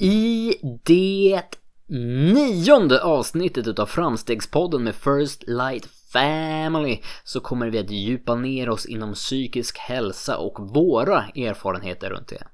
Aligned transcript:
I 0.00 0.54
det 0.84 1.42
nionde 1.88 3.02
avsnittet 3.02 3.66
utav 3.66 3.86
Framstegspodden 3.86 4.84
med 4.84 4.94
First 4.94 5.44
Light 5.46 5.88
Family 6.12 7.00
så 7.24 7.40
kommer 7.40 7.70
vi 7.70 7.78
att 7.78 7.90
djupa 7.90 8.34
ner 8.34 8.68
oss 8.68 8.86
inom 8.86 9.14
psykisk 9.14 9.78
hälsa 9.78 10.36
och 10.36 10.74
våra 10.74 11.24
erfarenheter 11.24 12.10
runt 12.10 12.28
det. 12.28 12.46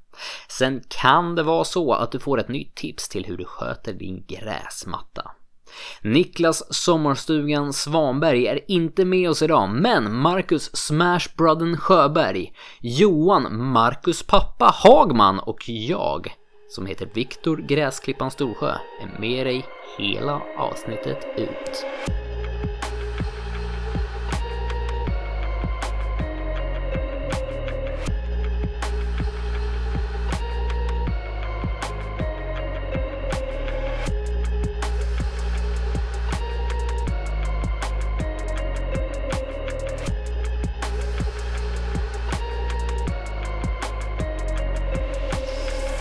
Sen 0.49 0.83
kan 0.89 1.35
det 1.35 1.43
vara 1.43 1.65
så 1.65 1.93
att 1.93 2.13
du 2.13 2.19
får 2.19 2.41
ett 2.41 2.49
nytt 2.49 2.75
tips 2.75 3.09
till 3.09 3.25
hur 3.25 3.37
du 3.37 3.45
sköter 3.45 3.93
din 3.93 4.25
gräsmatta. 4.27 5.31
Niklas 6.03 6.75
Sommarstugan 6.75 7.73
Svanberg 7.73 8.47
är 8.47 8.71
inte 8.71 9.05
med 9.05 9.31
oss 9.31 9.43
idag, 9.43 9.71
men 9.71 10.15
Marcus 10.15 10.77
Smashbrother 10.77 11.77
Sjöberg, 11.77 12.53
Johan 12.81 13.65
Marcus 13.65 14.23
pappa 14.23 14.75
Hagman 14.75 15.39
och 15.39 15.69
jag, 15.69 16.35
som 16.75 16.87
heter 16.87 17.09
Viktor 17.13 17.57
Gräsklippan 17.57 18.31
Storsjö, 18.31 18.75
är 19.01 19.21
med 19.21 19.47
dig 19.47 19.65
hela 19.99 20.43
avsnittet 20.57 21.27
ut. 21.37 21.85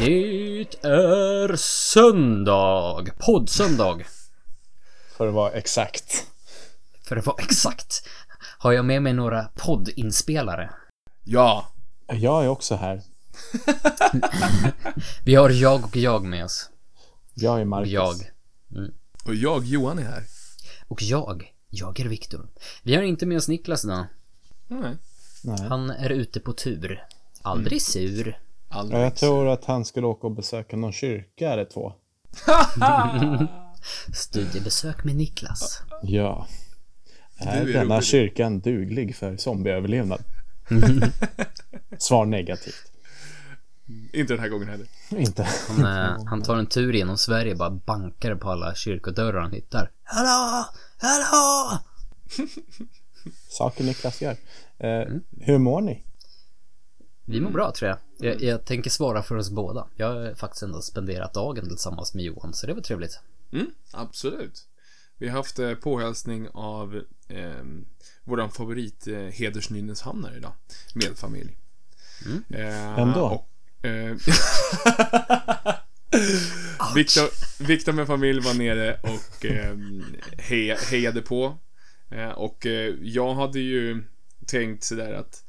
Det 0.05 0.67
är 0.81 1.55
söndag, 1.55 3.05
poddsöndag. 3.17 4.01
För 5.17 5.27
att 5.27 5.33
vara 5.33 5.51
exakt. 5.51 6.27
För 7.03 7.17
att 7.17 7.25
vara 7.25 7.43
exakt. 7.43 8.07
Har 8.57 8.71
jag 8.71 8.85
med 8.85 9.01
mig 9.01 9.13
några 9.13 9.49
poddinspelare? 9.55 10.69
Ja. 11.23 11.67
Jag 12.07 12.43
är 12.43 12.47
också 12.47 12.75
här. 12.75 13.01
Vi 15.25 15.35
har 15.35 15.49
jag 15.49 15.83
och 15.83 15.95
jag 15.95 16.23
med 16.23 16.45
oss. 16.45 16.69
Jag 17.33 17.57
är 17.57 17.61
Och 17.61 17.67
Marcus. 17.67 17.91
jag. 17.91 18.15
Och 19.25 19.35
jag, 19.35 19.65
Johan, 19.65 19.99
är 19.99 20.03
här. 20.03 20.23
Och 20.87 21.01
jag. 21.01 21.53
Jag 21.69 21.99
är 21.99 22.05
Viktor. 22.05 22.49
Vi 22.83 22.95
har 22.95 23.03
inte 23.03 23.25
med 23.25 23.37
oss 23.37 23.47
Niklas 23.47 23.85
idag. 23.85 24.05
Nej. 24.67 24.97
Nej. 25.43 25.67
Han 25.69 25.89
är 25.89 26.09
ute 26.09 26.39
på 26.39 26.53
tur. 26.53 27.03
Aldrig 27.41 27.81
sur. 27.81 28.39
Aldrig. 28.73 28.99
Ja, 28.99 29.03
Jag 29.03 29.15
tror 29.15 29.47
att 29.47 29.65
han 29.65 29.85
skulle 29.85 30.07
åka 30.07 30.27
och 30.27 30.35
besöka 30.35 30.77
någon 30.77 30.91
kyrka 30.93 31.53
eller 31.53 31.65
två. 31.65 31.93
Studiebesök 34.13 35.03
med 35.03 35.15
Niklas. 35.15 35.81
Ja. 36.01 36.47
Är 37.37 37.61
är 37.61 37.73
denna 37.73 37.95
rolig. 37.95 38.05
kyrkan 38.05 38.59
duglig 38.59 39.15
för 39.15 39.37
zombieöverlevnad? 39.37 40.23
Svar 41.97 42.25
negativt. 42.25 42.91
Inte 44.13 44.33
den 44.33 44.39
här 44.39 44.49
gången 44.49 44.67
heller. 44.69 44.87
Inte. 45.09 45.47
Han, 45.69 45.85
eh, 45.85 46.25
han 46.25 46.41
tar 46.43 46.55
en 46.57 46.65
tur 46.65 46.93
genom 46.93 47.17
Sverige 47.17 47.55
bara 47.55 47.69
bankar 47.69 48.35
på 48.35 48.49
alla 48.49 48.75
kyrkodörrar 48.75 49.41
han 49.41 49.51
hittar. 49.51 49.91
Hallå! 50.03 50.65
Hallå! 50.97 51.79
Saker 53.49 53.83
Niklas 53.83 54.21
gör. 54.21 54.35
Eh, 54.77 55.07
Hur 55.41 55.57
mår 55.57 55.81
ni? 55.81 56.03
Vi 57.25 57.41
mår 57.41 57.51
bra 57.51 57.71
tror 57.71 57.89
jag. 57.89 57.97
jag. 58.17 58.41
Jag 58.41 58.65
tänker 58.65 58.89
svara 58.89 59.23
för 59.23 59.35
oss 59.35 59.49
båda. 59.49 59.87
Jag 59.95 60.07
har 60.07 60.35
faktiskt 60.35 60.63
ändå 60.63 60.81
spenderat 60.81 61.33
dagen 61.33 61.67
tillsammans 61.69 62.13
med 62.13 62.25
Johan, 62.25 62.53
så 62.53 62.67
det 62.67 62.73
var 62.73 62.81
trevligt. 62.81 63.19
Mm, 63.51 63.67
absolut. 63.91 64.65
Vi 65.17 65.27
har 65.27 65.37
haft 65.37 65.59
eh, 65.59 65.73
påhälsning 65.73 66.47
av 66.53 67.01
eh, 67.27 67.63
våran 68.23 68.51
favorit 68.51 69.07
eh, 69.07 69.15
hedersnynneshamnare 69.17 70.37
idag. 70.37 70.53
Med 70.95 71.17
familj. 71.17 71.57
Eh, 72.49 72.95
Vem 72.95 73.11
då? 73.11 73.25
Och, 73.25 73.49
eh, 73.85 74.15
Viktor, 76.95 77.29
Viktor 77.63 77.93
med 77.93 78.07
familj 78.07 78.39
var 78.39 78.53
nere 78.53 78.99
och 79.03 79.45
eh, 79.45 79.77
heja, 80.37 80.77
hejade 80.91 81.21
på. 81.21 81.57
Eh, 82.09 82.29
och 82.29 82.65
eh, 82.65 82.95
jag 83.01 83.33
hade 83.33 83.59
ju 83.59 84.03
tänkt 84.45 84.83
sådär 84.83 85.13
att 85.13 85.43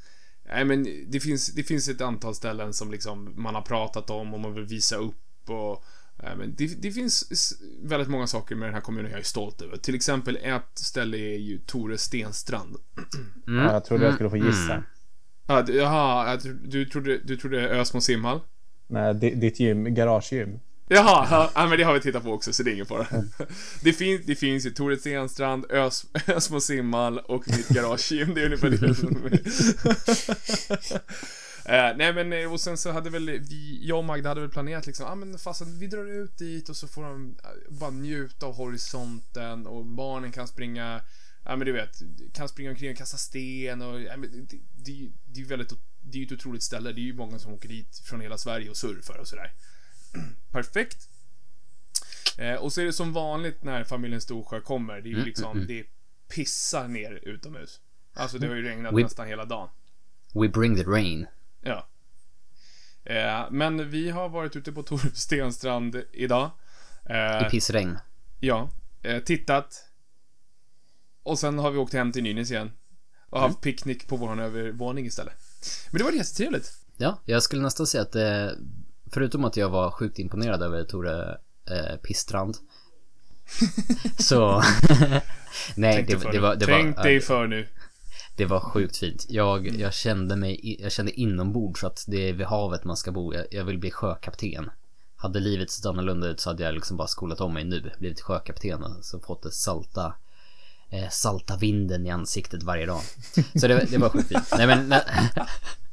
Nej 0.54 0.64
men 0.64 0.86
det 1.10 1.20
finns, 1.20 1.46
det 1.54 1.62
finns 1.62 1.88
ett 1.88 2.00
antal 2.00 2.34
ställen 2.34 2.72
som 2.72 2.90
liksom 2.90 3.32
man 3.36 3.54
har 3.54 3.62
pratat 3.62 4.10
om 4.10 4.34
och 4.34 4.40
man 4.40 4.54
vill 4.54 4.64
visa 4.64 4.96
upp 4.96 5.50
och 5.50 5.84
eh, 6.22 6.36
men 6.36 6.54
det, 6.54 6.82
det 6.82 6.90
finns 6.90 7.52
väldigt 7.82 8.08
många 8.08 8.26
saker 8.26 8.54
med 8.54 8.68
den 8.68 8.74
här 8.74 8.80
kommunen 8.80 9.10
jag 9.10 9.20
är 9.20 9.24
stolt 9.24 9.62
över. 9.62 9.76
Till 9.76 9.94
exempel 9.94 10.38
ett 10.42 10.78
ställe 10.78 11.16
är 11.16 11.38
ju 11.38 11.58
Tore 11.58 11.98
Stenstrand. 11.98 12.76
Ja, 13.46 13.72
jag 13.72 13.84
trodde 13.84 14.04
jag 14.04 14.14
skulle 14.14 14.30
få 14.30 14.36
gissa. 14.36 14.82
Ja, 15.46 15.62
d- 15.62 15.72
Jaha, 15.72 16.30
jag 16.30 16.40
tro- 16.42 16.52
du 16.64 16.84
trodde, 16.84 17.18
du 17.18 17.36
trodde 17.36 17.68
Ösmo 17.68 18.00
simhall? 18.00 18.40
Nej, 18.86 19.14
di- 19.14 19.34
ditt 19.34 19.60
gym, 19.60 19.94
garagegym. 19.94 20.60
Jaha, 20.88 21.28
ja, 21.30 21.50
ja, 21.54 21.66
men 21.66 21.78
det 21.78 21.84
har 21.84 21.94
vi 21.94 22.00
tittat 22.00 22.22
på 22.22 22.32
också 22.32 22.52
så 22.52 22.62
det 22.62 22.70
är 22.70 22.72
ingen 22.72 22.86
fara. 22.86 23.06
Det, 23.80 23.92
fin, 23.92 24.22
det 24.26 24.34
finns 24.34 24.66
ju 24.66 24.70
Tore 24.70 24.96
Stenstrand, 24.96 25.64
Ös, 25.70 26.06
Ösmo 26.26 26.60
simhall 26.60 27.18
och 27.18 27.48
mitt 27.48 27.68
garagegym. 27.68 28.34
Det 28.34 28.40
är 28.40 28.44
ungefär 28.44 28.70
det 28.70 28.94
som 28.94 29.16
är. 29.26 29.40
Eh, 31.66 31.96
nej 31.96 32.12
men 32.12 32.32
eh, 32.32 32.52
och 32.52 32.60
sen 32.60 32.76
så 32.76 32.92
hade 32.92 33.10
väl 33.10 33.30
vi, 33.30 33.80
jag 33.82 33.98
och 33.98 34.04
Magda 34.04 34.28
hade 34.28 34.40
väl 34.40 34.50
planerat 34.50 34.86
liksom, 34.86 35.06
ja 35.06 35.12
ah, 35.12 35.14
men 35.14 35.38
fasen 35.38 35.78
vi 35.78 35.86
drar 35.86 36.22
ut 36.22 36.38
dit 36.38 36.68
och 36.68 36.76
så 36.76 36.88
får 36.88 37.02
de 37.02 37.36
eh, 37.44 37.74
bara 37.74 37.90
njuta 37.90 38.46
av 38.46 38.54
horisonten 38.54 39.66
och 39.66 39.86
barnen 39.86 40.32
kan 40.32 40.48
springa, 40.48 41.00
ja 41.44 41.56
men 41.56 41.66
du 41.66 41.72
vet, 41.72 42.02
kan 42.32 42.48
springa 42.48 42.70
omkring 42.70 42.90
och 42.90 42.96
kasta 42.96 43.16
sten 43.16 43.82
och, 43.82 44.00
ja, 44.00 44.16
men 44.16 44.30
det, 44.32 44.56
det, 44.84 45.10
det 45.26 45.40
är 45.40 45.42
ju 45.42 45.44
väldigt, 45.44 45.72
det 46.02 46.18
är 46.18 46.20
ju 46.20 46.26
ett 46.26 46.32
otroligt 46.32 46.62
ställe. 46.62 46.92
Det 46.92 47.00
är 47.00 47.02
ju 47.02 47.14
många 47.14 47.38
som 47.38 47.54
åker 47.54 47.68
dit 47.68 47.98
från 48.04 48.20
hela 48.20 48.38
Sverige 48.38 48.70
och 48.70 48.76
surfar 48.76 49.18
och 49.18 49.28
sådär. 49.28 49.52
Perfekt. 50.52 51.08
Eh, 52.38 52.54
och 52.54 52.72
så 52.72 52.80
är 52.80 52.84
det 52.84 52.92
som 52.92 53.12
vanligt 53.12 53.62
när 53.64 53.84
familjen 53.84 54.20
Storsjö 54.20 54.60
kommer. 54.60 55.00
Det 55.00 55.08
är 55.08 55.10
ju 55.10 55.24
liksom, 55.24 55.66
det 55.66 55.84
pissar 56.34 56.88
ner 56.88 57.12
utomhus. 57.22 57.80
Alltså 58.14 58.38
det 58.38 58.46
har 58.46 58.54
ju 58.54 58.62
regnat 58.62 58.92
We- 58.92 59.02
nästan 59.02 59.26
hela 59.26 59.44
dagen. 59.44 59.68
We 60.34 60.48
bring 60.48 60.76
the 60.76 60.82
rain. 60.82 61.26
Ja. 61.60 61.88
Eh, 63.04 63.50
men 63.50 63.90
vi 63.90 64.10
har 64.10 64.28
varit 64.28 64.56
ute 64.56 64.72
på 64.72 64.82
Tor 64.82 65.10
Stenstrand 65.14 66.02
idag. 66.12 66.50
Eh, 67.10 67.46
I 67.46 67.50
pissregn. 67.50 67.98
ja. 68.40 68.70
Eh, 69.02 69.22
tittat. 69.22 69.88
Och 71.22 71.38
sen 71.38 71.58
har 71.58 71.70
vi 71.70 71.78
åkt 71.78 71.92
hem 71.92 72.12
till 72.12 72.22
Nynäs 72.22 72.50
igen. 72.50 72.72
Och 73.30 73.40
haft 73.40 73.60
picknick 73.60 74.08
på 74.08 74.16
vår 74.16 74.40
övervåning 74.40 75.06
istället. 75.06 75.34
Men 75.90 75.98
det 75.98 76.04
var 76.04 76.12
jättetrevligt. 76.12 76.72
Ja, 76.96 77.22
jag 77.24 77.42
skulle 77.42 77.62
nästan 77.62 77.86
säga 77.86 78.02
att 78.02 78.14
eh, 78.14 78.48
förutom 79.14 79.44
att 79.44 79.56
jag 79.56 79.68
var 79.68 79.90
sjukt 79.90 80.18
imponerad 80.18 80.62
över 80.62 80.84
Tore 80.84 81.38
eh, 81.70 81.96
Pisstrand. 82.02 82.56
så... 84.18 84.62
Nej, 85.74 86.02
det, 86.02 86.16
det 86.16 86.32
nu. 86.32 86.38
var... 86.38 86.56
Det 86.56 86.66
Tänk 86.66 86.96
var, 86.96 87.04
dig 87.04 87.20
för 87.20 87.46
nu. 87.46 87.68
Det 88.36 88.44
var 88.44 88.60
sjukt 88.60 88.96
fint. 88.96 89.26
Jag, 89.28 89.66
jag 89.66 89.94
kände 89.94 90.36
mig, 90.36 90.76
jag 90.82 90.92
kände 90.92 91.20
inombords 91.20 91.84
att 91.84 92.04
det 92.06 92.28
är 92.28 92.32
vid 92.32 92.46
havet 92.46 92.84
man 92.84 92.96
ska 92.96 93.12
bo. 93.12 93.34
Jag, 93.34 93.46
jag 93.50 93.64
vill 93.64 93.78
bli 93.78 93.90
sjökapten. 93.90 94.70
Hade 95.16 95.40
livet 95.40 95.70
sett 95.70 95.86
annorlunda 95.86 96.26
ut 96.26 96.40
så 96.40 96.50
hade 96.50 96.62
jag 96.62 96.74
liksom 96.74 96.96
bara 96.96 97.08
skolat 97.08 97.40
om 97.40 97.54
mig 97.54 97.64
nu, 97.64 97.92
blivit 97.98 98.20
sjökapten 98.20 98.82
och 98.82 99.04
så 99.04 99.20
fått 99.20 99.42
det 99.42 99.52
salta, 99.52 100.14
eh, 100.90 101.08
salta 101.10 101.56
vinden 101.56 102.06
i 102.06 102.10
ansiktet 102.10 102.62
varje 102.62 102.86
dag. 102.86 103.00
Så 103.54 103.68
det, 103.68 103.86
det 103.90 103.98
var 103.98 104.08
sjukt 104.08 104.28
fint. 104.28 104.54
Nej 104.56 104.66
men 104.66 104.94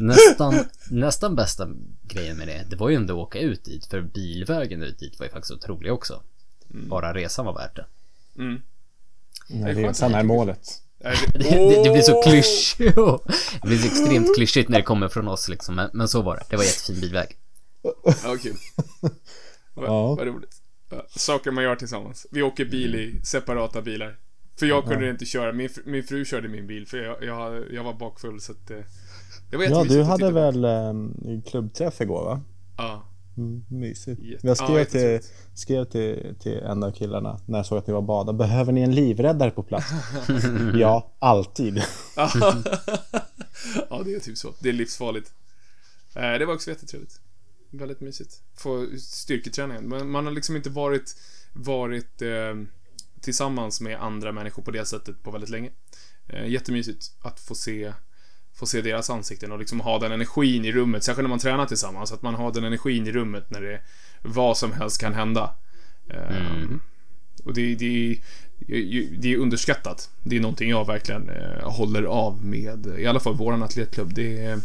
nästan, 0.00 0.54
nästan 0.90 1.36
bästa 1.36 1.68
grejen 2.02 2.36
med 2.36 2.48
det, 2.48 2.64
det 2.70 2.76
var 2.76 2.88
ju 2.88 2.96
ändå 2.96 3.14
att 3.22 3.26
åka 3.28 3.38
ut 3.38 3.64
dit, 3.64 3.86
för 3.86 4.00
bilvägen 4.00 4.82
ut 4.82 4.98
dit 4.98 5.18
var 5.18 5.26
ju 5.26 5.32
faktiskt 5.32 5.52
otrolig 5.52 5.92
också. 5.92 6.22
Bara 6.68 7.14
resan 7.14 7.46
var 7.46 7.54
värt 7.54 7.76
det. 7.76 7.86
Mm. 8.38 8.62
Nej, 9.48 9.74
resan 9.74 10.14
är 10.14 10.22
målet. 10.22 10.82
Det, 10.98 11.38
det, 11.38 11.82
det 11.84 11.90
blir 11.92 12.02
så 12.02 12.22
klyschigt. 12.22 12.94
Det 13.62 13.68
blir 13.68 13.78
så 13.78 13.86
extremt 13.86 14.36
klyschigt 14.36 14.68
när 14.68 14.78
det 14.78 14.84
kommer 14.84 15.08
från 15.08 15.28
oss 15.28 15.48
liksom. 15.48 15.74
Men, 15.74 15.90
men 15.92 16.08
så 16.08 16.22
var 16.22 16.36
det. 16.36 16.42
Det 16.50 16.56
var 16.56 16.64
jättefin 16.64 17.00
bilväg. 17.00 17.36
Ja, 18.24 18.36
kul. 18.42 18.56
Vad 19.74 19.86
Ja. 19.86 20.14
vad 20.14 20.26
roligt. 20.26 20.62
Saker 21.08 21.50
man 21.50 21.64
gör 21.64 21.76
tillsammans. 21.76 22.26
Vi 22.30 22.42
åker 22.42 22.64
bil 22.64 22.94
i 22.94 23.20
separata 23.24 23.82
bilar. 23.82 24.16
För 24.58 24.66
jag 24.66 24.84
kunde 24.84 25.10
inte 25.10 25.24
köra. 25.24 25.52
Min, 25.52 25.68
min 25.84 26.02
fru 26.02 26.24
körde 26.24 26.48
min 26.48 26.66
bil 26.66 26.86
för 26.86 26.98
jag, 26.98 27.24
jag, 27.24 27.72
jag 27.72 27.84
var 27.84 27.92
bakfull 27.94 28.40
så 28.40 28.52
att 28.52 28.70
eh, 28.70 28.78
det 29.50 29.56
var 29.56 29.64
Ja, 29.64 29.84
du 29.84 30.02
hade 30.02 30.32
väl 30.32 30.64
eh, 30.64 30.92
klubbträff 31.46 32.00
igår 32.00 32.24
va? 32.24 32.40
Ja. 32.76 33.04
Mm, 33.36 33.64
mysigt. 33.68 34.20
Jag 34.22 34.38
ja, 34.42 34.54
skrev, 34.54 34.66
till, 34.66 34.76
jättetrevligt. 34.76 35.32
skrev 35.54 35.84
till, 35.84 36.34
till 36.40 36.58
en 36.58 36.82
av 36.82 36.90
killarna 36.90 37.40
när 37.46 37.58
jag 37.58 37.66
såg 37.66 37.78
att 37.78 37.86
ni 37.86 37.92
var 37.92 38.02
bada. 38.02 38.32
Behöver 38.32 38.72
ni 38.72 38.80
en 38.80 38.94
livräddare 38.94 39.50
på 39.50 39.62
plats? 39.62 39.86
ja, 40.74 41.12
alltid. 41.18 41.82
ja, 43.90 44.02
det 44.04 44.14
är 44.14 44.20
typ 44.20 44.38
så. 44.38 44.52
Det 44.60 44.68
är 44.68 44.72
livsfarligt. 44.72 45.32
Eh, 46.14 46.32
det 46.32 46.46
var 46.46 46.54
också 46.54 46.70
jättetrevligt. 46.70 47.20
väldigt 47.70 48.00
mysigt. 48.00 48.42
Få 48.54 48.86
styrketräningen. 48.98 49.88
Men 49.88 50.10
man 50.10 50.26
har 50.26 50.32
liksom 50.32 50.56
inte 50.56 50.70
varit, 50.70 51.16
varit 51.52 52.22
eh, 52.22 52.54
tillsammans 53.20 53.80
med 53.80 54.02
andra 54.02 54.32
människor 54.32 54.62
på 54.62 54.70
det 54.70 54.84
sättet 54.84 55.22
på 55.22 55.30
väldigt 55.30 55.50
länge. 55.50 55.70
Eh, 56.28 56.48
jättemysigt 56.48 57.12
att 57.20 57.40
få 57.40 57.54
se, 57.54 57.92
få 58.58 58.66
se 58.66 58.80
deras 58.82 59.10
ansikten 59.10 59.52
och 59.52 59.58
liksom 59.58 59.80
ha 59.80 59.98
den 59.98 60.12
energin 60.12 60.64
i 60.64 60.72
rummet. 60.72 61.04
Särskilt 61.04 61.24
när 61.24 61.28
man 61.28 61.38
tränar 61.38 61.66
tillsammans. 61.66 62.12
Att 62.12 62.22
man 62.22 62.34
har 62.34 62.52
den 62.52 62.64
energin 62.64 63.06
i 63.06 63.12
rummet 63.12 63.50
när 63.50 63.60
det 63.60 63.80
vad 64.22 64.56
som 64.58 64.72
helst 64.72 65.00
kan 65.00 65.14
hända. 65.14 65.54
Eh, 66.10 66.64
Och 67.44 67.54
det, 67.54 67.74
det, 67.74 68.20
det 69.18 69.32
är 69.32 69.36
underskattat. 69.36 70.10
Det 70.22 70.36
är 70.36 70.40
någonting 70.40 70.70
jag 70.70 70.86
verkligen 70.86 71.30
eh, 71.30 71.70
håller 71.70 72.02
av 72.02 72.44
med, 72.44 72.86
i 72.98 73.06
alla 73.06 73.20
fall 73.20 73.34
våran 73.34 73.62
atletklubb. 73.62 74.14
Det 74.14 74.44
är, 74.44 74.60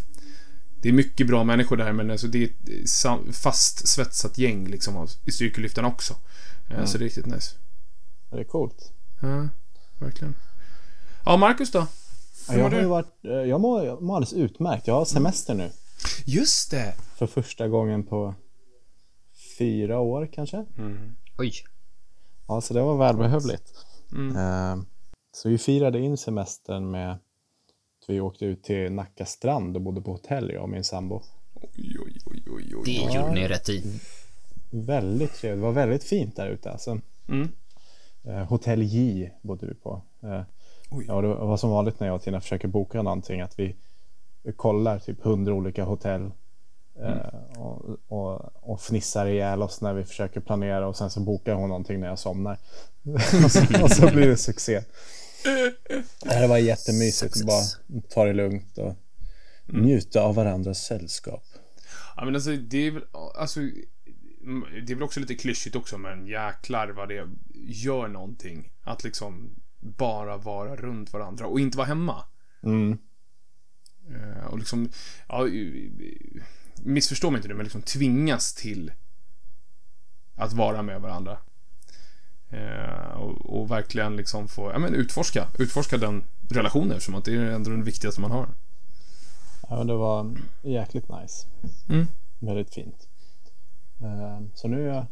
det 0.81 0.89
är 0.89 0.93
mycket 0.93 1.27
bra 1.27 1.43
människor 1.43 1.77
där, 1.77 1.91
men 1.93 2.11
alltså 2.11 2.27
det 2.27 2.43
är 2.43 2.49
ett 2.83 3.35
fast 3.35 3.87
svetsat 3.87 4.37
gäng 4.37 4.67
liksom 4.67 4.97
av- 4.97 5.09
i 5.25 5.31
styrkelyftarna 5.31 5.87
också. 5.87 6.15
Eh, 6.69 6.85
Så 6.85 6.97
det 6.97 7.03
är 7.03 7.05
riktigt 7.05 7.25
nice. 7.25 7.55
Det 8.31 8.39
är 8.39 8.43
coolt. 8.43 8.91
Ja, 9.21 9.47
verkligen. 9.99 10.35
Ja, 11.25 11.37
Marcus 11.37 11.71
då? 11.71 11.87
Hur 12.49 12.57
jag 12.57 12.63
har 12.63 12.69
du? 12.71 12.85
varit, 12.85 13.25
eh, 13.25 13.31
jag 13.31 13.61
mår, 13.61 13.85
jag 13.85 14.01
mår 14.01 14.15
alldeles 14.15 14.33
utmärkt. 14.33 14.87
Jag 14.87 14.93
har 14.95 15.05
semester 15.05 15.53
nu. 15.53 15.69
Just 16.25 16.71
det! 16.71 16.93
För 17.15 17.27
första 17.27 17.67
gången 17.67 18.03
på 18.03 18.35
fyra 19.57 19.99
år 19.99 20.29
kanske. 20.33 20.65
Oj. 21.37 21.53
Ja, 22.47 22.61
så 22.61 22.73
det 22.73 22.81
var 22.81 22.97
välbehövligt. 22.97 23.73
Mm. 24.11 24.37
Eh, 24.37 24.83
Så 25.31 25.49
vi 25.49 25.57
firade 25.57 25.99
in 25.99 26.17
semestern 26.17 26.91
med 26.91 27.11
att 27.11 27.19
vi 28.07 28.19
åkte 28.21 28.45
ut 28.45 28.63
till 28.63 28.91
Nacka 28.91 29.25
strand 29.25 29.75
och 29.75 29.81
bodde 29.81 30.01
på 30.01 30.11
hotell, 30.11 30.51
jag 30.53 30.63
och 30.63 30.69
min 30.69 30.83
sambo. 30.83 31.21
Oj, 31.53 31.97
oj, 32.05 32.17
oj, 32.25 32.43
oj, 32.51 32.75
oj. 32.75 32.83
Det 32.85 33.13
gjorde 33.15 33.31
ni 33.33 33.47
rätt 33.47 33.69
i. 33.69 33.99
Väldigt 34.71 35.33
trevligt. 35.33 35.59
Det 35.61 35.65
var 35.65 35.71
väldigt 35.71 36.03
fint 36.03 36.35
där 36.35 36.47
ute. 36.49 36.71
Alltså. 36.71 36.99
Mm. 37.27 37.49
Eh, 38.23 38.43
Hotell 38.47 38.81
J 38.83 39.31
bodde 39.41 39.65
vi 39.67 39.73
på. 39.73 40.01
Oj. 40.95 41.05
Ja, 41.07 41.21
det 41.21 41.27
var 41.27 41.57
som 41.57 41.69
vanligt 41.69 41.99
när 41.99 42.07
jag 42.07 42.15
och 42.15 42.21
Tina 42.21 42.41
försöker 42.41 42.67
boka 42.67 43.01
någonting 43.01 43.41
att 43.41 43.59
vi 43.59 43.75
kollar 44.55 44.99
typ 44.99 45.23
hundra 45.23 45.53
olika 45.53 45.83
hotell 45.83 46.31
eh, 46.99 47.59
och, 47.59 47.97
och, 48.07 48.51
och 48.71 48.81
fnissar 48.81 49.25
ihjäl 49.25 49.61
oss 49.61 49.81
när 49.81 49.93
vi 49.93 50.03
försöker 50.03 50.39
planera 50.39 50.87
och 50.87 50.97
sen 50.97 51.09
så 51.09 51.19
bokar 51.19 51.53
hon 51.53 51.69
någonting 51.69 51.99
när 51.99 52.07
jag 52.07 52.19
somnar. 52.19 52.57
och, 53.45 53.51
så, 53.51 53.83
och 53.83 53.91
så 53.91 54.07
blir 54.07 54.27
det 54.27 54.37
succé. 54.37 54.81
Det 56.23 56.47
var 56.47 56.57
jättemysigt. 56.57 57.33
Success. 57.33 57.77
Bara 57.89 58.01
ta 58.09 58.25
det 58.25 58.33
lugnt 58.33 58.77
och 58.77 58.95
njuta 59.65 60.21
av 60.21 60.35
varandras 60.35 60.83
sällskap. 60.83 61.43
Ja, 62.15 62.25
men 62.25 62.35
alltså, 62.35 62.51
det 62.51 62.87
är 62.87 62.91
väl, 62.91 63.03
alltså, 63.35 63.59
mm, 63.59 64.65
det 64.85 64.93
är 64.93 64.95
väl 64.95 65.03
också 65.03 65.19
lite 65.19 65.35
klyschigt 65.35 65.75
också, 65.75 65.97
men 65.97 66.27
jäklar 66.27 66.89
vad 66.89 67.09
det 67.09 67.27
gör 67.53 68.07
någonting. 68.07 68.71
Att 68.83 69.03
liksom 69.03 69.55
bara 69.83 70.37
vara 70.37 70.75
runt 70.75 71.13
varandra 71.13 71.47
och 71.47 71.59
inte 71.59 71.77
vara 71.77 71.87
hemma. 71.87 72.25
Mm. 72.63 72.97
Eh, 74.09 74.45
och 74.45 74.59
liksom, 74.59 74.89
ja, 75.27 75.47
missförstå 76.75 77.31
mig 77.31 77.37
inte 77.37 77.47
nu, 77.47 77.53
men 77.53 77.63
liksom 77.63 77.81
tvingas 77.81 78.53
till 78.53 78.91
att 80.35 80.53
vara 80.53 80.81
med 80.81 81.01
varandra. 81.01 81.37
Eh, 82.49 83.11
och, 83.11 83.59
och 83.59 83.71
verkligen 83.71 84.15
liksom 84.15 84.47
få, 84.47 84.71
ja 84.71 84.79
men 84.79 84.93
utforska, 84.93 85.47
utforska 85.59 85.97
den 85.97 86.23
relationen 86.49 86.91
eftersom 86.91 87.15
att 87.15 87.25
det 87.25 87.35
är 87.35 87.51
ändå 87.51 87.69
den 87.69 87.83
viktigaste 87.83 88.21
man 88.21 88.31
har. 88.31 88.47
Ja, 89.69 89.77
men 89.77 89.87
det 89.87 89.95
var 89.95 90.35
jäkligt 90.61 91.09
nice. 91.09 91.47
Mm. 91.89 92.07
Väldigt 92.39 92.73
fint. 92.73 93.07
Eh, 94.01 94.41
Så 94.53 94.67
nu 94.67 94.89
är 94.89 94.95
jag... 94.95 95.05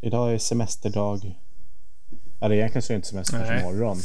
Idag 0.00 0.34
är 0.34 0.38
semesterdag. 0.38 1.38
Eller 2.40 2.54
egentligen 2.54 2.82
så 2.82 2.92
är 2.92 2.94
det 2.94 2.96
inte 2.96 3.08
semester 3.08 3.38
Nej. 3.38 3.60
imorgon. 3.60 4.02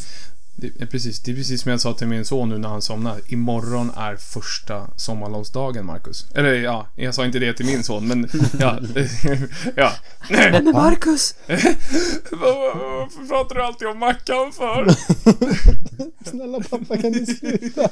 Det 0.57 0.81
är, 0.81 0.85
precis, 0.85 1.19
det 1.19 1.31
är 1.31 1.35
precis 1.35 1.61
som 1.61 1.71
jag 1.71 1.81
sa 1.81 1.93
till 1.93 2.07
min 2.07 2.25
son 2.25 2.49
nu 2.49 2.57
när 2.57 2.69
han 2.69 2.81
somnade. 2.81 3.21
Imorgon 3.27 3.91
är 3.97 4.15
första 4.15 4.87
sommarlovsdagen, 4.95 5.85
Marcus. 5.85 6.25
Eller 6.35 6.53
ja, 6.53 6.87
jag 6.95 7.15
sa 7.15 7.25
inte 7.25 7.39
det 7.39 7.53
till 7.53 7.65
min 7.65 7.83
son, 7.83 8.07
men 8.07 8.29
ja. 8.59 8.79
ja. 9.75 9.91
Men 10.29 10.65
Marcus! 10.65 11.35
Varför 12.31 13.27
pratar 13.27 13.55
du 13.55 13.63
alltid 13.63 13.87
om 13.87 13.99
Mackan 13.99 14.51
för? 14.51 14.87
Snälla 16.29 16.59
pappa 16.69 16.97
kan 16.97 17.11
du 17.11 17.25
sluta? 17.25 17.89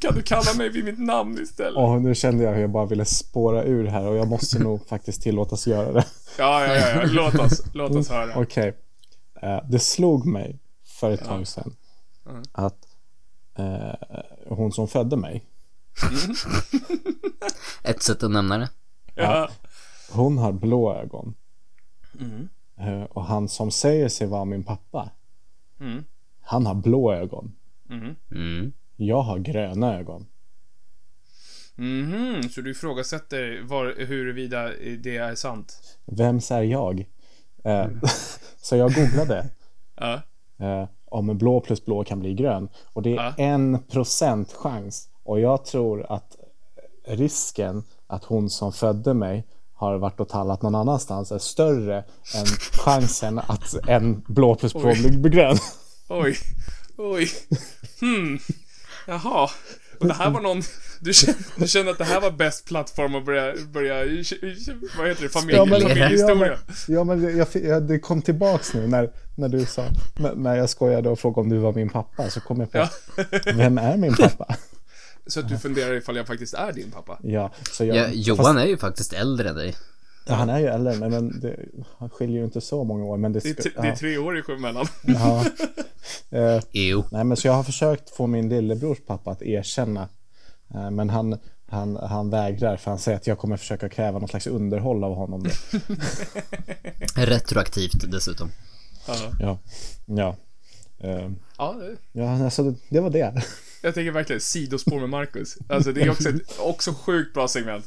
Kan 0.00 0.14
du 0.14 0.22
kalla 0.22 0.54
mig 0.54 0.68
vid 0.68 0.84
mitt 0.84 0.98
namn 0.98 1.38
istället? 1.42 1.76
Åh, 1.76 2.00
nu 2.00 2.14
kände 2.14 2.44
jag 2.44 2.52
hur 2.52 2.60
jag 2.60 2.70
bara 2.70 2.86
ville 2.86 3.04
spåra 3.04 3.64
ur 3.64 3.86
här 3.86 4.06
och 4.06 4.16
jag 4.16 4.28
måste 4.28 4.58
nog 4.58 4.88
faktiskt 4.88 5.22
tillåtas 5.22 5.66
göra 5.66 5.92
det. 5.92 6.04
Ja, 6.38 6.66
ja, 6.66 6.74
ja, 6.74 6.88
ja. 6.88 7.02
Låt 7.04 7.34
oss, 7.34 7.62
låt 7.72 7.90
oss 7.90 8.08
höra. 8.08 8.32
Okej. 8.36 8.68
Eh, 8.68 8.74
det 9.70 9.78
slog 9.78 10.26
mig 10.26 10.58
för 10.84 11.10
ett 11.10 11.24
tag 11.24 11.46
sedan 11.46 11.74
Mm. 12.30 12.42
att 12.52 12.86
eh, 13.54 14.18
hon 14.48 14.72
som 14.72 14.88
födde 14.88 15.16
mig, 15.16 15.44
Ett 17.82 18.02
sätt 18.02 18.22
att 18.22 18.30
nämna 18.30 18.58
det. 18.58 18.68
Ja. 19.14 19.50
hon 20.10 20.38
har 20.38 20.52
blå 20.52 20.94
ögon. 20.94 21.34
Mm. 22.20 22.48
Eh, 22.76 23.02
och 23.02 23.24
han 23.24 23.48
som 23.48 23.70
säger 23.70 24.08
sig 24.08 24.26
vara 24.26 24.44
min 24.44 24.64
pappa, 24.64 25.10
Mm. 25.80 26.04
han 26.40 26.66
har 26.66 26.74
blå 26.74 27.12
ögon. 27.12 27.52
Mm. 27.90 28.14
Mm. 28.30 28.72
Jag 28.96 29.22
har 29.22 29.38
gröna 29.38 29.98
ögon. 29.98 30.26
Mhm, 31.74 32.48
så 32.48 32.60
du 32.60 32.70
ifrågasätter 32.70 33.62
var, 33.64 33.94
huruvida 34.06 34.68
det 34.98 35.16
är 35.16 35.34
sant? 35.34 35.98
Vems 36.04 36.50
är 36.50 36.62
jag? 36.62 37.04
Eh, 37.68 37.86
så 38.62 38.76
jag 38.76 38.94
googlade 38.94 39.46
eh, 40.60 40.84
om 41.04 41.38
blå 41.38 41.60
plus 41.60 41.84
blå 41.84 42.04
kan 42.04 42.20
bli 42.20 42.34
grön. 42.34 42.68
Och 42.92 43.02
det 43.02 43.16
är 43.16 43.34
en 43.36 43.78
procent 43.82 44.52
chans. 44.52 45.08
Och 45.24 45.40
jag 45.40 45.64
tror 45.64 46.06
att 46.12 46.36
risken 47.06 47.82
att 48.06 48.24
hon 48.24 48.50
som 48.50 48.72
födde 48.72 49.14
mig 49.14 49.46
har 49.74 49.98
varit 49.98 50.20
och 50.20 50.28
tallat 50.28 50.62
någon 50.62 50.74
annanstans 50.74 51.32
är 51.32 51.38
större 51.38 51.96
än 52.36 52.46
chansen 52.72 53.38
att 53.38 53.88
en 53.88 54.24
blå 54.26 54.54
plus 54.54 54.74
blå 54.74 54.92
blir 54.92 55.30
grön. 55.30 55.56
Oj. 56.08 56.36
Oj. 56.96 57.28
Hmm. 58.00 58.38
Jaha. 59.06 59.48
Och 60.00 60.06
det 60.06 60.14
här 60.14 60.30
var 60.30 60.40
någon... 60.40 60.62
Du 61.00 61.12
kände, 61.12 61.40
du 61.56 61.68
kände 61.68 61.90
att 61.90 61.98
det 61.98 62.04
här 62.04 62.20
var 62.20 62.30
bäst 62.30 62.64
plattform 62.64 63.14
att 63.14 63.24
börja... 63.26 63.54
börja 63.72 63.94
vad 64.98 65.08
heter 65.08 65.22
det? 65.22 65.28
Familj, 65.28 65.56
Ja, 65.56 65.64
men- 65.64 65.80
familjehistoria. 65.80 66.58
Ja, 66.88 67.04
men, 67.04 67.22
ja, 67.22 67.28
men 67.28 67.36
jag, 67.38 67.48
jag, 67.64 67.82
det 67.82 67.98
kom 67.98 68.22
tillbaks 68.22 68.74
nu 68.74 68.86
när, 68.86 69.10
när 69.36 69.48
du 69.48 69.64
sa, 69.66 69.84
när- 70.36 70.56
jag 70.56 70.70
skojade 70.70 71.08
och 71.08 71.18
frågade 71.18 71.40
om 71.40 71.48
du 71.48 71.58
var 71.58 71.72
min 71.72 71.88
pappa 71.88 72.30
så 72.30 72.40
kom 72.40 72.60
jag 72.60 72.72
på, 72.72 72.78
Ja. 72.78 72.88
vem 73.54 73.78
är 73.78 73.96
min 73.96 74.14
pappa? 74.18 74.56
Så 75.26 75.40
att 75.40 75.48
du 75.48 75.58
funderar 75.58 75.94
ifall 75.94 76.16
jag 76.16 76.26
faktiskt 76.26 76.54
är 76.54 76.72
din 76.72 76.90
pappa. 76.90 77.18
Ja, 77.22 77.52
så 77.72 77.84
jag, 77.84 77.96
Ja, 77.96 78.06
Johan 78.12 78.58
är 78.58 78.66
ju 78.66 78.76
faktiskt 78.76 79.12
äldre 79.12 79.48
än 79.48 79.56
dig. 79.56 79.76
Ja, 80.28 80.34
han 80.34 80.48
är 80.50 80.58
ju 80.58 80.66
äldre, 80.66 80.94
men, 80.96 81.10
men 81.10 81.40
det, 81.40 81.56
han 81.98 82.10
skiljer 82.10 82.38
ju 82.38 82.44
inte 82.44 82.60
så 82.60 82.84
många 82.84 83.04
år. 83.04 83.16
Men 83.16 83.32
det, 83.32 83.40
Det 83.40 83.48
är, 83.50 83.54
t- 83.62 83.70
det 83.82 83.88
är 83.88 83.96
tre 83.96 84.18
år 84.18 84.38
i 84.38 84.42
emellan. 84.52 84.86
ja, 85.02 85.44
ja. 85.44 85.44
Eh, 86.30 86.60
nej, 87.12 87.24
men 87.24 87.36
så 87.36 87.46
jag 87.46 87.52
har 87.54 87.62
försökt 87.62 88.10
få 88.10 88.26
min 88.26 88.48
lillebrors 88.48 88.98
pappa 89.06 89.30
att 89.30 89.42
erkänna. 89.42 90.08
Eh, 90.74 90.90
men 90.90 91.10
han, 91.10 91.38
han, 91.66 91.96
han 91.96 92.30
vägrar 92.30 92.76
för 92.76 92.90
han 92.90 92.98
säger 92.98 93.18
att 93.18 93.26
jag 93.26 93.38
kommer 93.38 93.56
försöka 93.56 93.88
kräva 93.88 94.18
någon 94.18 94.28
slags 94.28 94.46
underhåll 94.46 95.04
av 95.04 95.14
honom. 95.14 95.44
Retroaktivt 97.16 98.10
dessutom. 98.10 98.50
Ja. 99.06 99.14
Ja, 99.40 99.58
ja. 100.06 100.36
Eh, 101.08 101.30
Ja, 101.58 101.76
det, 101.80 101.96
ja 102.20 102.44
alltså, 102.44 102.62
det, 102.62 102.74
det 102.88 103.00
var 103.00 103.10
det. 103.10 103.42
jag 103.82 103.94
tänker 103.94 104.10
verkligen 104.12 104.40
sidospår 104.40 105.00
med 105.00 105.08
Marcus. 105.08 105.58
Alltså 105.68 105.92
det 105.92 106.02
är 106.02 106.10
också 106.10 106.28
ett 106.28 106.58
också 106.60 106.94
sjukt 106.94 107.34
bra 107.34 107.48
segment. 107.48 107.84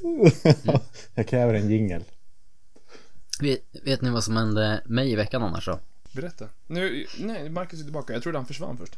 jag 1.16 1.28
kräver 1.28 1.54
en 1.54 1.70
jingel. 1.70 2.04
Vet, 3.42 3.60
vet 3.84 4.02
ni 4.02 4.10
vad 4.10 4.24
som 4.24 4.38
hände 4.38 4.82
mig 4.86 5.12
i 5.12 5.16
veckan 5.16 5.44
annars 5.44 5.66
då? 5.66 5.80
Berätta. 6.12 6.46
Nu, 6.68 7.06
nej, 7.20 7.50
Marcus 7.50 7.80
är 7.80 7.84
tillbaka. 7.84 8.14
Jag 8.14 8.24
trodde 8.24 8.38
han 8.38 8.46
försvann 8.46 8.78
först. 8.78 8.98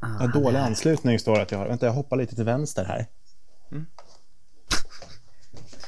Ja, 0.00 0.26
dålig 0.34 0.58
anslutning 0.58 1.18
står 1.18 1.36
det 1.36 1.42
att 1.42 1.50
jag 1.52 1.58
har. 1.58 1.68
Vänta, 1.68 1.86
jag 1.86 1.92
hoppar 1.92 2.16
lite 2.16 2.34
till 2.34 2.44
vänster 2.44 2.84
här. 2.84 3.06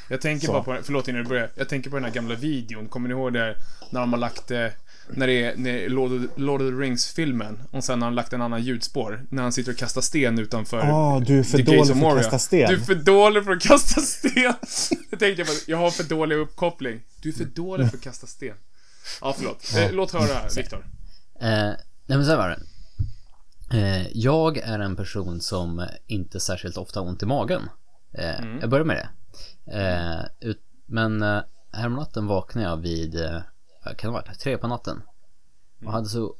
Jag 0.08 0.20
tänker 0.20 0.46
Så. 0.46 0.52
bara 0.52 0.62
på, 0.62 0.78
förlåt 0.82 1.08
innan 1.08 1.22
du 1.22 1.28
börjar. 1.28 1.50
Jag 1.54 1.68
tänker 1.68 1.90
på 1.90 1.96
den 1.96 2.04
här 2.04 2.12
gamla 2.12 2.34
videon. 2.34 2.88
Kommer 2.88 3.08
ni 3.08 3.14
ihåg 3.14 3.32
det? 3.32 3.56
När 3.90 4.00
de 4.00 4.12
har 4.12 4.20
lagt 4.20 4.46
det, 4.48 4.74
när 5.08 5.26
det 5.26 5.44
är, 5.44 5.56
när 5.56 5.88
Lord, 5.88 6.12
of, 6.12 6.22
Lord 6.36 6.62
of 6.62 6.68
the 6.68 6.74
Rings-filmen. 6.74 7.62
Och 7.70 7.84
sen 7.84 8.02
har 8.02 8.06
han 8.06 8.14
lagt 8.14 8.32
en 8.32 8.42
annan 8.42 8.62
ljudspår. 8.62 9.26
När 9.30 9.42
han 9.42 9.52
sitter 9.52 9.72
och 9.72 9.78
kastar 9.78 10.00
sten 10.00 10.38
utanför 10.38 10.78
Ja, 10.78 11.22
du 11.26 11.38
är 11.38 11.42
för 11.42 11.58
The 11.58 11.64
dålig 11.64 11.96
för 11.96 12.16
att 12.16 12.22
kasta 12.22 12.38
sten. 12.38 12.68
Du 12.68 12.74
är 12.74 12.80
för 12.80 12.94
dålig 12.94 13.44
för 13.44 13.52
att 13.52 13.62
kasta 13.62 14.00
sten. 14.00 14.54
Jag 15.10 15.18
tänkte 15.20 15.44
på, 15.44 15.50
jag 15.66 15.76
har 15.76 15.90
för 15.90 16.04
dålig 16.04 16.36
uppkoppling. 16.36 17.00
Du 17.22 17.28
är 17.28 17.32
för 17.32 17.44
dålig 17.44 17.90
för 17.90 17.96
att 17.96 18.02
kasta 18.02 18.26
sten. 18.26 18.56
Ja, 19.20 19.34
förlåt. 19.38 19.74
Eh, 19.76 19.92
låt 19.92 20.12
höra, 20.12 20.48
Viktor. 20.56 20.86
Eh, 21.40 21.48
nej 22.06 22.18
men 22.18 22.24
så 22.24 22.30
här 22.30 22.38
var 22.38 22.48
det. 22.48 22.58
Eh, 23.78 24.06
jag 24.14 24.58
är 24.58 24.78
en 24.78 24.96
person 24.96 25.40
som 25.40 25.86
inte 26.06 26.40
särskilt 26.40 26.76
ofta 26.76 27.00
har 27.00 27.06
ont 27.06 27.22
i 27.22 27.26
magen. 27.26 27.62
Eh, 28.18 28.44
Jag 28.60 28.70
börjar 28.70 28.84
med 28.84 28.96
det. 28.96 29.08
Eh, 29.78 30.48
ut, 30.50 30.60
men 30.86 31.22
eh, 31.22 31.40
häromnatten 31.72 32.26
vaknade 32.26 32.68
jag 32.68 32.76
vid, 32.76 33.20
eh, 33.20 33.38
vad 33.84 33.96
kan 33.96 34.12
det 34.12 34.18
ha 34.18 34.22
varit, 34.22 34.38
tre 34.38 34.58
på 34.58 34.66
natten. 34.66 35.02
Och 35.84 35.92
hade 35.92 36.08
så 36.08 36.36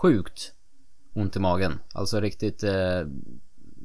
sjukt 0.00 0.54
ont 1.12 1.36
i 1.36 1.38
magen. 1.38 1.78
Alltså 1.92 2.20
riktigt 2.20 2.62
eh, 2.62 3.02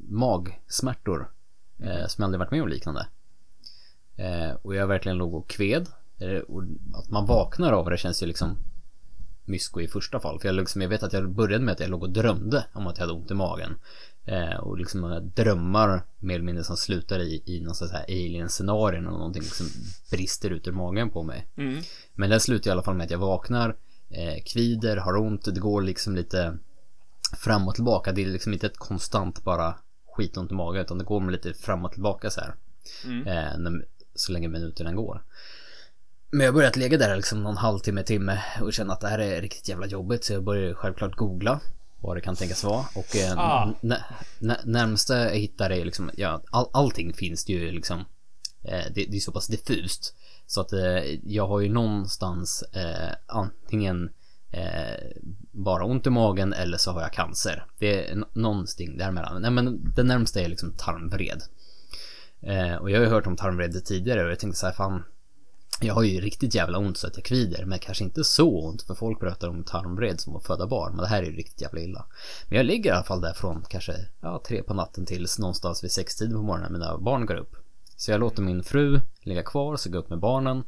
magsmärtor. 0.08 1.32
Eh, 1.79 2.08
som 2.08 2.22
jag 2.22 2.24
aldrig 2.24 2.39
varit 2.39 2.51
med 2.51 2.62
om 2.62 2.70
liknande. 2.70 3.08
Eh, 4.15 4.55
och 4.62 4.75
jag 4.75 4.88
verkligen 4.88 5.17
låg 5.17 5.34
och 5.34 5.50
kved. 5.50 5.88
Eh, 6.17 6.38
och 6.38 6.63
att 6.94 7.10
man 7.10 7.25
vaknar 7.25 7.72
av 7.72 7.89
det 7.89 7.98
känns 7.98 8.24
ju 8.24 8.27
liksom 8.27 8.58
mysko 9.46 9.82
i 9.82 9.88
första 9.88 10.20
fall. 10.20 10.39
För 10.39 10.48
jag, 10.48 10.55
liksom, 10.55 10.82
jag 10.82 10.89
vet 10.89 11.03
att 11.03 11.13
jag 11.13 11.29
började 11.29 11.63
med 11.63 11.72
att 11.72 11.79
jag 11.79 11.89
låg 11.89 12.03
och 12.03 12.10
drömde 12.10 12.65
om 12.74 12.88
att 12.88 12.98
jag 12.98 13.03
hade 13.03 13.20
ont 13.20 13.32
i 13.32 13.34
magen. 13.34 13.79
Eh, 14.27 14.55
och 14.55 14.77
liksom 14.77 15.32
drömmar 15.36 16.03
mer 16.20 16.36
eller 16.36 16.46
mindre 16.46 16.63
som 16.63 16.77
slutar 16.77 17.20
i, 17.20 17.44
i 17.46 17.62
någon 17.62 17.75
sån 17.75 17.89
här 17.89 18.03
alien-scenario 18.03 18.98
och 18.98 19.03
någonting 19.03 19.44
liksom 19.44 19.67
brister 20.12 20.50
ut 20.50 20.67
ur 20.67 20.72
magen 20.72 21.10
på 21.10 21.24
mig. 21.24 21.48
Mm. 21.58 21.84
Men 22.13 22.29
det 22.29 22.39
slutar 22.39 22.70
i 22.70 22.72
alla 22.72 22.84
fall 22.84 22.96
med 22.96 23.05
att 23.05 23.12
jag 23.12 23.17
vaknar, 23.17 23.75
eh, 24.10 24.44
kvider, 24.46 24.98
har 24.98 25.17
ont, 25.17 25.46
det 25.46 25.60
går 25.60 25.82
liksom 25.82 26.15
lite 26.15 26.58
fram 27.38 27.67
och 27.67 27.75
tillbaka. 27.75 28.12
Det 28.12 28.24
är 28.24 28.27
liksom 28.27 28.53
inte 28.53 28.67
ett 28.67 28.77
konstant 28.77 29.44
bara 29.44 29.75
skitont 30.15 30.51
i 30.51 30.53
magen 30.53 30.82
utan 30.82 30.98
det 30.98 31.03
går 31.03 31.20
med 31.20 31.32
lite 31.32 31.53
fram 31.53 31.86
och 31.86 31.91
tillbaka 31.91 32.29
så 32.29 32.41
här. 32.41 32.55
Mm. 33.05 33.27
Eh, 33.27 33.58
när, 33.58 33.86
så 34.15 34.32
länge 34.32 34.48
minuterna 34.48 34.94
går. 34.94 35.24
Men 36.32 36.46
jag 36.46 36.53
börjat 36.53 36.75
lägga 36.75 36.98
där 36.98 37.15
liksom 37.15 37.44
någon 37.44 37.58
halvtimme, 37.58 38.03
timme 38.03 38.41
och 38.62 38.74
känna 38.74 38.94
att 38.94 39.01
det 39.01 39.08
här 39.08 39.20
är 39.20 39.41
riktigt 39.41 39.70
jävla 39.70 39.88
jobbigt 39.88 40.24
så 40.24 40.34
jag 40.34 40.44
börjar 40.44 40.74
självklart 40.74 41.15
googla 41.15 41.60
vad 42.05 42.17
det 42.17 42.21
kan 42.21 42.35
tänkas 42.35 42.63
vara 42.63 42.85
och 42.95 43.15
eh, 43.15 43.38
Ah. 43.38 43.74
nä- 43.81 44.03
nä- 44.39 44.59
närmsta 44.65 45.17
jag 45.17 45.35
hittar 45.35 45.69
är 45.69 45.85
liksom, 45.85 46.12
ja 46.17 46.41
all, 46.51 46.69
allting 46.74 47.13
finns 47.13 47.45
det 47.45 47.53
ju 47.53 47.71
liksom 47.71 48.00
eh, 48.63 48.83
det, 48.95 49.05
det 49.05 49.17
är 49.17 49.19
så 49.19 49.31
pass 49.31 49.47
diffust 49.47 50.15
så 50.47 50.62
att 50.62 50.74
eh, 50.74 51.03
jag 51.24 51.47
har 51.47 51.59
ju 51.59 51.69
någonstans 51.69 52.63
eh, 52.74 53.15
antingen 53.27 54.09
eh, 54.51 55.00
bara 55.51 55.85
ont 55.85 56.07
i 56.07 56.09
magen 56.09 56.53
eller 56.53 56.77
så 56.77 56.91
har 56.91 57.01
jag 57.01 57.13
cancer. 57.13 57.65
Det 57.79 58.09
är 58.09 58.24
någonting 58.33 58.97
däremellan. 58.97 59.41
Nej 59.41 59.51
men 59.51 59.93
det 59.95 60.03
närmsta 60.03 60.39
är 60.41 60.47
liksom 60.47 60.71
tarmvred. 60.77 61.41
Eh, 62.41 62.75
och 62.75 62.91
jag 62.91 62.97
har 63.00 63.05
ju 63.05 63.09
hört 63.12 63.27
om 63.27 63.35
tarmvred 63.35 63.85
tidigare 63.85 64.24
och 64.25 64.31
jag 64.31 64.39
tänkte 64.39 64.59
så 64.59 64.65
här 64.65 64.74
fan 64.74 65.03
jag 65.82 65.94
har 65.94 66.03
ju 66.03 66.22
riktigt 66.22 66.55
jävla 66.55 66.77
ont 66.77 66.98
så 66.98 67.08
att 67.08 67.15
jag 67.15 67.25
kvider 67.25 67.65
men 67.65 67.79
kanske 67.79 68.03
inte 68.03 68.24
så 68.24 68.65
ont 68.67 68.82
för 68.82 68.96
folk 68.96 69.20
pratar 69.20 69.48
om 69.48 69.63
tarmvred 69.63 70.20
som 70.20 70.36
att 70.36 70.46
föda 70.46 70.67
barn 70.67 70.91
men 70.91 71.01
det 71.01 71.08
här 71.08 71.24
är 71.24 71.25
ju 71.25 71.36
riktigt 71.36 71.62
jävla 71.62 71.82
illa. 71.82 72.05
Men 72.48 72.58
jag 72.58 72.65
ligger 72.65 72.89
i 72.89 72.94
alla 72.94 73.03
fall 73.03 73.22
där 73.22 73.34
från 73.34 73.63
kanske 73.70 73.96
ja, 74.22 74.41
tre 74.48 74.63
på 74.63 74.74
natten 74.74 75.05
tills 75.05 75.39
någonstans 75.39 75.84
vid 75.84 75.91
sextiden 75.91 76.34
på 76.34 76.41
morgonen 76.41 76.74
mina 76.74 76.98
barn 76.98 77.25
går 77.25 77.36
upp. 77.36 77.55
Så 77.98 78.12
jag 78.12 78.20
låter 78.20 78.41
min 78.41 78.63
fru 78.63 79.01
ligga 79.22 79.44
kvar 79.44 79.77
så 79.77 79.89
går 79.89 79.96
jag 79.96 80.03
upp 80.03 80.10
med 80.10 80.20
barnen 80.20 80.63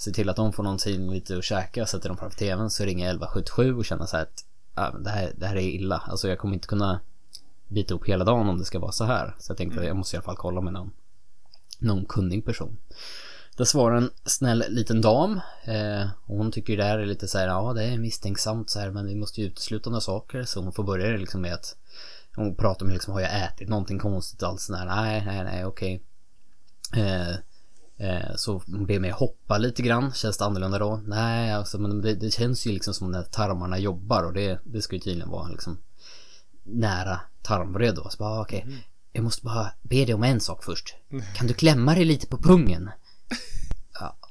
ser 0.00 0.12
till 0.12 0.28
att 0.28 0.36
de 0.36 0.52
får 0.52 0.62
någonting 0.62 1.10
lite 1.10 1.38
att 1.38 1.44
käka, 1.44 1.86
sätter 1.86 2.08
dem 2.08 2.18
framför 2.18 2.38
tvn 2.38 2.70
så 2.70 2.84
ringer 2.84 3.06
jag 3.06 3.14
1177 3.14 3.74
och 3.74 3.84
känner 3.84 4.06
så 4.06 4.16
här 4.16 4.22
att 4.22 4.44
ja, 4.74 4.90
det, 4.90 5.10
här, 5.10 5.32
det 5.36 5.46
här 5.46 5.56
är 5.56 5.60
illa. 5.60 6.02
Alltså 6.06 6.28
jag 6.28 6.38
kommer 6.38 6.54
inte 6.54 6.68
kunna 6.68 7.00
bita 7.68 7.94
upp 7.94 8.08
hela 8.08 8.24
dagen 8.24 8.48
om 8.48 8.58
det 8.58 8.64
ska 8.64 8.78
vara 8.78 8.92
så 8.92 9.04
här. 9.04 9.34
Så 9.38 9.50
jag 9.50 9.56
tänkte 9.56 9.80
att 9.80 9.86
jag 9.86 9.96
måste 9.96 10.16
i 10.16 10.18
alla 10.18 10.24
fall 10.24 10.36
kolla 10.36 10.60
med 10.60 10.72
någon, 10.72 10.92
någon 11.78 12.04
kunnig 12.04 12.44
person. 12.44 12.76
Där 13.60 13.64
svarar 13.64 13.96
en 13.96 14.10
snäll 14.24 14.64
liten 14.68 15.00
dam. 15.00 15.40
Eh, 15.64 16.08
och 16.26 16.36
hon 16.36 16.52
tycker 16.52 16.76
det 16.76 16.84
här 16.84 16.98
är 16.98 17.06
lite 17.06 17.28
så 17.28 17.38
här, 17.38 17.46
ja 17.46 17.72
det 17.72 17.84
är 17.84 17.98
misstänksamt 17.98 18.70
så 18.70 18.78
här, 18.78 18.90
men 18.90 19.06
vi 19.06 19.14
måste 19.14 19.40
ju 19.40 19.46
utesluta 19.46 19.90
några 19.90 20.00
saker. 20.00 20.44
Så 20.44 20.60
hon 20.60 20.72
får 20.72 20.84
börja 20.84 21.16
liksom 21.16 21.40
med 21.40 21.54
att 21.54 21.76
hon 22.36 22.56
pratar 22.56 22.86
med 22.86 22.92
liksom, 22.92 23.12
har 23.12 23.20
jag 23.20 23.44
ätit 23.44 23.68
någonting 23.68 23.98
konstigt 23.98 24.42
alls? 24.42 24.68
Nej, 24.70 24.86
nej, 24.86 25.22
nej, 25.26 25.44
nej, 25.44 25.64
okej. 25.64 26.02
Eh, 26.96 27.30
eh, 28.08 28.36
så 28.36 28.62
hon 28.66 28.86
ber 28.86 28.98
mig 28.98 29.10
hoppa 29.10 29.58
lite 29.58 29.82
grann. 29.82 30.12
Känns 30.12 30.38
det 30.38 30.44
annorlunda 30.44 30.78
då? 30.78 31.00
Nej, 31.06 31.52
alltså, 31.52 31.78
men 31.78 32.00
det, 32.00 32.14
det 32.14 32.30
känns 32.30 32.66
ju 32.66 32.72
liksom 32.72 32.94
som 32.94 33.10
när 33.10 33.22
tarmarna 33.22 33.78
jobbar 33.78 34.22
och 34.22 34.32
det, 34.32 34.60
det 34.64 34.82
ska 34.82 34.96
ju 34.96 35.00
tydligen 35.00 35.30
vara 35.30 35.48
liksom 35.48 35.78
nära 36.62 37.20
tarmvred 37.42 37.94
då. 37.94 38.08
Så 38.08 38.18
bara, 38.18 38.40
okej. 38.40 38.66
Jag 39.12 39.24
måste 39.24 39.44
bara 39.44 39.72
be 39.82 40.04
dig 40.04 40.14
om 40.14 40.22
en 40.22 40.40
sak 40.40 40.64
först. 40.64 40.94
Kan 41.34 41.46
du 41.46 41.54
klämma 41.54 41.94
dig 41.94 42.04
lite 42.04 42.26
på 42.26 42.38
pungen? 42.38 42.90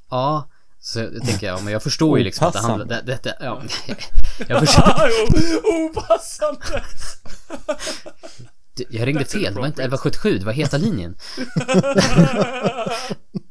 Ja. 0.10 0.50
Så 0.82 1.00
jag 1.00 1.24
tänker 1.26 1.48
jag, 1.48 1.64
men 1.64 1.74
jag 1.74 1.84
förstår 1.84 2.18
ju 2.18 2.24
liksom 2.24 2.48
att 2.48 2.54
det 2.54 2.60
handlar... 2.60 2.86
Det, 2.86 3.02
det, 3.06 3.24
det, 3.24 3.38
ja, 3.40 3.62
jag 4.48 4.60
förstår. 4.60 5.10
Opassande! 5.86 6.84
Jag 8.90 9.08
ringde 9.08 9.26
fel, 9.26 9.54
det 9.54 9.60
var 9.60 9.68
inte 9.68 9.82
1177, 9.82 10.38
det 10.38 10.46
var 10.46 10.54
heta 10.54 10.78
linjen. 10.78 11.16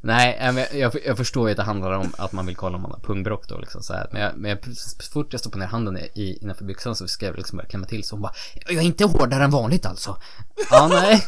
Nej, 0.00 0.52
men 0.52 0.56
jag, 0.56 0.74
jag, 0.74 0.92
jag 1.06 1.16
förstår 1.16 1.48
ju 1.48 1.50
att 1.50 1.56
det 1.56 1.62
handlar 1.62 1.92
om 1.92 2.12
att 2.18 2.32
man 2.32 2.46
vill 2.46 2.56
kolla 2.56 2.76
om 2.76 2.82
man 2.82 2.90
har 2.90 2.98
pungbråck 2.98 3.48
då 3.48 3.58
liksom 3.58 3.82
så 3.82 3.92
här. 3.92 4.08
Men, 4.12 4.22
jag, 4.22 4.36
men 4.36 4.50
jag, 4.50 4.58
så 4.76 5.12
fort 5.12 5.32
jag 5.32 5.40
stoppade 5.40 5.64
ner 5.64 5.70
handen 5.70 5.98
i, 5.98 6.38
innanför 6.42 6.64
byxan 6.64 6.96
så 6.96 7.08
ska 7.08 7.26
jag 7.26 7.36
liksom 7.36 7.56
börja 7.56 7.68
klämma 7.68 7.86
till 7.86 8.04
så 8.04 8.14
hon 8.14 8.22
bara 8.22 8.32
Jag 8.66 8.76
är 8.76 8.82
inte 8.82 9.04
hårdare 9.04 9.44
än 9.44 9.50
vanligt 9.50 9.86
alltså. 9.86 10.16
Ja, 10.70 10.88
nej. 10.88 11.26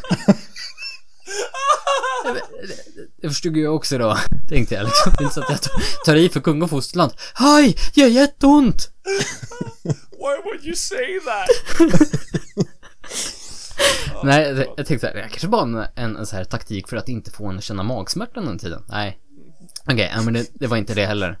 Jag 3.21 3.31
förstod 3.31 3.57
ju 3.57 3.67
också 3.67 3.97
då, 3.97 4.17
tänkte 4.49 4.75
jag 4.75 4.85
liksom. 4.85 5.13
Det 5.17 5.23
inte 5.23 5.35
så 5.35 5.41
att 5.41 5.49
jag 5.49 5.59
tar- 6.05 6.15
i 6.15 6.29
för 6.29 6.39
kung 6.39 6.61
och 6.61 6.69
fosterland. 6.69 7.11
Hej, 7.33 7.77
det 7.93 8.01
gör 8.01 8.07
jätteont! 8.07 8.91
Why 10.11 10.41
would 10.45 10.65
you 10.65 10.75
say 10.75 11.19
that? 11.19 11.49
Nej, 14.23 14.47
jag, 14.47 14.57
jag 14.77 14.85
tänkte 14.85 14.99
så 14.99 15.13
här, 15.13 15.15
jag 15.21 15.29
kanske 15.29 15.47
bara 15.47 15.61
en, 15.61 15.85
en, 15.95 16.17
en 16.17 16.25
så 16.25 16.35
här 16.35 16.43
taktik 16.43 16.87
för 16.87 16.97
att 16.97 17.09
inte 17.09 17.31
få 17.31 17.47
en 17.47 17.57
att 17.57 17.63
känna 17.63 17.83
magsmärta 17.83 18.41
den 18.41 18.59
tiden. 18.59 18.83
Nej. 18.89 19.19
Okej, 19.85 20.11
ja, 20.15 20.21
men 20.21 20.33
det, 20.33 20.47
det 20.53 20.67
var 20.67 20.77
inte 20.77 20.93
det 20.93 21.05
heller. 21.05 21.39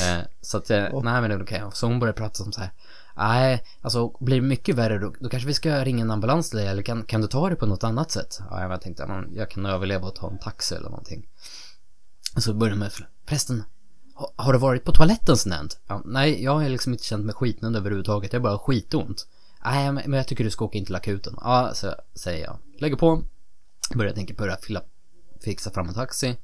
Eh, 0.00 0.18
så 0.40 0.56
att, 0.58 0.70
eh, 0.70 0.78
nej 0.78 1.20
men 1.20 1.30
det 1.30 1.34
är 1.36 1.42
okej. 1.42 1.62
Så 1.72 1.86
hon 1.86 2.00
började 2.00 2.18
prata 2.18 2.34
som 2.34 2.52
så 2.52 2.60
här. 2.60 2.70
Nej, 3.18 3.64
alltså 3.80 4.08
blir 4.20 4.36
det 4.36 4.46
mycket 4.46 4.74
värre 4.74 4.98
då, 4.98 5.14
då 5.20 5.28
kanske 5.28 5.46
vi 5.46 5.54
ska 5.54 5.84
ringa 5.84 6.02
en 6.02 6.10
ambulans 6.10 6.50
till 6.50 6.58
dig 6.58 6.68
eller 6.68 6.82
kan, 6.82 7.02
kan 7.02 7.20
du 7.20 7.26
ta 7.26 7.48
det 7.48 7.56
på 7.56 7.66
något 7.66 7.84
annat 7.84 8.10
sätt? 8.10 8.38
Ja, 8.50 8.70
jag 8.70 8.80
tänkte, 8.80 9.04
ja, 9.08 9.24
jag 9.32 9.50
kan 9.50 9.66
överleva 9.66 10.08
och 10.08 10.14
ta 10.14 10.30
en 10.30 10.38
taxi 10.38 10.74
eller 10.74 10.90
någonting. 10.90 11.26
Så 12.36 12.54
började 12.54 12.78
med, 12.78 12.92
prästen, 13.26 13.64
har, 14.14 14.30
har 14.36 14.52
du 14.52 14.58
varit 14.58 14.84
på 14.84 14.92
toaletten 14.92 15.36
sen 15.36 15.68
Ja, 15.86 16.02
nej, 16.04 16.42
jag 16.44 16.54
har 16.54 16.68
liksom 16.68 16.92
inte 16.92 17.04
känt 17.04 17.24
mig 17.24 17.34
skitnödig 17.34 17.78
överhuvudtaget, 17.78 18.32
jag 18.32 18.40
har 18.40 18.44
bara 18.44 18.58
skitont. 18.58 19.26
Nej, 19.64 19.92
men 19.92 20.10
men 20.10 20.16
jag 20.16 20.26
tycker 20.26 20.44
du 20.44 20.50
ska 20.50 20.64
åka 20.64 20.78
in 20.78 20.84
till 20.84 20.96
akuten. 20.96 21.34
Ja, 21.40 21.70
så 21.74 21.94
säger 22.14 22.44
jag. 22.44 22.58
Lägger 22.78 22.96
på. 22.96 23.22
Börjar 23.94 24.12
tänka 24.12 24.34
på 24.34 24.44
att 24.44 24.64
fylla, 24.64 24.82
fixa 25.40 25.70
fram 25.70 25.88
en 25.88 25.94
taxi. 25.94 26.36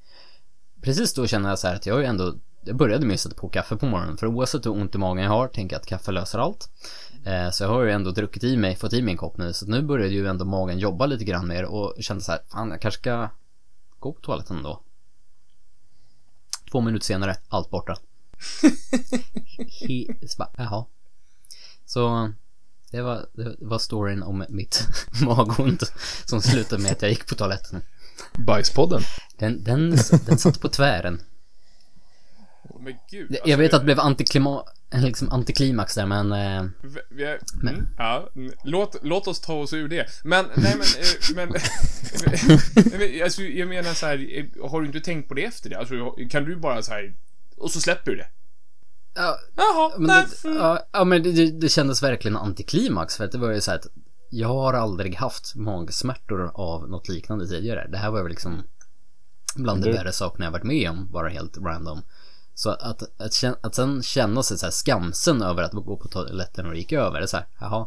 Precis 0.83 1.15
då 1.15 1.27
känner 1.27 1.49
jag 1.49 1.59
så 1.59 1.67
här 1.67 1.75
att 1.75 1.87
jag 1.87 1.95
har 1.95 2.01
ju 2.01 2.07
ändå 2.07 2.35
jag 2.65 2.77
började 2.77 3.07
med 3.07 3.15
att 3.15 3.21
sätta 3.21 3.35
på 3.35 3.49
kaffe 3.49 3.77
på 3.77 3.87
morgonen 3.87 4.17
för 4.17 4.27
oavsett 4.27 4.67
hur 4.67 4.71
ont 4.71 4.95
i 4.95 4.99
magen 4.99 5.25
jag 5.25 5.31
har 5.31 5.49
tänker 5.49 5.77
jag 5.77 5.81
att 5.81 5.87
kaffe 5.87 6.13
löser 6.13 6.39
allt. 6.39 6.69
Eh, 7.25 7.51
så 7.51 7.65
jag 7.65 7.69
har 7.69 7.83
ju 7.83 7.91
ändå 7.91 8.11
druckit 8.11 8.45
i 8.45 8.57
mig, 8.57 8.77
fått 8.77 8.93
i 8.93 9.03
mig 9.03 9.13
en 9.13 9.19
kopp 9.19 9.37
nu 9.37 9.53
så 9.53 9.67
nu 9.67 9.83
började 9.83 10.15
ju 10.15 10.27
ändå 10.27 10.45
magen 10.45 10.79
jobba 10.79 11.07
lite 11.07 11.25
grann 11.25 11.49
mer 11.49 11.65
och 11.65 11.95
kände 12.01 12.25
så 12.25 12.33
här, 12.33 12.41
fan 12.53 12.71
jag 12.71 12.81
kanske 12.81 13.01
ska 13.01 13.29
gå 13.99 14.13
på 14.13 14.21
toaletten 14.21 14.63
då. 14.63 14.83
Två 16.71 16.81
minuter 16.81 17.07
senare, 17.07 17.37
allt 17.49 17.71
borta. 17.71 17.97
He, 19.81 20.29
så 20.29 20.39
bara, 20.39 20.51
jaha. 20.57 20.85
Så 21.87 22.33
det 22.91 23.03
var, 23.03 23.27
det 23.33 23.57
var 23.61 23.79
storyn 23.79 24.23
om 24.23 24.45
mitt 24.49 24.87
magont 25.23 25.93
som 26.25 26.43
slutade 26.43 26.83
med 26.83 26.93
att 26.93 27.03
jag 27.03 27.11
gick 27.11 27.29
på 27.29 27.35
toaletten. 27.35 27.83
Bajspodden. 28.33 29.03
Den, 29.39 29.65
den, 29.65 29.97
den 30.27 30.39
satt 30.39 30.61
på 30.61 30.69
tvären. 30.69 31.21
Men 32.85 32.95
gud. 33.11 33.31
Jag 33.31 33.41
alltså, 33.41 33.57
vet 33.59 33.75
att 33.75 33.81
det 33.81 33.85
blev 33.85 34.01
antiklima, 34.01 34.65
liksom 34.95 35.31
antiklimax 35.31 35.95
där 35.95 36.07
men... 36.07 36.33
Eh, 36.33 36.65
Vi, 36.83 37.01
vi 37.11 37.25
är, 37.25 37.39
Men- 37.63 37.75
mm, 37.75 37.87
ja, 37.99 38.29
låt, 38.65 38.97
låt 39.03 39.27
oss 39.27 39.41
ta 39.41 39.55
oss 39.55 39.73
ur 39.73 39.89
det. 39.89 40.07
Men, 40.25 40.45
nej 40.57 40.77
men, 40.77 40.81
eh, 40.81 41.37
men, 41.37 41.49
men 42.99 43.23
alltså, 43.25 43.43
jag 43.43 43.69
menar 43.69 43.93
så 43.95 44.07
här, 44.07 44.39
eh, 44.39 44.71
har 44.71 44.81
du 44.81 44.87
inte 44.87 45.01
tänkt 45.01 45.29
på 45.29 45.35
det 45.35 45.45
efter 45.45 45.71
det? 45.71 45.79
Alltså, 45.79 45.95
kan 46.31 46.45
du 46.45 46.57
bara 46.57 46.83
så 46.83 46.93
här, 46.93 47.15
och 47.57 47.71
så 47.71 47.81
släpper 47.81 48.11
du 48.11 48.17
det? 48.17 48.27
ja, 49.15 49.39
Jaha, 49.57 49.93
men 49.99 50.07
det, 50.09 50.45
mm. 50.49 50.57
ja, 50.57 50.87
ja 50.93 51.05
men 51.05 51.23
det, 51.23 51.33
det, 51.33 51.51
det 51.51 51.69
kändes 51.69 52.03
verkligen 52.03 52.37
antiklimax 52.37 53.17
för 53.17 53.25
att 53.25 53.33
det 53.33 53.39
var 53.39 53.51
ju 53.51 53.61
så 53.61 53.71
här 53.71 53.79
att 53.79 53.87
jag 54.31 54.49
har 54.49 54.75
aldrig 54.75 55.15
haft 55.17 55.55
magsmärtor 55.55 56.51
av 56.55 56.89
något 56.89 57.09
liknande 57.09 57.47
tidigare. 57.49 57.89
Det 57.91 57.99
här 57.99 58.11
var 58.11 58.23
väl 58.23 58.31
liksom 58.31 58.63
bland 59.57 59.83
de 59.83 59.91
Du- 59.91 59.97
värre 59.97 60.13
sakerna 60.13 60.45
jag 60.45 60.53
varit 60.53 60.65
med 60.65 60.91
om, 60.91 61.09
bara 61.13 61.29
helt 61.29 61.59
random. 61.59 62.03
Så 62.55 62.71
att, 62.71 63.03
att, 63.21 63.31
kän- 63.33 63.57
att 63.61 63.75
sen 63.75 64.03
känna 64.03 64.43
sig 64.43 64.59
så 64.59 64.67
här 64.67 64.71
skamsen 64.71 65.43
över 65.43 65.63
att 65.63 65.73
gå 65.73 65.97
på 65.97 66.09
toaletten 66.09 66.67
och 66.67 66.77
gick 66.77 66.93
över, 66.93 67.19
det 67.19 67.25
är 67.25 67.27
så 67.27 67.37
här, 67.37 67.47
jaha. 67.61 67.87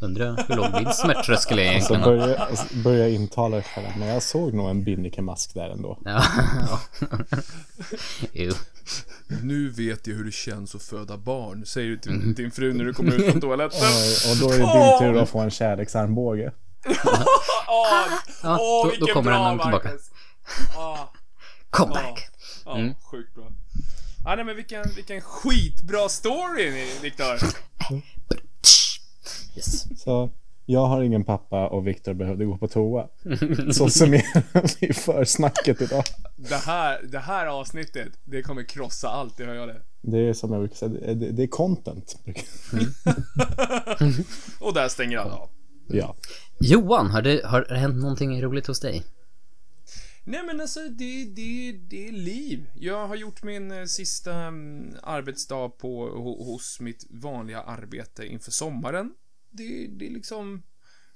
Undrar 0.00 0.44
hur 0.48 0.56
låg 0.56 0.72
min 0.74 0.92
smärttröskel 0.92 1.58
är 1.58 1.64
Så 1.64 1.70
egentligen. 1.70 2.02
börja, 2.02 2.38
alltså, 2.38 2.64
börja 2.84 3.08
intala 3.08 3.56
dig 3.56 3.64
själv. 3.74 3.86
Men 3.98 4.08
jag 4.08 4.22
såg 4.22 4.54
nog 4.54 4.70
en 4.70 4.84
Binnike-mask 4.84 5.54
där 5.54 5.68
ändå. 5.70 5.98
Ja, 6.04 6.22
ja. 8.32 8.52
Nu 9.42 9.68
vet 9.70 10.06
jag 10.06 10.14
hur 10.14 10.24
det 10.24 10.32
känns 10.32 10.74
att 10.74 10.82
föda 10.82 11.16
barn, 11.16 11.66
säger 11.66 11.88
du 11.90 11.98
till 11.98 12.12
Mm. 12.12 12.34
din 12.34 12.50
fru 12.50 12.72
när 12.72 12.84
du 12.84 12.94
kommer 12.94 13.12
ut 13.14 13.30
från 13.30 13.40
toaletten. 13.40 13.80
Och, 13.80 14.30
och 14.30 14.36
då 14.40 14.54
är 14.54 14.58
det 14.58 14.98
din 14.98 15.12
tur 15.14 15.22
att 15.22 15.28
få 15.28 15.38
en 15.40 15.50
kärleksarmbåge. 15.50 16.52
Åh, 16.86 16.94
Ja, 18.42 18.58
åh, 18.60 18.86
då- 19.00 19.06
då 19.06 19.12
kommer 19.12 19.30
bra 19.30 19.48
den 19.48 19.58
tillbaka. 19.58 19.88
Marcus. 19.88 20.10
Ah, 20.76 20.96
Comeback! 21.70 22.28
ja, 22.64 22.76
Mm. 22.76 22.94
sjukt 23.10 23.34
bra. 23.34 23.44
Ah, 24.24 24.34
nej 24.36 24.44
men 24.44 24.56
vilken, 24.56 24.84
vilken 24.96 25.20
skitbra 25.20 26.08
story 26.08 26.70
Viktor. 27.02 27.34
Yes. 29.56 30.00
Så 30.02 30.30
jag 30.66 30.86
har 30.86 31.02
ingen 31.02 31.24
pappa 31.24 31.68
och 31.68 31.86
Viktor 31.86 32.14
behövde 32.14 32.44
gå 32.44 32.56
på 32.58 32.68
toa. 32.68 33.08
Så 33.72 33.88
summerar 33.90 34.80
vi 34.80 34.92
försnacket 34.92 35.82
idag. 35.82 36.04
Det 36.36 36.54
här, 36.56 37.00
det 37.02 37.18
här 37.18 37.46
avsnittet, 37.46 38.08
det 38.24 38.42
kommer 38.42 38.62
krossa 38.62 39.08
allt, 39.08 39.36
det 39.36 39.44
hör 39.44 39.54
jag 39.54 39.68
det. 39.68 39.80
Det 40.02 40.18
är 40.18 40.32
som 40.32 40.52
jag 40.52 40.60
brukar 40.60 40.76
säga, 40.76 40.88
det, 40.92 41.14
det- 41.14 41.30
det 41.32 41.42
är 41.42 41.46
content. 41.46 42.16
Och 44.60 44.74
där 44.74 44.88
stänger 44.88 45.18
alla 45.18 45.34
av. 45.34 45.48
Ja. 45.88 46.16
Johan, 46.60 47.10
har 47.10 47.22
det, 47.22 47.40
har 47.44 47.66
det 47.68 47.76
hänt 47.78 47.96
någonting 47.96 48.42
roligt 48.42 48.66
hos 48.66 48.80
dig? 48.80 49.02
Nej 50.26 50.42
men 50.46 50.60
alltså 50.60 50.80
det, 50.80 51.24
det, 51.24 51.72
det 51.72 52.08
är 52.08 52.12
liv. 52.12 52.70
Jag 52.74 53.08
har 53.08 53.16
gjort 53.16 53.42
min 53.42 53.70
eh, 53.70 53.84
sista 53.84 54.34
mm, 54.34 54.96
arbetsdag 55.02 55.68
på, 55.68 56.08
ho, 56.08 56.44
hos 56.44 56.80
mitt 56.80 57.06
vanliga 57.10 57.62
arbete 57.62 58.26
inför 58.26 58.50
sommaren. 58.50 59.14
Det, 59.50 59.86
det 59.86 60.06
är 60.06 60.10
liksom... 60.10 60.62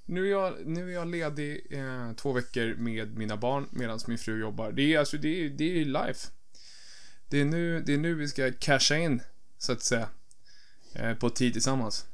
Nu 0.04 0.26
är 0.26 0.30
jag, 0.30 0.66
nu 0.66 0.88
är 0.90 0.94
jag 0.94 1.08
ledig 1.08 1.66
eh, 1.70 2.12
två 2.12 2.32
veckor 2.32 2.74
med 2.74 3.16
mina 3.16 3.36
barn 3.36 3.66
medan 3.70 3.98
min 4.06 4.18
fru 4.18 4.40
jobbar. 4.40 4.72
Det 4.72 4.94
är 4.94 4.98
alltså, 4.98 5.16
det 5.16 5.44
är, 5.44 5.50
det 5.50 5.80
är 5.80 5.84
life. 5.84 6.28
Det 7.28 7.40
är, 7.40 7.44
nu, 7.44 7.82
det 7.86 7.94
är 7.94 7.98
nu 7.98 8.14
vi 8.14 8.28
ska 8.28 8.52
casha 8.52 8.96
in, 8.96 9.22
så 9.58 9.72
att 9.72 9.82
säga. 9.82 10.08
Eh, 10.92 11.14
på 11.14 11.30
tid 11.30 11.52
tillsammans. 11.52 12.06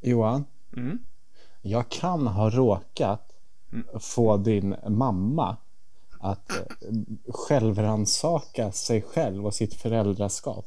Johan, 0.00 0.44
Mm. 0.76 0.98
jag 1.62 1.88
kan 1.88 2.26
ha 2.26 2.50
råkat 2.50 3.32
få 4.00 4.36
din 4.36 4.74
mamma 4.88 5.56
att 6.20 6.50
eh, 6.50 6.64
självransaka 7.28 8.72
sig 8.72 9.02
själv 9.02 9.46
och 9.46 9.54
sitt 9.54 9.74
föräldraskap. 9.74 10.66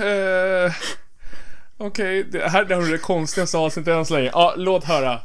Eh, 0.00 0.72
Okej, 1.78 2.24
det 2.24 2.48
här 2.48 2.64
det 2.64 2.74
har 2.74 2.82
du 2.82 2.90
det 2.90 2.98
konstigaste 2.98 3.58
avsnittet 3.58 3.94
än 3.94 4.06
så 4.06 4.14
länge. 4.14 4.30
Ja, 4.32 4.54
låt 4.56 4.84
höra. 4.84 5.20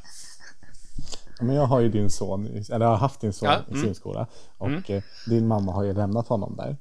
Men 1.42 1.56
jag 1.56 1.66
har 1.66 1.80
ju 1.80 1.90
din 1.90 2.10
son, 2.10 2.46
eller 2.46 2.86
jag 2.86 2.92
har 2.92 2.98
haft 2.98 3.22
din 3.22 3.34
son 3.34 3.50
Ja, 3.50 3.60
i 3.68 3.72
mm. 3.72 3.84
simskola. 3.84 4.28
Och 4.58 4.90
eh, 4.90 5.04
din 5.30 5.48
mamma 5.48 5.72
har 5.72 5.84
ju 5.84 5.94
lämnat 5.94 6.28
honom 6.28 6.56
där. 6.58 6.78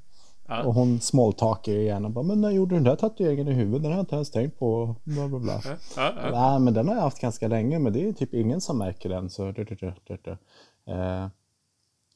Ja. 0.47 0.63
Och 0.63 0.73
hon 0.73 0.99
smalltalkar 0.99 1.71
ju 1.71 1.83
gärna 1.83 2.09
bara, 2.09 2.23
men 2.23 2.41
när 2.41 2.51
gjorde 2.51 2.75
du 2.75 2.75
den 2.75 2.83
där 2.83 2.95
tatueringen 2.95 3.47
i 3.47 3.53
huvudet? 3.53 3.81
Den 3.81 3.91
har 3.91 3.97
jag 3.97 4.03
inte 4.03 4.15
ens 4.15 4.31
tänkt 4.31 4.59
på. 4.59 4.95
Bla, 5.03 5.27
bla, 5.27 5.39
bla. 5.39 5.61
Ja. 5.95 6.13
Nej, 6.31 6.59
men 6.59 6.73
den 6.73 6.87
har 6.87 6.95
jag 6.95 7.01
haft 7.01 7.21
ganska 7.21 7.47
länge, 7.47 7.79
men 7.79 7.93
det 7.93 8.07
är 8.07 8.13
typ 8.13 8.33
ingen 8.33 8.61
som 8.61 8.77
märker 8.77 9.09
den. 9.09 9.29
Så... 9.29 9.47
Eh, 9.47 11.27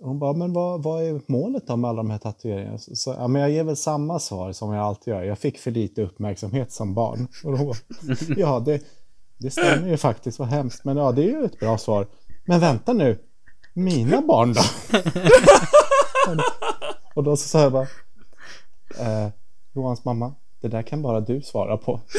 hon 0.02 0.20
bara, 0.20 0.34
men 0.34 0.54
vad, 0.54 0.84
vad 0.84 1.04
är 1.04 1.22
målet 1.26 1.68
då 1.68 1.76
med 1.76 1.90
alla 1.90 1.98
de 1.98 2.10
här 2.10 2.18
tatueringarna? 2.18 2.78
Så, 2.78 3.16
ja, 3.18 3.28
men 3.28 3.42
jag 3.42 3.52
ger 3.52 3.64
väl 3.64 3.78
samma 3.78 4.20
svar 4.20 4.52
som 4.52 4.74
jag 4.74 4.86
alltid 4.86 5.14
gör. 5.14 5.24
Jag 5.24 5.40
fick 5.40 5.60
för 5.60 5.72
lite 5.72 6.02
uppmärksamhet 6.02 6.72
som 6.72 6.94
barn. 6.94 7.28
Och 7.44 7.58
då, 7.58 7.74
ja, 8.38 8.60
det, 8.60 8.84
det 9.38 9.52
stämmer 9.52 9.88
ju 9.88 9.98
faktiskt, 9.98 10.40
vad 10.40 10.48
hemskt. 10.48 10.84
Men 10.84 10.98
ja, 10.98 11.12
det 11.12 11.24
är 11.24 11.40
ju 11.40 11.46
ett 11.46 11.60
bra 11.60 11.78
svar. 11.78 12.08
Men 12.46 12.60
vänta 12.60 12.94
nu, 12.94 13.20
mina 13.74 14.22
barn 14.22 14.54
då? 14.54 14.62
och 17.16 17.24
då 17.24 17.38
så 17.38 17.48
sa 17.48 17.62
jag 17.62 17.72
bara, 17.72 17.88
eh, 19.00 19.30
Johans 19.74 20.06
mamma, 20.06 20.34
det 20.62 20.68
där 20.68 20.82
kan 20.82 21.02
bara 21.02 21.20
du 21.20 21.42
svara 21.42 21.78
på. 21.78 22.00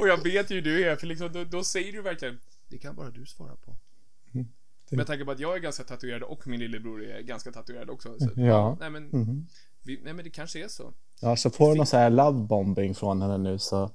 Och 0.00 0.08
jag 0.08 0.22
vet 0.22 0.50
ju 0.50 0.54
hur 0.54 0.62
du 0.62 0.88
är, 0.88 0.96
för 0.96 1.06
liksom, 1.06 1.32
då, 1.32 1.44
då 1.44 1.64
säger 1.64 1.92
du 1.92 2.02
verkligen 2.02 2.38
Det 2.68 2.78
kan 2.78 2.96
bara 2.96 3.10
du 3.10 3.26
svara 3.26 3.56
på. 3.56 3.76
Med 4.90 5.06
tanke 5.06 5.24
på 5.24 5.30
att 5.30 5.40
jag 5.40 5.54
är 5.56 5.58
ganska 5.58 5.84
tatuerad 5.84 6.22
och 6.22 6.46
min 6.46 6.60
lillebror 6.60 7.04
är 7.04 7.20
ganska 7.20 7.52
tatuerad 7.52 7.90
också. 7.90 8.18
Så, 8.18 8.28
Ja. 8.36 8.76
Nej 8.80 8.90
men, 8.90 9.10
vi, 9.82 10.00
nej 10.04 10.12
men 10.12 10.24
det 10.24 10.30
kanske 10.30 10.64
är 10.64 10.68
så. 10.68 10.92
Ja, 11.20 11.36
så 11.36 11.50
får 11.50 11.70
du 11.70 11.76
någon 11.76 11.86
så 11.86 11.96
här 11.96 12.10
lovebombing 12.10 12.94
från 12.94 13.22
henne 13.22 13.38
nu 13.38 13.58
så 13.58 13.90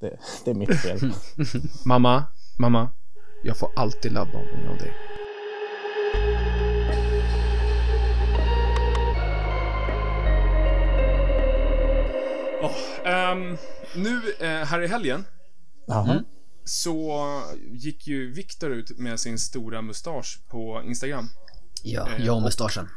det, 0.00 0.18
det 0.44 0.50
är 0.50 0.54
mitt 0.54 0.80
fel. 0.80 0.98
Mamma, 1.86 2.24
mamma. 2.58 2.90
Jag 3.44 3.56
får 3.56 3.70
alltid 3.76 4.12
lovebombing 4.12 4.68
av 4.68 4.78
dig. 4.78 4.92
Ehm, 13.32 13.56
nu 13.94 14.20
eh, 14.40 14.48
här 14.48 14.82
i 14.82 14.86
helgen 14.86 15.24
Jaha. 15.86 16.22
så 16.64 17.42
gick 17.72 18.06
ju 18.06 18.32
Viktor 18.32 18.70
ut 18.70 18.98
med 18.98 19.20
sin 19.20 19.38
stora 19.38 19.82
mustasch 19.82 20.38
på 20.48 20.82
Instagram. 20.86 21.28
Ja, 21.82 22.08
jag 22.18 22.36
och 22.36 22.42
mustaschen. 22.42 22.88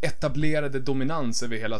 Etablerade 0.00 0.80
dominans 0.80 1.42
över 1.42 1.56
hela, 1.56 1.78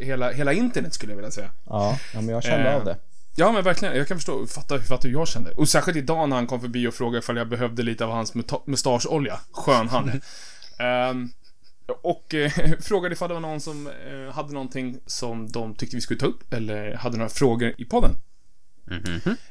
hela, 0.00 0.30
hela 0.30 0.52
internet 0.52 0.94
skulle 0.94 1.12
jag 1.12 1.16
vilja 1.16 1.30
säga. 1.30 1.50
Ja, 1.66 1.98
ja, 2.14 2.20
men 2.20 2.28
jag 2.28 2.42
kände 2.42 2.70
Eh, 2.70 2.76
av 2.76 2.84
det. 2.84 2.96
Ja 3.36 3.52
men 3.52 3.64
verkligen, 3.64 3.96
jag 3.96 4.08
kan 4.08 4.16
förstå, 4.16 4.46
fatta, 4.46 4.78
fatta 4.78 5.08
hur 5.08 5.14
jag 5.14 5.28
kände. 5.28 5.50
Och 5.50 5.68
särskilt 5.68 5.96
idag 5.96 6.28
när 6.28 6.36
han 6.36 6.46
kom 6.46 6.60
förbi 6.60 6.86
och 6.86 6.94
frågade 6.94 7.18
ifall 7.18 7.36
jag 7.36 7.48
behövde 7.48 7.82
lite 7.82 8.04
av 8.04 8.10
hans 8.10 8.34
mustascholja. 8.66 9.40
Skön 9.52 9.88
han 9.88 10.08
är. 10.08 10.20
Och 12.02 12.34
eh, 12.34 12.50
frågade 12.80 13.12
ifall 13.12 13.28
det 13.28 13.34
var 13.34 13.40
någon 13.40 13.60
som 13.60 13.86
eh, 13.86 14.32
hade 14.34 14.52
någonting 14.52 15.00
som 15.06 15.48
de 15.52 15.74
tyckte 15.74 15.96
vi 15.96 16.00
skulle 16.02 16.20
ta 16.20 16.26
upp, 16.26 16.52
eller 16.52 16.94
hade 16.94 17.16
några 17.16 17.28
frågor 17.30 17.74
i 17.78 17.84
podden. 17.84 18.14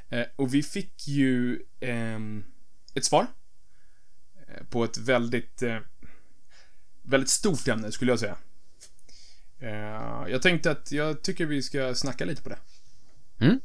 Eh, 0.10 0.26
och 0.36 0.54
vi 0.54 0.64
fick 0.64 1.08
ju 1.08 1.60
ehm, 1.80 2.44
ett 2.94 3.06
svar. 3.06 3.28
eh, 4.48 4.64
På 4.70 4.84
ett 4.84 4.98
väldigt, 4.98 5.62
eh, 5.62 5.78
väldigt 7.04 7.30
stort 7.30 7.68
ämne 7.68 7.92
skulle 7.92 8.12
jag 8.12 8.20
säga. 8.20 8.38
Eh, 9.60 10.32
jag 10.32 10.42
tänkte 10.42 10.72
att 10.72 10.92
jag 10.92 11.22
tycker 11.24 11.46
vi 11.46 11.62
ska 11.62 11.96
snacka 11.96 12.26
lite 12.26 12.42
på 12.42 12.50
det. 12.50 12.60
Mm. 13.40 13.60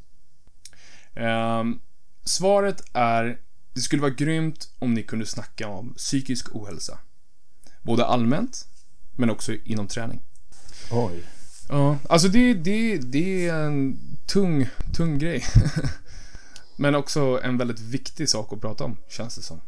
Ehm, 1.14 1.80
svaret 2.24 2.82
är, 2.92 3.40
det 3.74 3.80
skulle 3.80 4.02
vara 4.02 4.12
grymt 4.12 4.74
om 4.78 4.94
ni 4.94 5.02
kunde 5.02 5.26
snacka 5.26 5.68
om 5.68 5.94
psykisk 5.94 6.54
ohälsa. 6.54 6.98
Både 7.82 8.04
allmänt, 8.04 8.66
men 9.16 9.30
också 9.30 9.52
inom 9.54 9.86
träning. 9.86 10.22
Oj. 10.92 11.24
Ja, 11.68 11.98
alltså 12.08 12.28
det, 12.28 12.54
det, 12.54 12.98
det 12.98 13.48
är 13.48 13.66
en 13.66 13.98
tung, 14.26 14.68
tung 14.94 15.18
grej. 15.18 15.44
men 16.76 16.94
också 16.94 17.40
en 17.42 17.58
väldigt 17.58 17.80
viktig 17.80 18.28
sak 18.28 18.52
att 18.52 18.60
prata 18.60 18.84
om, 18.84 18.96
känns 19.08 19.36
det 19.36 19.42
som. 19.42 19.60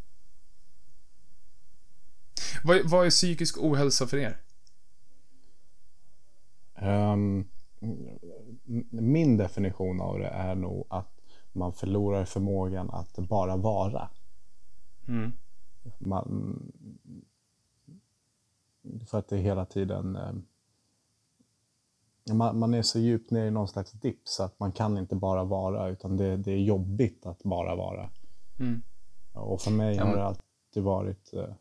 Vad, 2.64 2.90
vad 2.90 3.07
är 3.07 3.11
psykisk 3.11 3.59
ohälsa 3.59 4.07
för 4.07 4.16
er? 4.16 4.40
Ehm, 6.74 7.48
min 8.90 9.37
definition 9.37 10.00
av 10.00 10.18
det 10.18 10.29
är 10.29 10.55
nog 10.55 10.87
att 10.90 11.11
man 11.53 11.72
förlorar 11.72 12.24
förmågan 12.24 12.90
att 12.90 13.16
bara 13.16 13.57
vara. 13.57 14.09
Mm. 15.09 15.33
Man, 15.98 16.59
för 19.07 19.18
att 19.18 19.29
det 19.29 19.37
är 19.37 19.40
hela 19.40 19.64
tiden... 19.64 20.16
ehm, 20.16 20.44
man, 22.33 22.59
man 22.59 22.75
är 22.75 22.83
så 22.83 22.99
djupt 22.99 23.31
ner 23.31 23.47
i 23.47 23.51
någon 23.51 23.68
slags 23.68 23.92
dipp 23.92 24.20
så 24.25 24.42
att 24.42 24.61
man 24.61 24.73
kan 24.73 24.99
inte 24.99 25.14
bara 25.14 25.44
vara 25.44 25.88
utan 25.88 26.16
det, 26.16 26.37
det 26.37 26.53
är 26.53 26.59
jobbigt 26.59 27.27
att 27.27 27.42
bara 27.42 27.75
vara. 27.75 28.11
Mm. 28.59 28.83
Och 29.33 29.61
för 29.61 29.70
mig 29.70 29.97
har 29.97 30.16
det 30.16 30.25
alltid 30.25 30.83
varit 30.83 31.33
eh, 31.33 31.55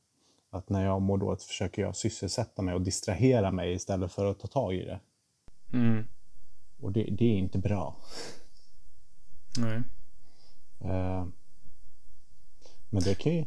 att 0.49 0.69
när 0.69 0.85
jag 0.85 1.01
mår 1.01 1.17
dåligt 1.17 1.43
försöker 1.43 1.81
jag 1.81 1.95
sysselsätta 1.95 2.61
mig 2.61 2.75
och 2.75 2.81
distrahera 2.81 3.51
mig 3.51 3.73
istället 3.73 4.11
för 4.11 4.31
att 4.31 4.39
ta 4.39 4.47
tag 4.47 4.73
i 4.73 4.85
det. 4.85 4.99
Mm. 5.73 6.07
Och 6.81 6.91
det, 6.91 7.03
det 7.03 7.25
är 7.25 7.37
inte 7.37 7.57
bra. 7.57 7.95
Nej. 9.57 9.81
Eh, 10.79 11.25
Men 12.89 13.03
det 13.03 13.15
kan 13.15 13.33
ju... 13.33 13.45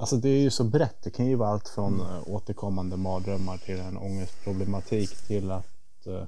Alltså 0.00 0.16
det 0.16 0.28
är 0.28 0.40
ju 0.40 0.50
så 0.50 0.64
brett. 0.64 1.02
Det 1.02 1.10
kan 1.10 1.26
ju 1.26 1.36
vara 1.36 1.48
allt 1.48 1.68
från 1.68 2.00
eh, 2.00 2.22
återkommande 2.28 2.96
mardrömmar 2.96 3.56
till 3.58 3.78
en 3.80 3.96
ångestproblematik 3.96 5.10
till 5.26 5.50
att 5.50 6.06
eh, 6.06 6.24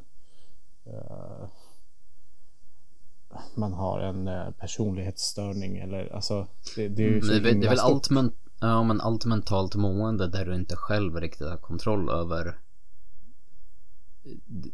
man 3.54 3.72
har 3.72 4.00
en 4.00 4.28
eh, 4.28 4.50
personlighetsstörning 4.50 5.78
eller 5.78 6.14
alltså 6.14 6.46
det, 6.76 6.88
det 6.88 7.02
är 7.04 7.08
ju 7.10 7.20
så 7.20 7.26
Det 7.26 7.36
är, 7.36 7.40
väl- 7.40 7.42
det 7.42 7.50
himla 7.50 7.66
är 7.66 7.70
väl 7.70 7.78
stort. 7.78 7.90
allt, 7.92 8.10
men, 8.10 8.32
ja, 8.60 8.82
men 8.82 9.00
allt 9.00 9.24
mentalt 9.24 9.74
mående 9.74 10.28
där 10.28 10.44
du 10.44 10.54
inte 10.54 10.76
själv 10.76 11.16
riktigt 11.20 11.48
har 11.48 11.56
kontroll 11.56 12.10
över 12.10 12.58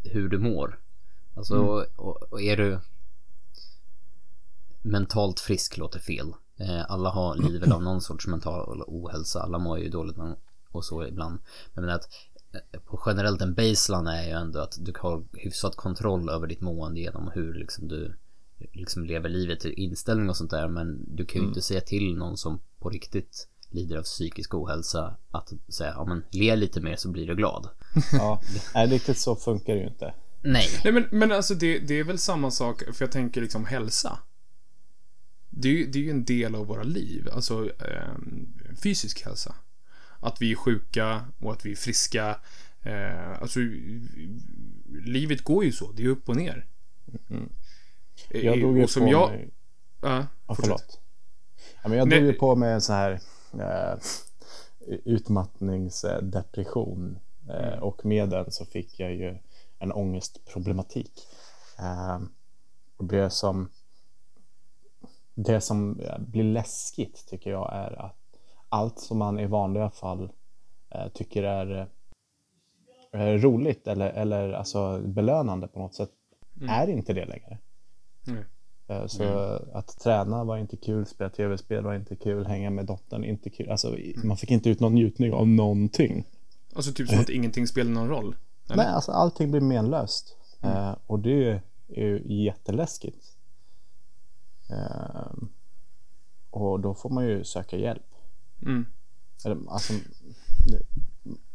hur 0.04 0.28
du 0.28 0.38
mår. 0.38 0.78
Alltså, 1.34 1.56
och, 1.96 2.22
och 2.32 2.42
är 2.42 2.56
du 2.56 2.80
mentalt 4.82 5.40
frisk 5.40 5.76
låter 5.76 5.98
fel. 5.98 6.32
Eh, 6.58 6.90
Alla 6.90 7.10
har 7.10 7.36
lider 7.36 7.60
väl 7.60 7.72
av 7.72 7.82
någon 7.82 8.00
sorts 8.00 8.26
mental 8.26 8.82
ohälsa. 8.86 9.42
Alla 9.42 9.58
mår 9.58 9.78
ju 9.78 9.88
dåligt 9.88 10.16
och 10.70 10.84
så 10.84 11.06
ibland. 11.06 11.38
Men 11.74 11.88
att 11.88 12.08
eh, 12.72 12.80
på 12.80 13.02
generellt 13.06 13.42
en 13.42 13.54
baseline 13.54 14.06
är 14.06 14.24
ju 14.24 14.30
ändå 14.30 14.58
att 14.60 14.76
du 14.80 14.92
har 15.00 15.24
hyfsat 15.32 15.76
kontroll 15.76 16.28
över 16.30 16.46
ditt 16.46 16.60
mående 16.60 17.00
genom 17.00 17.30
hur 17.34 17.54
liksom 17.54 17.88
du 17.88 18.16
liksom 18.72 19.04
lever 19.04 19.28
livet 19.28 19.60
till 19.60 19.72
inställning 19.72 20.28
och 20.28 20.36
sånt 20.36 20.50
där 20.50 20.68
men 20.68 21.16
du 21.16 21.26
kan 21.26 21.34
ju 21.34 21.40
Mm. 21.40 21.48
inte 21.48 21.62
säga 21.62 21.80
till 21.80 22.16
någon 22.16 22.36
som 22.36 22.60
på 22.78 22.90
riktigt 22.90 23.48
lider 23.70 23.96
av 23.96 24.02
psykisk 24.02 24.54
ohälsa 24.54 25.16
att 25.30 25.52
säga 25.68 25.92
ja 25.96 26.04
men 26.04 26.24
le 26.30 26.56
lite 26.56 26.80
mer 26.80 26.96
så 26.96 27.08
blir 27.08 27.26
du 27.26 27.34
glad. 27.36 27.68
Ja, 28.12 28.40
nej, 28.74 28.86
riktigt 28.86 29.18
så 29.18 29.36
funkar 29.36 29.74
det 29.74 29.80
ju 29.80 29.86
inte. 29.88 30.14
Nej. 30.42 30.66
Nej 30.84 30.92
men, 30.92 31.04
men 31.10 31.32
alltså 31.32 31.54
det, 31.54 31.78
det 31.78 32.00
är 32.00 32.04
väl 32.04 32.18
samma 32.18 32.50
sak, 32.50 32.82
för 32.94 33.04
jag 33.04 33.12
tänker 33.12 33.40
liksom 33.40 33.64
hälsa. 33.64 34.18
Det 35.58 35.68
är 35.68 35.72
ju, 35.72 35.86
det 35.86 35.98
är 35.98 36.02
ju 36.02 36.10
en 36.10 36.24
del 36.24 36.54
av 36.54 36.66
våra 36.66 36.82
liv, 36.82 37.28
alltså 37.32 37.64
eh, 37.64 38.14
fysisk 38.82 39.24
hälsa. 39.24 39.54
Att 40.20 40.42
vi 40.42 40.52
är 40.52 40.56
sjuka 40.56 41.24
och 41.40 41.52
att 41.52 41.66
vi 41.66 41.72
är 41.72 41.76
friska. 41.76 42.40
Eh, 42.82 43.42
alltså, 43.42 43.60
livet 45.04 45.44
går 45.44 45.64
ju 45.64 45.72
så, 45.72 45.92
det 45.92 46.04
är 46.04 46.08
upp 46.08 46.28
och 46.28 46.36
ner. 46.36 46.66
Mm. 47.30 47.48
Jag 48.30 48.60
drog 48.60 48.78
ju 48.78 48.84
och 48.84 48.90
som 48.90 49.02
på 49.02 49.08
jag... 49.08 49.30
mig... 49.30 49.50
Ja, 50.02 50.26
Ja, 50.46 50.54
förlåt. 50.54 51.00
Ja, 51.82 51.88
men 51.88 51.98
jag 51.98 52.08
Nej. 52.08 52.18
drog 52.18 52.32
ju 52.32 52.38
på 52.38 52.56
mig 52.56 52.72
en 52.72 52.80
sån 52.80 52.94
här 52.94 53.20
eh, 53.52 53.94
utmattningsdepression. 55.04 57.18
Eh. 57.48 57.78
Och 57.78 58.04
med 58.04 58.28
den 58.28 58.52
så 58.52 58.64
fick 58.64 59.00
jag 59.00 59.14
ju 59.14 59.38
en 59.78 59.92
ångestproblematik. 59.92 61.28
Eh, 61.78 62.20
och 62.96 63.04
det 63.04 63.30
som 63.30 63.70
det 65.38 65.60
som 65.60 66.00
eh, 66.00 66.18
blir 66.18 66.44
läskigt 66.44 67.26
tycker 67.28 67.50
jag 67.50 67.72
är 67.74 68.00
att 68.06 68.16
allt 68.68 68.98
som 68.98 69.18
man 69.18 69.38
i 69.40 69.46
vanliga 69.46 69.90
fall 69.90 70.30
eh, 70.90 71.08
tycker 71.14 71.42
är 71.42 71.88
eh, 73.12 73.20
roligt 73.20 73.86
eller, 73.86 74.10
eller 74.10 74.52
alltså 74.52 75.00
belönande 75.04 75.68
på 75.68 75.78
något 75.78 75.94
sätt 75.94 76.10
är 76.68 76.88
inte 76.88 77.12
det 77.12 77.24
längre. 77.26 77.58
Mm. 78.28 78.44
Så 79.08 79.24
att 79.72 79.98
träna 80.00 80.44
var 80.44 80.56
inte 80.56 80.76
kul, 80.76 81.06
spela 81.06 81.30
tv-spel 81.30 81.84
var 81.84 81.94
inte 81.94 82.16
kul, 82.16 82.46
hänga 82.46 82.70
med 82.70 82.86
dottern 82.86 83.24
inte 83.24 83.50
kul. 83.50 83.70
Alltså, 83.70 83.98
i- 83.98 84.16
man 84.24 84.36
fick 84.36 84.50
inte 84.50 84.70
ut 84.70 84.80
någon 84.80 84.94
njutning 84.94 85.32
av 85.32 85.48
någonting. 85.48 86.24
Alltså 86.74 86.92
typ 86.92 87.08
som 87.08 87.20
att 87.20 87.28
ingenting 87.28 87.66
spelar 87.66 87.90
någon 87.90 88.08
roll. 88.08 88.36
Eller? 88.66 88.76
Nej, 88.76 88.86
alltså 88.86 89.12
allting 89.12 89.50
blir 89.50 89.60
menlöst. 89.60 90.36
Eh, 90.62 90.94
och 91.06 91.18
det 91.18 91.30
är 91.88 92.02
ju 92.02 92.22
jätteläskigt. 92.44 93.35
Eh, 94.70 95.32
och 96.50 96.80
då 96.80 96.94
får 96.94 97.10
man 97.10 97.26
ju 97.26 97.44
söka 97.44 97.76
hjälp. 97.76 98.06
Mm. 98.62 98.86
Eller, 99.44 99.58
alltså, 99.68 99.92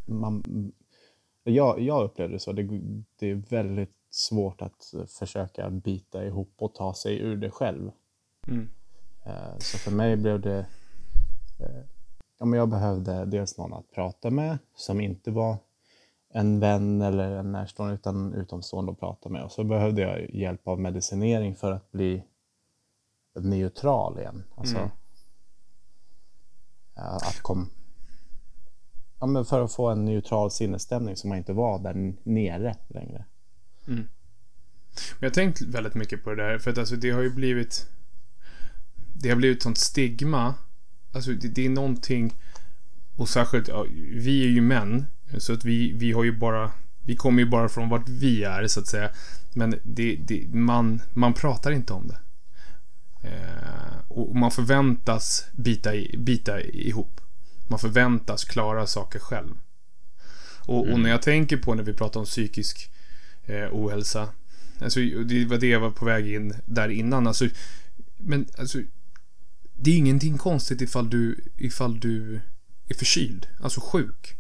man, 0.06 0.44
jag, 1.44 1.80
jag 1.80 2.04
upplevde 2.04 2.36
det 2.36 2.40
så. 2.40 2.52
Det, 2.52 2.64
det 3.20 3.32
är 3.32 3.36
väldigt 3.36 3.96
svårt 4.10 4.62
att 4.62 4.94
försöka 5.08 5.70
bita 5.70 6.26
ihop 6.26 6.54
och 6.58 6.76
ta 6.76 6.94
sig 6.94 7.20
ur 7.20 7.38
det 7.38 7.52
själv. 7.52 7.92
Mm. 8.48 8.70
Eh, 9.24 9.58
Så 9.60 9.78
för 9.78 9.92
mig 9.92 10.18
blev 10.18 10.42
det... 10.42 10.66
eh, 11.60 11.84
Ja, 12.40 12.46
men 12.46 12.60
jag 12.60 12.70
behövde 12.70 13.26
dels 13.26 13.58
någon 13.58 13.74
att 13.74 13.92
prata 13.92 14.30
med 14.30 14.58
som 14.76 15.02
inte 15.02 15.32
var 15.32 15.58
en 16.30 16.60
vän 16.60 17.02
eller 17.02 17.32
en 17.32 17.52
närstående 17.52 17.96
utan 17.96 18.34
utomstående 18.34 18.92
att 18.92 19.00
prata 19.00 19.30
med. 19.30 19.44
Och 19.44 19.52
så 19.52 19.64
behövde 19.64 20.02
jag 20.02 20.36
hjälp 20.36 20.68
av 20.68 20.80
medicinering 20.80 21.56
för 21.56 21.72
att 21.72 21.92
bli 21.92 22.24
neutral 23.36 24.20
igen. 24.20 24.44
Alltså, 24.56 24.78
Mm. 24.78 24.90
att 26.96 27.42
kom, 27.42 27.70
ja, 29.20 29.26
men 29.26 29.46
för 29.46 29.64
att 29.64 29.74
få 29.74 29.90
en 29.90 30.06
neutral 30.06 30.52
sinnesstämning 30.52 31.16
så 31.16 31.28
man 31.28 31.38
inte 31.38 31.54
var 31.54 31.80
där 31.80 32.14
nere 32.24 32.76
längre. 32.88 33.26
Men 35.12 35.20
jag 35.20 35.30
har 35.30 35.34
tänkt 35.34 35.62
väldigt 35.62 35.96
mycket 35.96 36.24
på 36.24 36.30
det 36.30 36.44
där, 36.44 36.60
för 36.60 36.72
att 36.72 36.78
alltså 36.78 36.96
det 36.96 37.10
har 37.12 37.22
ju 37.22 37.30
blivit... 37.30 37.88
Det 39.14 39.30
har 39.30 39.36
blivit 39.36 39.64
sånt 39.64 39.78
stigma. 39.78 40.56
Alltså 41.14 41.32
det, 41.32 41.48
det 41.48 41.66
är 41.66 41.70
någonting... 41.70 42.34
Och 43.18 43.30
särskilt, 43.30 43.68
ja, 43.68 43.86
vi 44.16 44.44
är 44.46 44.50
ju 44.50 44.62
män, 44.62 45.06
så 45.38 45.54
att 45.54 45.66
vi, 45.66 45.92
vi 45.94 46.12
har 46.12 46.24
ju 46.24 46.38
bara... 46.38 46.72
Vi 47.06 47.16
kommer 47.16 47.44
ju 47.44 47.50
bara 47.50 47.70
från 47.70 47.90
vart 47.90 48.10
vi 48.10 48.44
är, 48.44 48.68
så 48.68 48.80
att 48.80 48.88
säga. 48.88 49.10
Men 49.54 49.76
det, 49.84 50.16
det, 50.16 50.54
man, 50.54 51.02
man 51.14 51.34
pratar 51.34 51.72
inte 51.72 51.94
om 51.94 52.08
det. 52.08 52.18
Eh, 53.22 54.00
och 54.08 54.36
man 54.36 54.52
förväntas 54.52 55.46
bita, 55.52 55.96
i, 55.96 56.16
bita 56.18 56.62
ihop. 56.62 57.22
Man 57.68 57.80
förväntas 57.80 58.44
klara 58.44 58.88
saker 58.88 59.20
själv. 59.20 59.58
Och, 60.66 60.92
och 60.92 61.00
när 61.00 61.10
jag 61.10 61.22
tänker 61.22 61.58
på 61.58 61.76
när 61.76 61.84
vi 61.84 61.94
pratar 61.94 62.20
om 62.20 62.26
psykisk 62.26 62.92
eh, 63.44 63.68
ohälsa. 63.72 64.30
Alltså, 64.80 65.00
det 65.00 65.46
var 65.46 65.58
det 65.58 65.68
jag 65.68 65.80
var 65.80 65.92
på 65.92 66.06
väg 66.06 66.34
in 66.34 66.56
där 66.66 66.90
innan. 66.90 67.28
Alltså, 67.28 67.48
men 68.18 68.48
alltså, 68.58 68.80
det 69.74 69.92
är 69.92 69.98
ingenting 69.98 70.38
konstigt 70.38 70.82
ifall 70.82 71.10
du, 71.10 71.44
ifall 71.58 72.00
du 72.00 72.42
är 72.88 72.96
förkyld, 72.96 73.48
alltså 73.60 73.82
sjuk. 73.82 74.36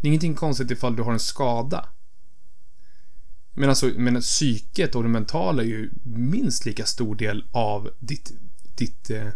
Det 0.00 0.06
är 0.06 0.08
ingenting 0.08 0.34
konstigt 0.34 0.70
ifall 0.70 0.96
du 0.96 1.02
har 1.02 1.12
en 1.12 1.20
skada. 1.20 1.88
Men 3.54 3.68
alltså, 3.68 3.86
men 3.96 4.20
psyket 4.20 4.94
och 4.94 5.02
det 5.02 5.08
mentala 5.08 5.62
är 5.62 5.66
ju 5.66 5.90
minst 6.04 6.66
lika 6.66 6.84
stor 6.84 7.14
del 7.14 7.44
av 7.52 7.90
ditt, 8.00 8.32
ditt 8.78 9.10
eh, 9.10 9.26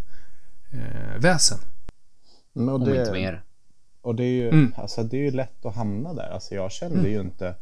eh, 0.72 1.18
väsen. 1.20 1.59
Men 2.52 2.68
och 2.68 2.74
Om 2.74 2.94
inte 2.94 3.12
mer. 3.12 3.42
Och 4.00 4.14
det 4.14 4.24
är 4.24 4.33
ju, 4.33 4.48
Mm. 4.48 4.74
alltså, 4.76 5.02
det 5.02 5.16
är 5.16 5.20
ju 5.22 5.31
lätt 5.31 5.66
att 5.66 5.74
hamna 5.74 6.14
där. 6.14 6.31
Alltså, 6.31 6.55
jag 6.55 6.72
kände 6.72 7.09
ju 7.09 7.20
inte 7.20 7.55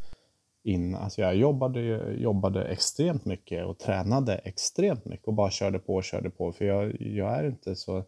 in, 0.63 0.95
alltså, 0.95 1.21
jag 1.21 1.37
jobbade, 1.37 1.81
jobbade 2.19 2.65
extremt 2.65 3.25
mycket 3.25 3.67
och 3.67 3.79
tränade 3.79 4.35
extremt 4.35 5.05
mycket 5.05 5.27
och 5.29 5.35
bara 5.35 5.51
körde 5.51 5.79
på 5.79 5.95
och 5.95 6.05
körde 6.05 6.31
på. 6.31 6.53
För 6.53 6.65
jag, 6.65 7.01
jag 7.01 7.39
är 7.39 7.45
inte 7.47 7.77
så, 7.77 8.05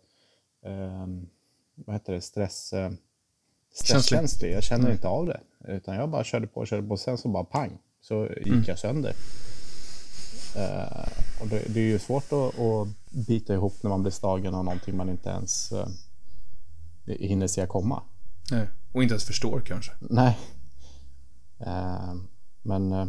ehm, 0.66 1.26
vad 1.74 1.94
heter 1.96 2.12
det, 2.12 2.20
stress, 2.20 2.72
eh, 2.72 2.90
stresskänslig. 3.74 4.52
Jag 4.52 4.62
känner 4.62 4.92
inte 4.92 5.08
av 5.08 5.26
det. 5.26 5.40
Utan 5.68 5.94
jag 5.96 6.10
bara 6.10 6.24
körde 6.24 6.46
på 6.46 6.60
och 6.60 6.66
körde 6.66 6.88
på. 6.88 6.96
Sen 6.96 7.18
så 7.18 7.28
bara 7.28 7.44
pang, 7.44 7.78
så 8.08 8.28
gick 8.44 8.68
jag 8.68 8.78
sönder. 8.78 9.12
Eh, 10.56 11.08
och 11.40 11.48
det, 11.48 11.74
det 11.74 11.80
är 11.80 11.84
ju 11.84 11.98
svårt 11.98 12.32
att, 12.32 12.58
att 12.58 12.88
bita 13.26 13.54
ihop 13.54 13.74
när 13.82 13.90
man 13.90 14.02
blir 14.02 14.12
slagen 14.12 14.54
av 14.54 14.64
någonting 14.64 14.96
man 14.96 15.08
inte 15.08 15.28
ens 15.30 15.72
eh, 15.72 15.88
hinner 17.06 17.46
se 17.46 17.66
komma. 17.66 18.02
Nej. 18.50 18.68
Och 18.92 19.02
inte 19.02 19.12
ens 19.12 19.24
förstår 19.24 19.60
kanske. 19.60 19.92
Nej. 20.00 20.38
Eh, 21.58 22.14
men 22.62 22.92
eh, 22.92 23.06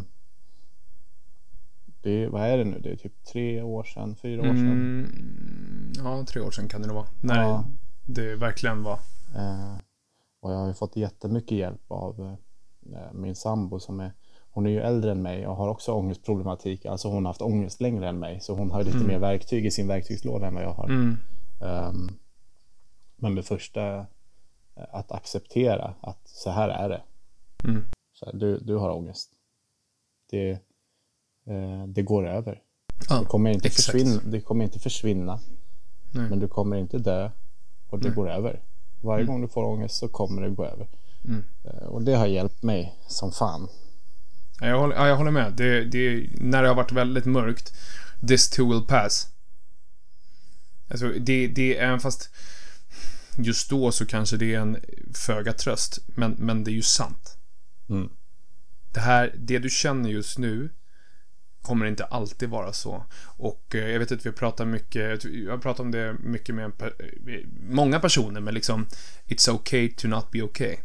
det 2.01 2.27
vad 2.27 2.41
är 2.41 2.57
det 2.57 2.63
nu? 2.63 2.79
Det 2.79 2.91
är 2.91 2.95
typ 2.95 3.23
tre 3.25 3.61
år 3.61 3.83
sedan, 3.83 4.15
fyra 4.15 4.41
år 4.41 4.45
sedan. 4.45 4.71
Mm, 4.71 5.91
ja, 5.97 6.25
tre 6.25 6.41
år 6.41 6.51
sedan 6.51 6.67
kan 6.69 6.81
det 6.81 6.87
nog 6.87 6.95
vara. 6.95 7.07
När 7.21 7.41
Ja. 7.41 7.65
det 8.05 8.35
verkligen 8.35 8.83
var. 8.83 8.99
Och 10.41 10.51
jag 10.51 10.57
har 10.57 10.67
ju 10.67 10.73
fått 10.73 10.95
jättemycket 10.95 11.57
hjälp 11.57 11.91
av 11.91 12.35
min 13.13 13.35
sambo 13.35 13.79
som 13.79 13.99
är 13.99 14.13
hon 14.57 14.65
är 14.65 14.69
ju 14.69 14.79
äldre 14.81 15.11
än 15.11 15.21
mig 15.21 15.47
och 15.47 15.55
har 15.55 15.67
också 15.67 15.91
ångestproblematik. 15.93 16.85
Alltså 16.85 17.07
hon 17.07 17.25
har 17.25 17.29
haft 17.29 17.41
ångest 17.41 17.81
längre 17.81 18.07
än 18.09 18.19
mig. 18.19 18.39
Så 18.39 18.55
hon 18.55 18.71
har 18.71 18.83
lite 18.83 18.97
mer 18.97 19.19
verktyg 19.19 19.65
i 19.65 19.71
sin 19.71 19.87
verktygslåda 19.87 20.47
än 20.47 20.53
vad 20.53 20.63
jag 20.63 20.73
har. 20.73 20.85
Mm. 20.85 21.17
Ehm, 21.61 22.09
men 23.15 23.35
det 23.35 23.43
första, 23.43 23.97
eh, 24.75 24.85
att 24.91 25.11
acceptera 25.11 25.93
att 26.01 26.27
så 26.27 26.49
här 26.49 26.69
är 26.69 26.89
det. 26.89 27.01
Mm. 27.63 27.83
Så 28.13 28.25
här, 28.25 28.33
du, 28.33 28.59
du 28.59 28.75
har 28.75 28.89
ångest. 28.89 29.29
Det, 30.29 30.49
eh, 31.47 31.87
det 31.87 32.01
går 32.01 32.27
över. 32.27 32.61
Ja, 33.09 33.19
Det 33.19 33.25
kommer 33.25 33.49
inte, 33.49 33.67
exakt. 33.67 33.85
försvinna, 33.85 34.21
det 34.25 34.41
kommer 34.41 34.65
inte 34.65 34.79
försvinna. 34.79 35.39
Nej. 36.13 36.29
Men 36.29 36.39
du 36.39 36.47
kommer 36.47 36.77
inte 36.77 36.97
dö. 36.97 37.29
Och 37.89 37.99
det 37.99 38.09
går 38.09 38.29
över. 38.29 38.61
Varje 39.03 39.25
gång 39.25 39.41
du 39.41 39.47
får 39.47 39.63
ångest 39.63 39.95
så 39.95 40.07
kommer 40.07 40.41
det 40.41 40.49
gå 40.49 40.65
över. 40.65 40.87
Mm. 41.25 41.43
Eh, 41.63 41.87
Och 41.87 42.01
det 42.01 42.15
har 42.15 42.27
hjälpt 42.27 42.63
mig 42.63 42.95
som 43.07 43.31
fan. 43.31 43.67
Ja, 44.59 44.67
jag, 44.67 44.79
håller, 44.79 44.95
ja, 44.95 45.07
jag 45.07 45.15
håller 45.15 45.31
med. 45.31 45.53
Det, 45.53 45.83
det, 45.83 46.29
när 46.31 46.61
det 46.61 46.67
har 46.67 46.75
varit 46.75 46.91
väldigt 46.91 47.25
mörkt. 47.25 47.73
This 48.27 48.49
too 48.49 48.73
will 48.73 48.87
pass. 48.87 49.27
Alltså, 50.89 51.09
det, 51.09 51.47
det 51.47 51.77
är 51.77 51.97
fast 51.97 52.29
just 53.37 53.69
då 53.69 53.91
så 53.91 54.05
kanske 54.05 54.37
det 54.37 54.53
är 54.53 54.59
en 54.59 54.77
föga 55.13 55.53
tröst. 55.53 55.99
Men, 56.07 56.31
men 56.31 56.63
det 56.63 56.71
är 56.71 56.75
ju 56.75 56.81
sant. 56.81 57.37
Mm. 57.89 58.09
Det 58.93 58.99
här, 58.99 59.33
det 59.37 59.59
du 59.59 59.69
känner 59.69 60.09
just 60.09 60.37
nu 60.37 60.69
kommer 61.61 61.85
inte 61.85 62.05
alltid 62.05 62.49
vara 62.49 62.73
så. 62.73 63.05
Och 63.23 63.75
eh, 63.75 63.89
jag 63.89 63.99
vet 63.99 64.11
att 64.11 64.25
vi 64.25 64.31
pratar 64.31 64.65
mycket, 64.65 65.23
jag 65.23 65.51
har 65.51 65.57
pratat 65.57 65.79
om 65.79 65.91
det 65.91 66.15
mycket 66.19 66.55
med 66.55 66.65
eh, 66.65 66.89
många 67.69 67.99
personer, 67.99 68.41
men 68.41 68.53
liksom 68.53 68.87
It's 69.27 69.49
okay 69.49 69.89
to 69.89 70.07
not 70.07 70.31
be 70.31 70.41
okay. 70.41 70.77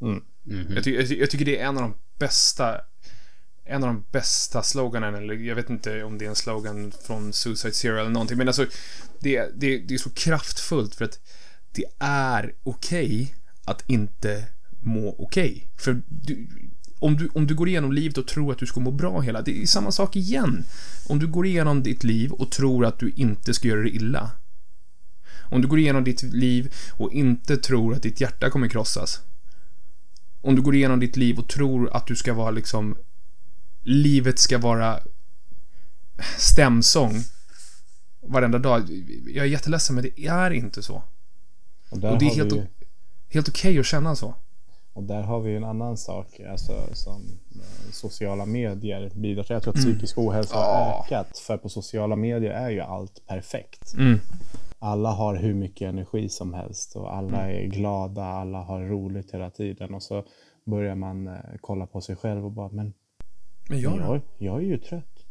Mm. 0.00 0.22
Jag, 0.68 0.84
ty 0.84 0.94
jag, 0.94 1.08
ty 1.08 1.20
jag 1.20 1.30
tycker 1.30 1.44
det 1.44 1.58
är 1.58 1.66
en 1.66 1.76
av 1.76 1.82
de 1.82 1.94
bästa 2.18 2.80
en 3.68 3.84
av 3.84 3.88
de 3.88 4.04
bästa 4.12 4.62
sloganen, 4.62 5.14
eller 5.14 5.34
jag 5.34 5.54
vet 5.54 5.70
inte 5.70 6.02
om 6.04 6.18
det 6.18 6.24
är 6.24 6.28
en 6.28 6.36
slogan 6.36 6.92
från 7.06 7.32
Suicide 7.32 7.74
Zero 7.74 7.98
eller 7.98 8.10
någonting, 8.10 8.38
men 8.38 8.48
alltså 8.48 8.66
det, 9.20 9.50
det, 9.54 9.78
det 9.78 9.94
är 9.94 9.98
så 9.98 10.10
kraftfullt 10.10 10.94
för 10.94 11.04
att 11.04 11.18
det 11.72 11.84
är 11.98 12.54
okej 12.62 13.34
att 13.64 13.82
inte 13.86 14.44
må 14.80 15.16
okej. 15.18 15.68
För 15.76 16.02
du, 16.08 16.48
om 16.98 17.16
du, 17.16 17.28
om 17.34 17.46
du 17.46 17.54
går 17.54 17.68
igenom 17.68 17.92
livet 17.92 18.18
och 18.18 18.26
tror 18.26 18.52
att 18.52 18.58
du 18.58 18.66
ska 18.66 18.80
må 18.80 18.90
bra 18.90 19.20
hela, 19.20 19.42
det 19.42 19.62
är 19.62 19.66
samma 19.66 19.92
sak 19.92 20.16
igen. 20.16 20.64
Om 21.08 21.18
du 21.18 21.26
går 21.26 21.46
igenom 21.46 21.82
ditt 21.82 22.04
liv 22.04 22.32
och 22.32 22.50
tror 22.50 22.84
att 22.84 22.98
du 22.98 23.12
inte 23.16 23.54
ska 23.54 23.68
göra 23.68 23.82
det 23.82 23.90
illa. 23.90 24.30
Om 25.50 25.62
du 25.62 25.68
går 25.68 25.78
igenom 25.78 26.04
ditt 26.04 26.22
liv 26.22 26.74
och 26.92 27.12
inte 27.12 27.56
tror 27.56 27.94
att 27.94 28.02
ditt 28.02 28.20
hjärta 28.20 28.50
kommer 28.50 28.68
krossas. 28.68 29.20
Om 30.40 30.56
du 30.56 30.62
går 30.62 30.74
igenom 30.74 31.00
ditt 31.00 31.16
liv 31.16 31.38
och 31.38 31.48
tror 31.48 31.96
att 31.96 32.06
du 32.06 32.16
ska 32.16 32.34
vara 32.34 32.50
liksom, 32.50 32.96
livet 33.82 34.38
ska 34.38 34.58
vara 34.58 35.00
stämsång 36.38 37.14
varenda 38.20 38.58
dag. 38.58 38.82
Jag 39.26 39.44
är 39.46 39.50
jätteledsen, 39.50 39.94
men 39.94 40.04
det 40.04 40.26
är 40.26 40.50
inte 40.50 40.82
så. 40.82 40.94
Och, 41.90 41.92
Och 41.92 42.18
det 42.18 42.26
är 42.26 42.34
helt, 42.34 42.52
vi, 42.52 42.66
helt 43.28 43.48
okej 43.48 43.78
att 43.78 43.86
känna 43.86 44.16
så. 44.16 44.34
och 44.92 45.02
där 45.02 45.22
har 45.22 45.40
vi 45.40 45.56
en 45.56 45.64
annan 45.64 45.96
sak, 45.96 46.40
alltså 46.50 46.72
som 46.92 47.22
eh, 47.54 47.92
sociala 47.92 48.46
medier 48.46 49.10
bidrar 49.14 49.42
till. 49.42 49.52
Jag 49.52 49.62
tror 49.62 49.72
att 49.74 49.78
Mm. 49.84 49.92
psykisk 49.92 50.18
ohälsa 50.18 50.56
har 50.56 51.04
ökat, 51.04 51.38
för 51.38 51.56
på 51.56 51.68
sociala 51.68 52.16
medier 52.16 52.50
är 52.50 52.70
ju 52.70 52.80
allt 52.80 53.26
perfekt. 53.26 53.94
Mm. 53.94 54.20
Alla 54.78 55.10
har 55.10 55.36
hur 55.36 55.54
mycket 55.54 55.88
energi 55.88 56.28
som 56.28 56.54
helst 56.54 56.96
och 56.96 57.14
alla 57.16 57.42
Mm. 57.44 57.56
är 57.56 57.66
glada, 57.68 58.24
alla 58.24 58.62
har 58.62 58.80
roligt 58.80 59.34
hela 59.34 59.50
tiden 59.50 59.94
och 59.94 60.02
så 60.02 60.24
börjar 60.64 60.94
man 60.94 61.26
eh, 61.26 61.34
kolla 61.60 61.86
på 61.86 62.00
sig 62.00 62.16
själv 62.16 62.44
och 62.44 62.52
bara 62.52 62.68
men 62.68 62.94
Men 63.68 63.80
jag 63.80 63.98
jag, 63.98 64.20
jag 64.38 64.56
är 64.56 64.66
ju 64.66 64.78
trött. 64.78 65.24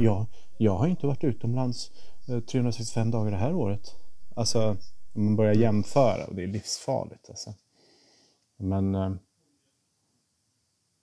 Jag, 0.00 0.26
jag 0.58 0.76
har 0.76 0.86
inte 0.86 1.06
varit 1.06 1.24
utomlands 1.24 1.90
eh, 2.28 2.40
365 2.40 3.10
dagar 3.10 3.30
det 3.30 3.36
här 3.36 3.54
året. 3.54 3.96
Alltså 4.34 4.76
man 5.12 5.36
börjar 5.36 5.54
jämföra 5.54 6.26
och 6.26 6.34
det 6.34 6.42
är 6.42 6.46
livsfarligt 6.46 7.28
alltså. 7.28 7.54
Men 8.56 8.94
eh, 8.94 9.12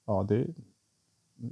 ja, 0.06 0.26
det 0.30 0.48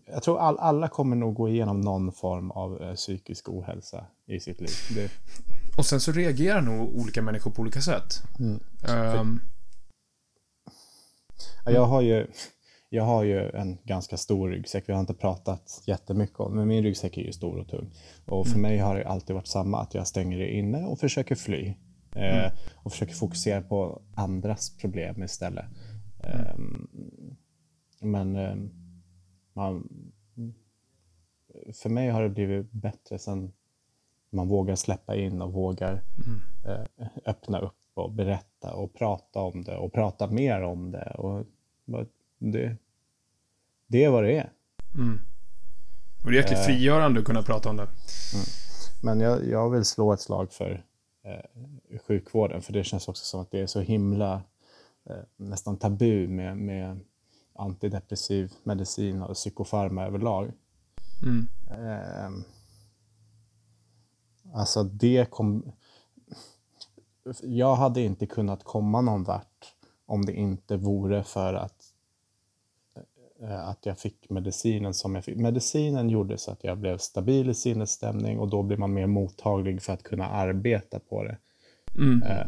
jag 0.05 0.23
tror 0.23 0.39
all, 0.39 0.57
alla 0.59 0.87
kommer 0.87 1.15
nog 1.15 1.35
gå 1.35 1.49
igenom 1.49 1.81
någon 1.81 2.11
form 2.11 2.51
av 2.51 2.81
eh, 2.81 2.93
psykisk 2.93 3.49
ohälsa 3.49 4.05
i 4.27 4.39
sitt 4.39 4.59
liv. 4.61 4.69
Det, 4.95 5.11
Och 5.77 5.85
sen 5.85 5.99
så 5.99 6.11
reagerar 6.11 6.61
nog 6.61 6.95
olika 6.95 7.21
människor 7.21 7.51
på 7.51 7.61
olika 7.61 7.81
sätt. 7.81 8.23
Ehm, 8.39 9.39
Ja, 11.65 11.71
Jag 11.71 11.85
har, 11.85 12.01
ju, 12.01 12.27
jag 12.89 13.03
har 13.03 13.23
ju 13.23 13.49
en 13.49 13.77
ganska 13.83 14.17
stor 14.17 14.49
ryggsäck. 14.49 14.83
Vi 14.89 14.93
har 14.93 14.99
inte 14.99 15.13
pratat 15.13 15.81
jättemycket 15.85 16.39
om 16.39 16.55
men 16.55 16.67
min 16.67 16.83
ryggsäck 16.83 17.17
är 17.17 17.21
ju 17.21 17.31
stor 17.31 17.57
och 17.57 17.67
tung. 17.67 17.93
Och 18.25 18.47
för 18.47 18.59
mig 18.59 18.77
har 18.77 18.95
det 18.95 19.07
alltid 19.07 19.35
varit 19.35 19.47
samma, 19.47 19.81
att 19.81 19.93
jag 19.93 20.07
stänger 20.07 20.37
det 20.37 20.49
inne 20.53 20.85
och 20.85 20.99
försöker 20.99 21.35
fly. 21.35 21.73
Eh, 22.15 22.51
och 22.75 22.91
försöker 22.91 23.13
fokusera 23.13 23.61
på 23.61 24.01
andras 24.15 24.77
problem 24.77 25.23
istället. 25.23 25.65
Ehm, 26.23 26.87
men 28.01 28.35
ehm, 28.35 28.69
man, 29.57 29.89
för 31.73 31.89
mig 31.89 32.09
har 32.09 32.23
det 32.23 32.29
blivit 32.29 32.71
bättre 32.71 33.19
sen 33.19 33.53
man 34.29 34.47
vågar 34.47 34.75
släppa 34.75 35.15
in 35.15 35.41
och 35.41 35.53
vågar 35.53 36.03
eh, 36.65 37.07
öppna 37.25 37.59
upp 37.59 37.73
och 37.93 38.11
berätta 38.11 38.73
och 38.73 38.93
prata 38.93 39.39
om 39.39 39.63
det 39.63 39.77
och 39.77 39.93
prata 39.93 40.27
mer 40.27 40.61
om 40.61 40.91
det. 40.91 41.15
Och 41.17 41.45
det, 42.37 42.75
det 43.87 44.03
är 44.03 44.09
vad 44.09 44.23
det 44.23 44.37
är. 44.37 44.51
och 46.23 46.31
det 46.31 46.37
är 46.37 46.41
jäkligt 46.41 46.59
Eh. 46.59 46.65
frigörande 46.65 47.19
att 47.19 47.25
kunna 47.25 47.41
prata 47.41 47.69
om 47.69 47.77
det. 47.77 47.87
Men 49.03 49.19
jag, 49.19 49.47
jag 49.47 49.69
vill 49.69 49.85
slå 49.85 50.13
ett 50.13 50.21
slag 50.21 50.51
för 50.53 50.83
eh, 51.23 51.99
sjukvården 52.07 52.61
för 52.61 52.73
det 52.73 52.83
känns 52.83 53.07
också 53.07 53.25
som 53.25 53.41
att 53.41 53.51
det 53.51 53.59
är 53.59 53.67
så 53.67 53.79
himla 53.79 54.41
eh, 55.09 55.15
nästan 55.37 55.77
tabu 55.77 56.27
med, 56.27 56.57
med 56.57 56.99
antidepressiv 57.57 58.53
medicin 58.63 59.21
och 59.21 59.35
psykofarma 59.35 60.05
överlag. 60.05 60.51
Mm. 61.23 61.47
Eh, 61.71 62.31
alltså 64.53 64.83
det 64.83 65.31
kom... 65.31 65.71
Jag 67.43 67.75
hade 67.75 68.01
inte 68.01 68.25
kunnat 68.25 68.63
komma 68.63 69.01
någon 69.01 69.23
vart 69.23 69.73
om 70.05 70.25
det 70.25 70.33
inte 70.33 70.77
vore 70.77 71.23
för 71.23 71.53
att, 71.53 71.93
eh, 73.41 73.67
att 73.67 73.85
jag 73.85 73.99
fick 73.99 74.29
medicinen 74.29 74.93
som 74.93 75.15
jag 75.15 75.25
fick. 75.25 75.37
Medicinen 75.37 76.09
gjorde 76.09 76.37
så 76.37 76.51
att 76.51 76.63
jag 76.63 76.77
blev 76.77 76.97
stabil 76.97 77.49
i 77.49 77.53
sinnesstämning 77.53 78.39
och 78.39 78.49
då 78.49 78.63
blir 78.63 78.77
man 78.77 78.93
mer 78.93 79.07
mottaglig 79.07 79.81
för 79.81 79.93
att 79.93 80.03
kunna 80.03 80.29
arbeta 80.29 80.99
på 80.99 81.23
det. 81.23 81.37
Mm. 81.97 82.23
Eh, 82.23 82.47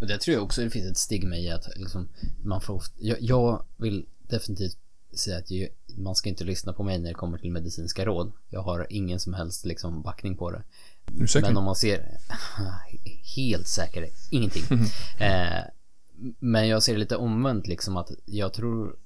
Och 0.00 0.06
det 0.06 0.18
tror 0.18 0.34
jag 0.34 0.44
också 0.44 0.62
det 0.62 0.70
finns 0.70 0.90
ett 0.90 0.98
stigma 0.98 1.36
i 1.36 1.50
att 1.50 1.68
liksom, 1.76 2.08
man 2.42 2.60
får 2.60 2.74
ofta, 2.74 2.94
jag, 2.98 3.16
jag 3.20 3.64
vill 3.76 4.06
definitivt 4.22 4.78
säga 5.12 5.38
att 5.38 5.50
ju, 5.50 5.68
man 5.96 6.14
ska 6.14 6.28
inte 6.28 6.44
lyssna 6.44 6.72
på 6.72 6.82
mig 6.82 6.98
när 6.98 7.08
det 7.08 7.14
kommer 7.14 7.38
till 7.38 7.52
medicinska 7.52 8.04
råd. 8.04 8.32
Jag 8.50 8.62
har 8.62 8.86
ingen 8.90 9.20
som 9.20 9.34
helst 9.34 9.64
liksom 9.64 10.02
backning 10.02 10.36
på 10.36 10.50
det. 10.50 10.62
Men 11.42 11.56
om 11.56 11.64
man 11.64 11.76
ser, 11.76 12.18
helt 13.36 13.68
säker, 13.68 14.08
ingenting. 14.30 14.64
Eh, 15.20 15.64
men 16.38 16.68
jag 16.68 16.82
ser 16.82 16.92
det 16.92 16.98
lite 16.98 17.16
omvänt 17.16 17.66
liksom 17.66 17.96
att 17.96 18.10
jag 18.24 18.52
tror 18.52 18.96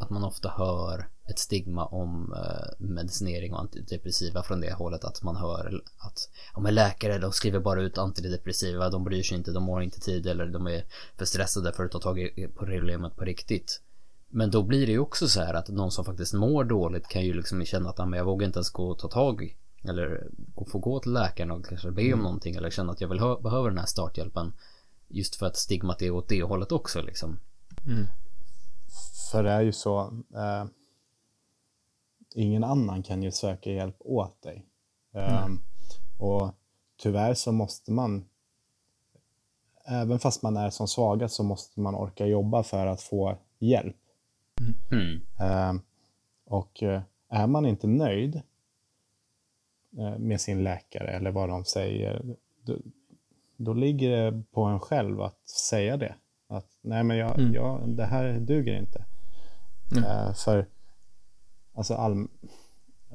att 0.00 0.10
man 0.10 0.24
ofta 0.24 0.48
hör 0.48 1.08
ett 1.30 1.38
stigma 1.38 1.86
om 1.86 2.32
eh, 2.32 2.86
medicinering 2.86 3.52
och 3.52 3.60
antidepressiva 3.60 4.42
från 4.42 4.60
det 4.60 4.72
hållet 4.72 5.04
att 5.04 5.22
man 5.22 5.36
hör 5.36 5.82
att 5.98 6.28
ja, 6.54 6.60
men 6.60 6.74
läkare 6.74 7.18
de 7.18 7.32
skriver 7.32 7.60
bara 7.60 7.82
ut 7.82 7.98
antidepressiva, 7.98 8.90
de 8.90 9.04
bryr 9.04 9.22
sig 9.22 9.36
inte, 9.36 9.52
de 9.52 9.68
har 9.68 9.80
inte 9.80 10.00
tid 10.00 10.26
eller 10.26 10.46
de 10.46 10.66
är 10.66 10.84
för 11.16 11.24
stressade 11.24 11.72
för 11.72 11.84
att 11.84 11.92
ta 11.92 12.00
tag 12.00 12.18
i 12.20 12.48
problemet 12.58 13.16
på 13.16 13.24
riktigt. 13.24 13.82
Men 14.28 14.50
då 14.50 14.62
blir 14.62 14.86
det 14.86 14.92
ju 14.92 14.98
också 14.98 15.28
så 15.28 15.40
här 15.40 15.54
att 15.54 15.68
någon 15.68 15.92
som 15.92 16.04
faktiskt 16.04 16.34
mår 16.34 16.64
dåligt 16.64 17.08
kan 17.08 17.24
ju 17.24 17.32
liksom 17.32 17.64
känna 17.64 17.90
att 17.90 17.98
"Ja, 17.98 18.06
men 18.06 18.18
jag 18.18 18.24
vågar 18.24 18.46
inte 18.46 18.58
ens 18.58 18.70
gå 18.70 18.88
och 18.88 18.98
ta 18.98 19.08
tag 19.08 19.42
i 19.42 19.56
eller 19.84 20.26
få 20.66 20.78
gå 20.78 21.00
till 21.00 21.12
läkaren 21.12 21.50
och 21.50 21.66
kanske 21.66 21.90
be 21.90 22.12
om 22.12 22.20
någonting 22.20 22.54
eller 22.54 22.70
känna 22.70 22.92
att 22.92 23.00
jag 23.00 23.08
vill 23.08 23.18
behöver 23.42 23.68
den 23.68 23.78
här 23.78 23.86
starthjälpen. 23.86 24.52
Just 25.08 25.36
för 25.36 25.46
att 25.46 25.56
stigmat 25.56 26.02
är 26.02 26.10
åt 26.10 26.28
det 26.28 26.42
hållet 26.42 26.72
också 26.72 27.02
liksom. 27.02 27.38
För 29.32 29.42
det 29.42 29.50
är 29.50 29.60
ju 29.60 29.72
så, 29.72 30.00
eh, 30.34 30.64
ingen 32.34 32.64
annan 32.64 33.02
kan 33.02 33.22
ju 33.22 33.30
söka 33.30 33.70
hjälp 33.70 33.96
åt 33.98 34.42
dig. 34.42 34.66
Eh, 35.14 35.46
Och 36.18 36.54
tyvärr 36.96 37.34
så 37.34 37.52
måste 37.52 37.92
man, 37.92 38.24
även 39.84 40.18
fast 40.18 40.42
man 40.42 40.56
är 40.56 40.70
som 40.70 40.88
svagast 40.88 41.34
så 41.34 41.42
måste 41.42 41.80
man 41.80 41.94
orka 41.94 42.26
jobba 42.26 42.62
för 42.62 42.86
att 42.86 43.02
få 43.02 43.38
hjälp. 43.58 43.96
Mm. 44.92 45.20
Eh, 45.40 45.82
och 46.44 46.82
är 47.28 47.46
man 47.46 47.66
inte 47.66 47.86
nöjd 47.86 48.42
eh, 49.98 50.18
med 50.18 50.40
sin 50.40 50.62
läkare 50.62 51.08
eller 51.10 51.30
vad 51.30 51.48
de 51.48 51.64
säger, 51.64 52.36
då, 52.62 52.76
då 53.56 53.72
ligger 53.72 54.10
det 54.10 54.42
på 54.50 54.62
en 54.62 54.80
själv 54.80 55.20
att 55.20 55.48
säga 55.48 55.96
det. 55.96 56.14
Att 56.50 56.66
nej 56.80 57.04
men 57.04 57.16
jag, 57.16 57.40
jag, 57.40 57.88
det 57.88 58.04
här 58.04 58.40
duger 58.40 58.78
inte. 58.78 59.04
Eh, 59.96 60.34
för 60.34 60.66
alltså 61.74 61.94
all, 61.94 62.28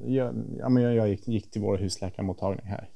jag, 0.06 0.36
ja, 0.60 0.70
men 0.70 0.84
jag, 0.84 0.96
jag 0.96 1.10
gick, 1.10 1.28
gick 1.28 1.52
till 1.52 1.62
vår 1.62 1.78
husläkarmottagning 1.78 2.66
här 2.66 2.90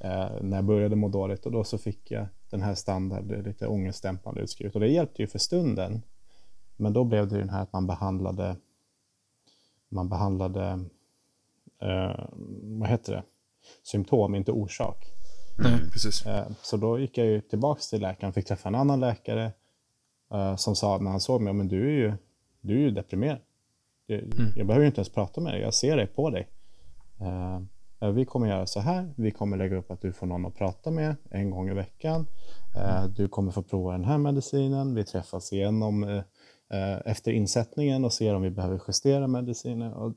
eh, 0.00 0.42
när 0.42 0.56
jag 0.56 0.64
började 0.64 0.96
må 0.96 1.08
dåligt 1.08 1.46
och 1.46 1.52
då 1.52 1.64
så 1.64 1.78
fick 1.78 2.10
jag 2.10 2.26
den 2.50 2.62
här 2.62 2.74
standard, 2.74 3.46
lite 3.46 3.66
ångestdämpande 3.66 4.40
utskrivet 4.40 4.74
och 4.74 4.80
det 4.80 4.88
hjälpte 4.88 5.22
ju 5.22 5.26
för 5.26 5.38
stunden. 5.38 6.02
Men 6.76 6.92
då 6.92 7.04
blev 7.04 7.28
det 7.28 7.34
ju 7.34 7.40
den 7.40 7.50
här 7.50 7.62
att 7.62 7.72
man 7.72 7.86
behandlade 7.86 8.56
man 9.88 10.08
behandlade 10.08 10.84
eh, 11.82 12.26
vad 12.62 12.88
heter 12.88 13.12
det? 13.12 13.22
symptom, 13.82 14.34
inte 14.34 14.52
orsak. 14.52 15.06
Nej, 15.58 15.90
precis. 15.92 16.24
Så 16.62 16.76
då 16.76 16.98
gick 16.98 17.18
jag 17.18 17.26
ju 17.26 17.40
tillbaks 17.40 17.90
till 17.90 18.00
läkaren, 18.00 18.32
fick 18.32 18.46
träffa 18.46 18.68
en 18.68 18.74
annan 18.74 19.00
läkare 19.00 19.52
som 20.56 20.76
sa 20.76 20.98
när 20.98 21.10
han 21.10 21.20
såg 21.20 21.40
mig, 21.40 21.52
men 21.52 21.68
du 21.68 21.86
är 21.86 21.92
ju, 21.92 22.12
du 22.60 22.74
är 22.74 22.80
ju 22.80 22.90
deprimerad. 22.90 23.38
Jag, 24.06 24.22
jag 24.56 24.66
behöver 24.66 24.84
ju 24.84 24.86
inte 24.86 24.98
ens 24.98 25.08
prata 25.08 25.40
med 25.40 25.52
dig, 25.52 25.62
jag 25.62 25.74
ser 25.74 25.96
det 25.96 26.06
på 26.06 26.30
dig. 26.30 26.48
Eh, 27.20 27.60
eh, 28.00 28.10
vi 28.10 28.24
kommer 28.24 28.48
göra 28.48 28.66
så 28.66 28.80
här, 28.80 29.14
vi 29.16 29.30
kommer 29.30 29.56
lägga 29.56 29.76
upp 29.76 29.90
att 29.90 30.00
du 30.00 30.12
får 30.12 30.26
någon 30.26 30.46
att 30.46 30.54
prata 30.54 30.90
med 30.90 31.16
en 31.30 31.50
gång 31.50 31.70
i 31.70 31.74
veckan. 31.74 32.26
Eh, 32.76 33.04
du 33.04 33.28
kommer 33.28 33.52
få 33.52 33.62
prova 33.62 33.92
den 33.92 34.04
här 34.04 34.18
medicinen, 34.18 34.94
vi 34.94 35.04
träffas 35.04 35.52
igenom 35.52 36.04
eh, 36.04 36.22
eh, 36.70 37.00
efter 37.04 37.32
insättningen 37.32 38.04
och 38.04 38.12
ser 38.12 38.34
om 38.34 38.42
vi 38.42 38.50
behöver 38.50 38.80
justera 38.86 39.26
medicinen. 39.26 39.92
Och 39.92 40.12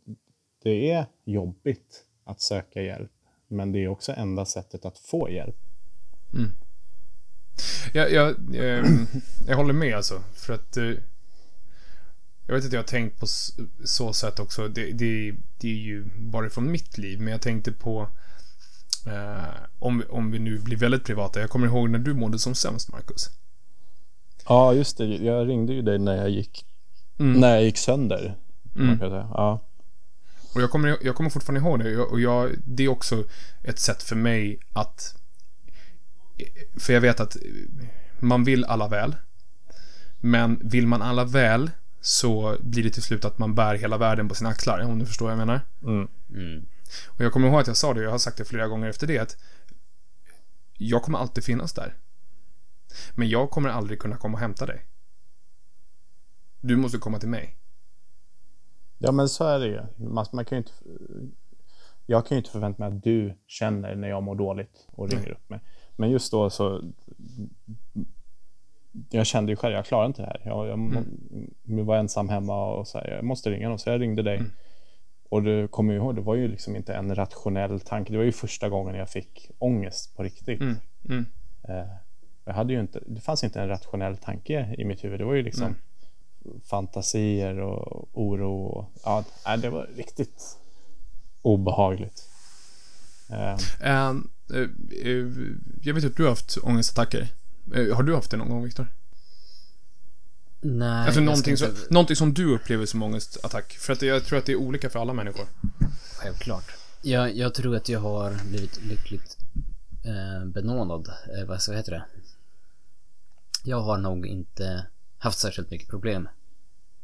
det 0.63 0.91
är 0.91 1.05
jobbigt 1.23 2.05
att 2.23 2.41
söka 2.41 2.81
hjälp, 2.81 3.11
men 3.47 3.71
det 3.71 3.83
är 3.83 3.87
också 3.87 4.11
enda 4.11 4.45
sättet 4.45 4.85
att 4.85 4.97
få 4.97 5.29
hjälp. 5.29 5.57
Jag, 7.93 8.11
jag, 8.11 8.55
ehm, 8.55 9.07
jag 9.47 9.55
håller 9.57 9.73
med 9.73 9.95
alltså. 9.95 10.23
För 10.33 10.53
att... 10.53 10.77
eh, 10.77 10.91
jag 12.47 12.55
vet 12.55 12.65
att 12.65 12.73
jag 12.73 12.79
har 12.79 12.87
tänkt 12.87 13.19
på 13.19 13.27
så 13.85 14.13
sätt 14.13 14.39
också. 14.39 14.67
Det, 14.67 14.91
det, 14.91 15.35
det 15.57 15.67
är 15.69 15.75
ju 15.75 16.05
bara 16.17 16.49
från 16.49 16.71
mitt 16.71 16.97
liv. 16.97 17.19
Men 17.21 17.31
jag 17.31 17.41
tänkte 17.41 17.71
på... 17.71 18.09
Eh, 19.05 19.43
om, 19.79 20.03
om 20.09 20.31
vi 20.31 20.39
nu 20.39 20.59
blir 20.59 20.77
väldigt 20.77 21.03
privata. 21.03 21.39
Jag 21.39 21.49
kommer 21.49 21.67
ihåg 21.67 21.89
när 21.89 21.99
du 21.99 22.13
mådde 22.13 22.39
som 22.39 22.55
sämst, 22.55 22.91
Marcus. 22.91 23.29
Ja, 24.47 24.73
just 24.73 24.97
det. 24.97 25.05
Jag 25.05 25.47
ringde 25.49 25.73
ju 25.73 25.81
dig 25.81 25.99
när 25.99 26.15
jag 26.17 26.29
gick 26.29 26.65
Mm. 27.19 27.39
när 27.39 27.49
jag 27.55 27.63
gick 27.63 27.77
sönder. 27.77 28.35
Mm. 28.75 28.99
Ja. 29.01 29.61
Och 30.55 30.61
jag 30.61 30.71
kommer, 30.71 30.97
jag 31.01 31.15
kommer 31.15 31.29
fortfarande 31.29 31.59
ihåg 31.69 31.79
det. 31.79 31.91
Jag- 31.91 32.11
Och 32.11 32.19
jag, 32.19 32.51
det 32.65 32.83
är 32.83 32.87
också 32.87 33.23
ett 33.63 33.79
sätt 33.79 34.03
för 34.03 34.15
mig 34.15 34.59
att... 34.73 35.15
För 36.79 36.93
jag 36.93 37.01
vet 37.01 37.19
att 37.19 37.37
man 38.19 38.43
vill 38.43 38.65
alla 38.65 38.87
väl. 38.87 39.15
Men 40.19 40.61
vill 40.69 40.87
man 40.87 41.01
alla 41.01 41.25
väl 41.25 41.71
så 42.01 42.57
blir 42.59 42.83
det 42.83 42.89
till 42.89 43.03
slut 43.03 43.25
att 43.25 43.37
man 43.37 43.55
bär 43.55 43.75
hela 43.75 43.97
världen 43.97 44.27
på 44.27 44.35
sina 44.35 44.49
axlar, 44.49 44.79
om 44.79 44.99
du 44.99 45.05
förstår 45.05 45.25
vad 45.25 45.31
jag 45.31 45.37
menar. 45.47 45.61
Mm. 45.81 46.07
Mm. 46.29 46.65
Och 47.07 47.21
jag 47.21 47.33
kommer 47.33 47.47
ihåg 47.47 47.59
att 47.59 47.67
jag 47.67 47.77
sa 47.77 47.93
det, 47.93 48.01
jag 48.01 48.11
har 48.11 48.17
sagt 48.17 48.37
det 48.37 48.45
flera 48.45 48.67
gånger 48.67 48.89
efter 48.89 49.07
det, 49.07 49.19
att 49.19 49.37
jag 50.77 51.03
kommer 51.03 51.19
alltid 51.19 51.43
finnas 51.43 51.73
där. 51.73 51.97
Men 53.15 53.29
jag 53.29 53.49
kommer 53.49 53.69
aldrig 53.69 53.99
kunna 53.99 54.17
komma 54.17 54.33
och 54.33 54.39
hämta 54.39 54.65
dig. 54.65 54.85
Du 56.61 56.75
måste 56.75 56.97
komma 56.97 57.19
till 57.19 57.29
mig. 57.29 57.55
ja, 58.97 59.11
men 59.11 59.29
så 59.29 59.43
är 59.43 59.59
det 59.59 59.67
ju. 59.67 59.81
Man, 60.09 60.25
man 60.33 60.45
kan 60.45 60.55
ju 60.55 60.57
inte, 60.57 60.71
jag 62.05 62.27
kan 62.27 62.35
ju 62.35 62.39
inte 62.39 62.51
förvänta 62.51 62.83
mig 62.83 62.97
att 62.97 63.03
du 63.03 63.37
känner 63.47 63.95
när 63.95 64.09
jag 64.09 64.23
mår 64.23 64.35
dåligt 64.35 64.87
och 64.87 65.09
ringer 65.09 65.23
Nej. 65.23 65.31
upp 65.31 65.49
mig. 65.49 65.59
Men 65.99 66.09
just 66.09 66.31
då 66.31 66.49
så... 66.49 66.81
Jag 69.09 69.25
kände 69.25 69.51
ju 69.51 69.55
själv, 69.55 69.75
jag 69.75 69.85
klarar 69.85 70.05
inte 70.05 70.21
det 70.21 70.27
här. 70.27 70.41
Jag, 70.45 70.67
jag, 70.67 71.05
jag 71.63 71.83
var 71.83 71.97
ensam 71.97 72.29
hemma 72.29 72.65
och 72.65 72.87
så 72.87 72.97
här, 72.97 73.09
jag 73.09 73.23
måste 73.23 73.49
ringa 73.49 73.69
någon. 73.69 73.79
Så 73.79 73.89
jag 73.89 74.01
ringde 74.01 74.23
dig. 74.23 74.37
Mm. 74.37 74.51
Och 75.29 75.43
du 75.43 75.67
kommer 75.67 75.93
ju 75.93 75.99
ihåg, 75.99 76.15
det 76.15 76.21
var 76.21 76.35
ju 76.35 76.47
liksom 76.47 76.75
inte 76.75 76.93
en 76.93 77.15
rationell 77.15 77.79
tanke. 77.79 78.11
Det 78.11 78.17
var 78.17 78.25
ju 78.25 78.31
första 78.31 78.69
gången 78.69 78.95
jag 78.95 79.09
fick 79.09 79.51
ångest 79.59 80.15
på 80.15 80.23
riktigt. 80.23 80.61
Mm, 80.61 80.75
mm, 81.09 81.25
Eh, 81.63 81.85
jag 82.45 82.53
hade 82.53 82.73
ju 82.73 82.79
inte, 82.79 82.99
det 83.07 83.21
fanns 83.21 83.43
inte 83.43 83.61
en 83.61 83.67
rationell 83.67 84.17
tanke 84.17 84.75
i 84.77 84.85
mitt 84.85 85.03
huvud. 85.03 85.19
Det 85.19 85.25
var 85.25 85.33
ju 85.33 85.43
liksom 85.43 85.75
fantasier 86.63 87.59
och 87.59 88.09
oro. 88.13 88.65
Och, 88.65 88.85
ja, 89.03 89.23
det 89.57 89.69
var 89.69 89.89
riktigt 89.95 90.57
obehagligt. 91.41 92.29
Eh, 93.29 93.29
Eh, 93.29 93.57
eh, 93.81 94.09
eh, 94.09 94.13
jag 95.81 95.93
vet 95.93 96.03
att 96.05 96.15
du 96.15 96.23
har 96.23 96.29
haft 96.29 96.57
ångestattacker. 96.63 97.27
Eh, 97.75 97.95
har 97.95 98.03
du 98.03 98.15
haft 98.15 98.31
det 98.31 98.37
någon 98.37 98.49
gång, 98.49 98.63
Viktor? 98.63 98.87
Nej, 100.61 101.05
Alltså 101.05 101.21
någonting, 101.21 101.57
ska 101.57 101.65
som, 101.65 101.75
inte- 101.75 101.93
någonting 101.93 102.15
som 102.15 102.33
du 102.33 102.55
upplever 102.55 102.85
som 102.85 103.03
ångestattack. 103.03 103.73
För 103.73 103.93
att 103.93 104.01
jag 104.01 104.25
tror 104.25 104.39
att 104.39 104.45
det 104.45 104.51
är 104.51 104.55
olika 104.55 104.89
för 104.89 104.99
alla 104.99 105.13
människor. 105.13 105.45
Självklart. 106.17 106.71
Jag, 107.01 107.35
jag 107.37 107.53
tror 107.53 107.75
att 107.75 107.89
jag 107.89 107.99
har 107.99 108.37
blivit 108.49 108.83
lyckligt 108.85 109.37
eh, 110.03 110.45
benådad. 110.45 111.07
Eh, 111.37 111.45
vad 111.47 111.61
så 111.61 111.73
heter 111.73 111.91
det? 111.91 112.05
Jag 113.63 113.81
har 113.81 113.97
nog 113.97 114.25
inte 114.25 114.85
haft 115.17 115.39
särskilt 115.39 115.71
mycket 115.71 115.89
problem 115.89 116.29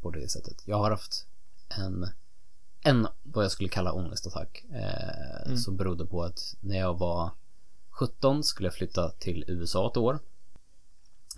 på 0.00 0.10
det 0.10 0.28
sättet. 0.30 0.62
Jag 0.64 0.76
har 0.78 0.90
haft 0.90 1.26
en, 1.68 2.06
en 2.86 3.06
vad 3.22 3.44
jag 3.44 3.52
skulle 3.52 3.68
kalla 3.68 3.92
ångestattack. 3.92 4.64
Eh, 4.72 5.54
Som 5.56 5.76
berodde 5.76 6.06
på 6.06 6.22
att 6.22 6.54
när 6.60 6.78
jag 6.78 6.98
var 6.98 7.30
17 7.90 8.44
skulle 8.44 8.66
jag 8.66 8.74
flytta 8.74 9.10
till 9.10 9.44
USA 9.48 9.90
ett 9.90 9.96
år. 9.96 10.18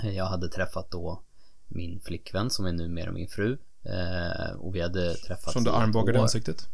Eh, 0.03 0.11
Jag 0.17 0.25
hade 0.25 0.49
träffat 0.49 0.91
då 0.91 1.23
min 1.69 2.01
flickvän 2.01 2.51
som 2.51 2.67
är 2.67 2.73
numera 2.73 3.13
min 3.13 3.29
fru. 3.29 3.59
Eh, 3.83 4.51
och 4.59 4.75
vi 4.75 4.81
hade 4.81 5.15
träffats 5.15 5.53
Som 5.53 5.65
du 5.65 5.71
armbågade 5.71 6.21
ansiktet. 6.21 6.69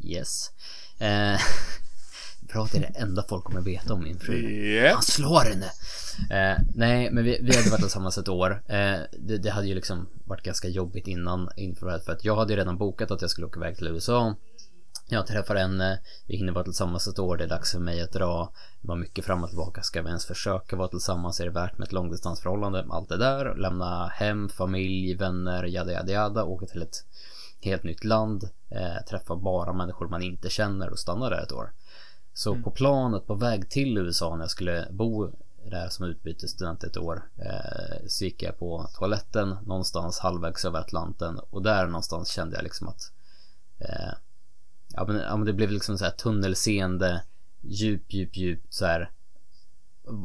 Yes. 0.00 0.50
Eh, 0.98 1.38
det 2.52 2.78
är 2.78 2.80
det 2.80 2.98
enda 2.98 3.24
folk 3.28 3.44
kommer 3.44 3.60
veta 3.60 3.94
om 3.94 4.02
min 4.02 4.18
fru. 4.18 4.34
Yep. 4.34 4.92
Han 4.92 5.02
slår 5.02 5.40
henne! 5.40 5.70
Eh, 6.30 6.58
nej, 6.74 7.10
men 7.10 7.24
vi, 7.24 7.38
vi 7.42 7.56
hade 7.56 7.70
varit 7.70 7.80
tillsammans 7.80 8.18
ett 8.18 8.28
år. 8.28 8.62
Eh, 8.66 9.00
det, 9.18 9.38
det 9.38 9.50
hade 9.50 9.66
ju 9.66 9.74
liksom 9.74 10.08
varit 10.24 10.42
ganska 10.42 10.68
jobbigt 10.68 11.08
innan 11.08 11.48
inför 11.56 11.86
det 11.86 11.92
här, 11.92 11.98
för 11.98 12.12
att 12.12 12.24
jag 12.24 12.36
hade 12.36 12.52
ju 12.52 12.58
redan 12.58 12.78
bokat 12.78 13.10
att 13.10 13.22
jag 13.22 13.30
skulle 13.30 13.46
åka 13.46 13.60
iväg 13.60 13.76
till 13.76 13.88
USA. 13.88 14.34
Jag 15.08 15.26
träffar 15.26 15.56
henne, 15.56 16.00
vi 16.26 16.36
hinner 16.36 16.52
vara 16.52 16.64
tillsammans 16.64 17.08
ett 17.08 17.18
år, 17.18 17.36
det 17.36 17.44
är 17.44 17.48
dags 17.48 17.72
för 17.72 17.78
mig 17.78 18.02
att 18.02 18.12
dra. 18.12 18.52
Det 18.80 18.88
var 18.88 18.96
mycket 18.96 19.24
fram 19.24 19.42
och 19.42 19.48
tillbaka, 19.48 19.82
ska 19.82 20.02
vi 20.02 20.08
ens 20.08 20.26
försöka 20.26 20.76
vara 20.76 20.88
tillsammans? 20.88 21.40
Är 21.40 21.44
det 21.44 21.50
värt 21.50 21.78
med 21.78 21.86
ett 21.86 21.92
långdistansförhållande? 21.92 22.86
Allt 22.90 23.08
det 23.08 23.16
där, 23.16 23.54
lämna 23.54 24.06
hem, 24.08 24.48
familj, 24.48 25.14
vänner, 25.14 25.64
jada 25.64 25.92
jada 25.92 26.12
jada, 26.12 26.44
åka 26.44 26.66
till 26.66 26.82
ett 26.82 26.96
helt 27.60 27.84
nytt 27.84 28.04
land, 28.04 28.44
eh, 28.70 29.04
träffa 29.10 29.36
bara 29.36 29.72
människor 29.72 30.08
man 30.08 30.22
inte 30.22 30.50
känner 30.50 30.90
och 30.90 30.98
stanna 30.98 31.30
där 31.30 31.42
ett 31.42 31.52
år. 31.52 31.72
Så 32.34 32.62
på 32.62 32.70
planet 32.70 33.26
på 33.26 33.34
väg 33.34 33.70
till 33.70 33.98
USA 33.98 34.36
när 34.36 34.42
jag 34.42 34.50
skulle 34.50 34.88
bo 34.90 35.30
där 35.64 35.88
som 35.88 36.06
utbytesstudent 36.06 36.84
ett 36.84 36.96
år 36.96 37.22
eh, 37.36 38.06
så 38.06 38.24
gick 38.24 38.42
jag 38.42 38.58
på 38.58 38.86
toaletten 38.94 39.56
någonstans 39.66 40.18
halvvägs 40.18 40.64
över 40.64 40.78
Atlanten 40.78 41.38
och 41.38 41.62
där 41.62 41.86
någonstans 41.86 42.28
kände 42.28 42.56
jag 42.56 42.62
liksom 42.62 42.88
att 42.88 43.12
eh, 43.78 44.12
ja, 44.88 45.04
men, 45.06 45.16
ja 45.16 45.36
men 45.36 45.46
det 45.46 45.52
blev 45.52 45.70
liksom 45.70 45.98
så 45.98 46.04
här 46.04 46.12
tunnelseende 46.12 47.22
djup, 47.60 48.12
djup, 48.12 48.36
djupt 48.36 48.74
så 48.74 48.86
här 48.86 49.10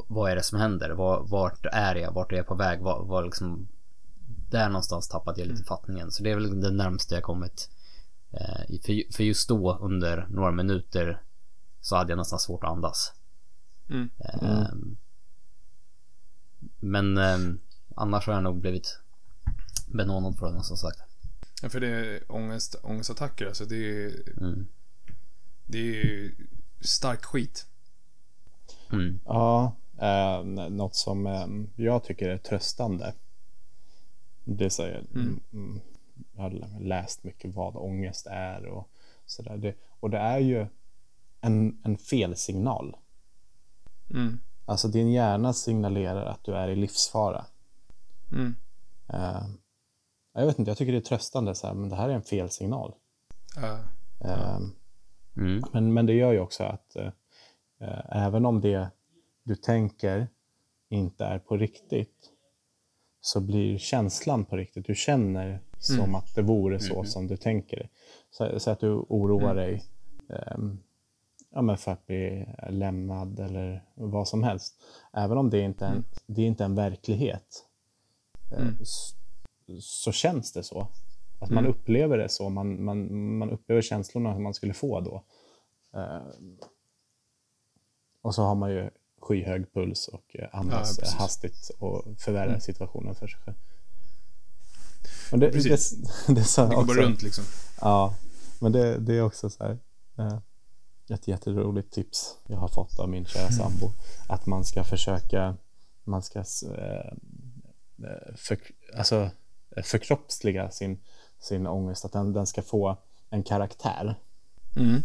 vad 0.08 0.32
är 0.32 0.36
det 0.36 0.44
som 0.44 0.60
händer? 0.60 0.90
Var, 0.90 1.24
vart 1.24 1.66
är 1.66 1.96
jag? 1.96 2.12
Vart 2.12 2.32
är 2.32 2.36
jag 2.38 2.48
på 2.48 2.56
väg? 2.56 2.82
Var, 2.82 3.04
var 3.04 3.24
liksom 3.24 3.68
där 4.50 4.70
någonstans 4.70 5.08
tappade 5.08 5.42
jag 5.42 5.48
lite 5.48 5.64
fattningen. 5.64 6.12
Så 6.12 6.24
det 6.24 6.32
är 6.32 6.36
väl 6.36 6.62
det 6.62 6.72
närmaste 6.72 7.16
jag 7.16 7.24
kommit. 7.24 7.70
Eh, 8.32 8.80
för, 8.86 9.14
för 9.14 9.24
just 9.24 9.50
då 9.50 9.78
under 9.82 10.28
några 10.30 10.52
minuter 10.52 11.22
så 11.88 11.96
hade 11.96 12.12
jag 12.12 12.18
nästan 12.18 12.40
svårt 12.40 12.64
att 12.64 12.70
andas. 12.70 13.14
Mm. 13.90 14.10
Ehm, 14.20 14.98
Men 16.80 17.18
ehm, 17.18 17.60
annars 17.96 18.28
har 18.28 18.34
jag 18.34 18.44
nog 18.44 18.62
blivit 18.62 19.00
benådad 19.88 20.38
från 20.40 20.54
den 20.54 20.64
som 20.64 20.78
sagt. 20.78 21.00
Ja, 21.62 21.70
för 21.70 21.80
det 21.80 21.88
är 21.88 22.32
ångest, 22.32 22.76
ångestattacker, 22.84 23.46
alltså 23.48 23.66
det 23.66 23.76
är, 24.06 24.12
Mm. 24.42 24.68
det 25.66 26.02
är 26.02 26.32
stark 26.82 27.26
skit. 27.26 27.66
Mm. 28.92 29.20
Ja, 29.26 29.76
eh, 30.00 30.44
något 30.70 30.96
som 30.96 31.28
eh, 31.28 31.48
jag 31.86 32.04
tycker 32.04 32.30
är 32.30 32.38
tröstande. 32.38 33.14
Det 34.44 34.70
säger, 34.70 35.04
Mm. 35.16 35.40
mm. 35.54 35.80
jag 36.36 36.42
har 36.44 36.80
läst 36.80 37.24
mycket 37.24 37.56
vad 37.56 37.76
ångest 37.76 38.28
är 38.30 38.66
och 38.66 38.90
sådär. 39.26 39.58
Det, 39.58 39.76
och 40.00 40.10
det 40.10 40.18
är 40.18 40.40
ju 40.40 40.68
en, 41.42 41.82
en 41.84 41.98
felsignal. 41.98 42.96
Mm. 44.10 44.40
Alltså 44.66 44.88
din 44.88 45.12
hjärna 45.12 45.54
signalerar 45.54 46.26
att 46.26 46.44
du 46.44 46.56
är 46.56 46.68
i 46.68 46.76
livsfara. 46.76 47.46
Mm. 48.32 48.56
Eh, 49.10 49.44
jag 50.34 50.46
vet 50.46 50.60
inte, 50.60 50.72
jag 50.72 50.78
tycker 50.78 50.92
det 50.92 50.98
är 50.98 51.02
tröstande 51.02 51.56
så 51.56 51.68
här, 51.68 51.74
men 51.74 51.90
det 51.90 51.96
här 51.96 52.10
är 52.10 52.14
en 52.14 52.22
felsignal. 52.22 52.94
Ja. 53.56 53.80
Eh, 54.20 54.60
Mm. 55.38 55.64
Men, 55.74 55.94
men 55.94 56.06
det 56.06 56.14
gör 56.14 56.32
ju 56.32 56.40
också 56.40 56.64
att 56.64 56.96
eh, 56.96 57.12
även 58.10 58.46
om 58.46 58.62
det 58.62 58.90
du 59.44 59.56
tänker 59.56 60.28
inte 60.90 61.26
är 61.26 61.40
på 61.40 61.58
riktigt 61.58 62.32
så 63.22 63.42
blir 63.42 63.78
känslan 63.78 64.46
på 64.46 64.56
riktigt. 64.58 64.86
Du 64.86 64.96
känner 64.96 65.60
som 65.80 66.00
Mm. 66.00 66.16
att 66.16 66.36
det 66.36 66.42
vore 66.42 66.80
så 66.80 66.94
Mm. 66.94 67.06
som 67.06 67.28
du 67.28 67.38
tänker. 67.38 67.90
Så, 68.32 68.60
så 68.60 68.72
att 68.72 68.80
du 68.80 68.90
oroar 68.94 69.56
dig 69.56 69.84
ehm, 70.30 70.80
ja, 71.54 71.62
men 71.62 71.78
att 71.86 72.06
bli 72.06 72.46
lämnad 72.70 73.40
eller 73.40 73.84
vad 73.96 74.28
som 74.28 74.44
helst. 74.44 74.76
Även 75.14 75.38
om 75.38 75.50
det 75.50 75.60
inte 75.60 75.86
är 75.86 75.90
en, 75.92 76.06
det 76.28 76.42
är 76.42 76.46
inte 76.46 76.66
en 76.66 76.76
verklighet 76.76 77.66
eh, 78.52 78.62
Mm. 78.62 78.78
s- 78.82 79.14
så 79.82 80.12
känns 80.12 80.54
det 80.54 80.64
så. 80.64 80.88
Att 81.40 81.50
man 81.50 81.58
Mm. 81.66 81.72
upplever 81.72 82.18
det 82.18 82.30
så. 82.30 82.50
Man, 82.50 82.84
man, 82.84 83.38
man 83.38 83.50
upplever 83.50 83.82
känslorna 83.82 84.34
som 84.34 84.44
man 84.44 84.54
skulle 84.54 84.74
få 84.74 85.02
då. 85.02 85.24
Eh, 86.00 86.22
och 88.22 88.36
så 88.36 88.44
har 88.44 88.56
man 88.56 88.72
ju 88.72 88.90
skyhög 89.22 89.74
puls 89.74 90.08
och 90.08 90.36
eh, 90.36 90.48
andas 90.52 91.00
Ja, 91.04 91.10
hastigt 91.20 91.72
och 91.80 92.04
förvärrar 92.20 92.48
Mm. 92.48 92.62
situationen 92.62 93.16
för 93.16 93.28
sig 93.28 93.40
själv. 93.40 93.58
Det, 95.32 95.38
det, 95.38 95.52
Precis. 95.52 95.92
det, 96.28 96.40
är 96.42 96.44
så 96.44 96.66
Det 96.66 96.76
går 96.76 96.86
bara 96.86 96.98
runt 97.02 97.22
liksom. 97.22 97.44
Ja, 97.82 98.16
men 98.62 98.72
det, 98.72 98.98
det 99.00 99.14
är 99.18 99.22
också 99.22 99.50
så 99.50 99.64
här. 99.64 99.78
Eh, 100.18 100.38
ett 101.12 101.28
jätteroligt 101.28 101.94
tips 101.94 102.38
jag 102.48 102.58
har 102.58 102.68
fått 102.68 103.00
av 103.00 103.10
min 103.10 103.26
kära 103.26 103.52
sambo. 103.52 103.92
Att 104.30 104.46
man 104.46 104.66
ska 104.66 104.84
försöka, 104.84 105.56
man 106.04 106.22
ska 106.22 106.40
eh, 106.40 107.14
för, 108.36 108.58
alltså, 108.98 109.30
förkroppsliga 109.84 110.72
sin, 110.72 111.00
sin 111.40 111.68
ångest. 111.68 112.06
Att 112.06 112.12
den, 112.14 112.34
den 112.34 112.48
ska 112.48 112.62
få 112.62 112.98
en 113.30 113.44
karaktär. 113.44 114.16
Mm. 114.76 115.02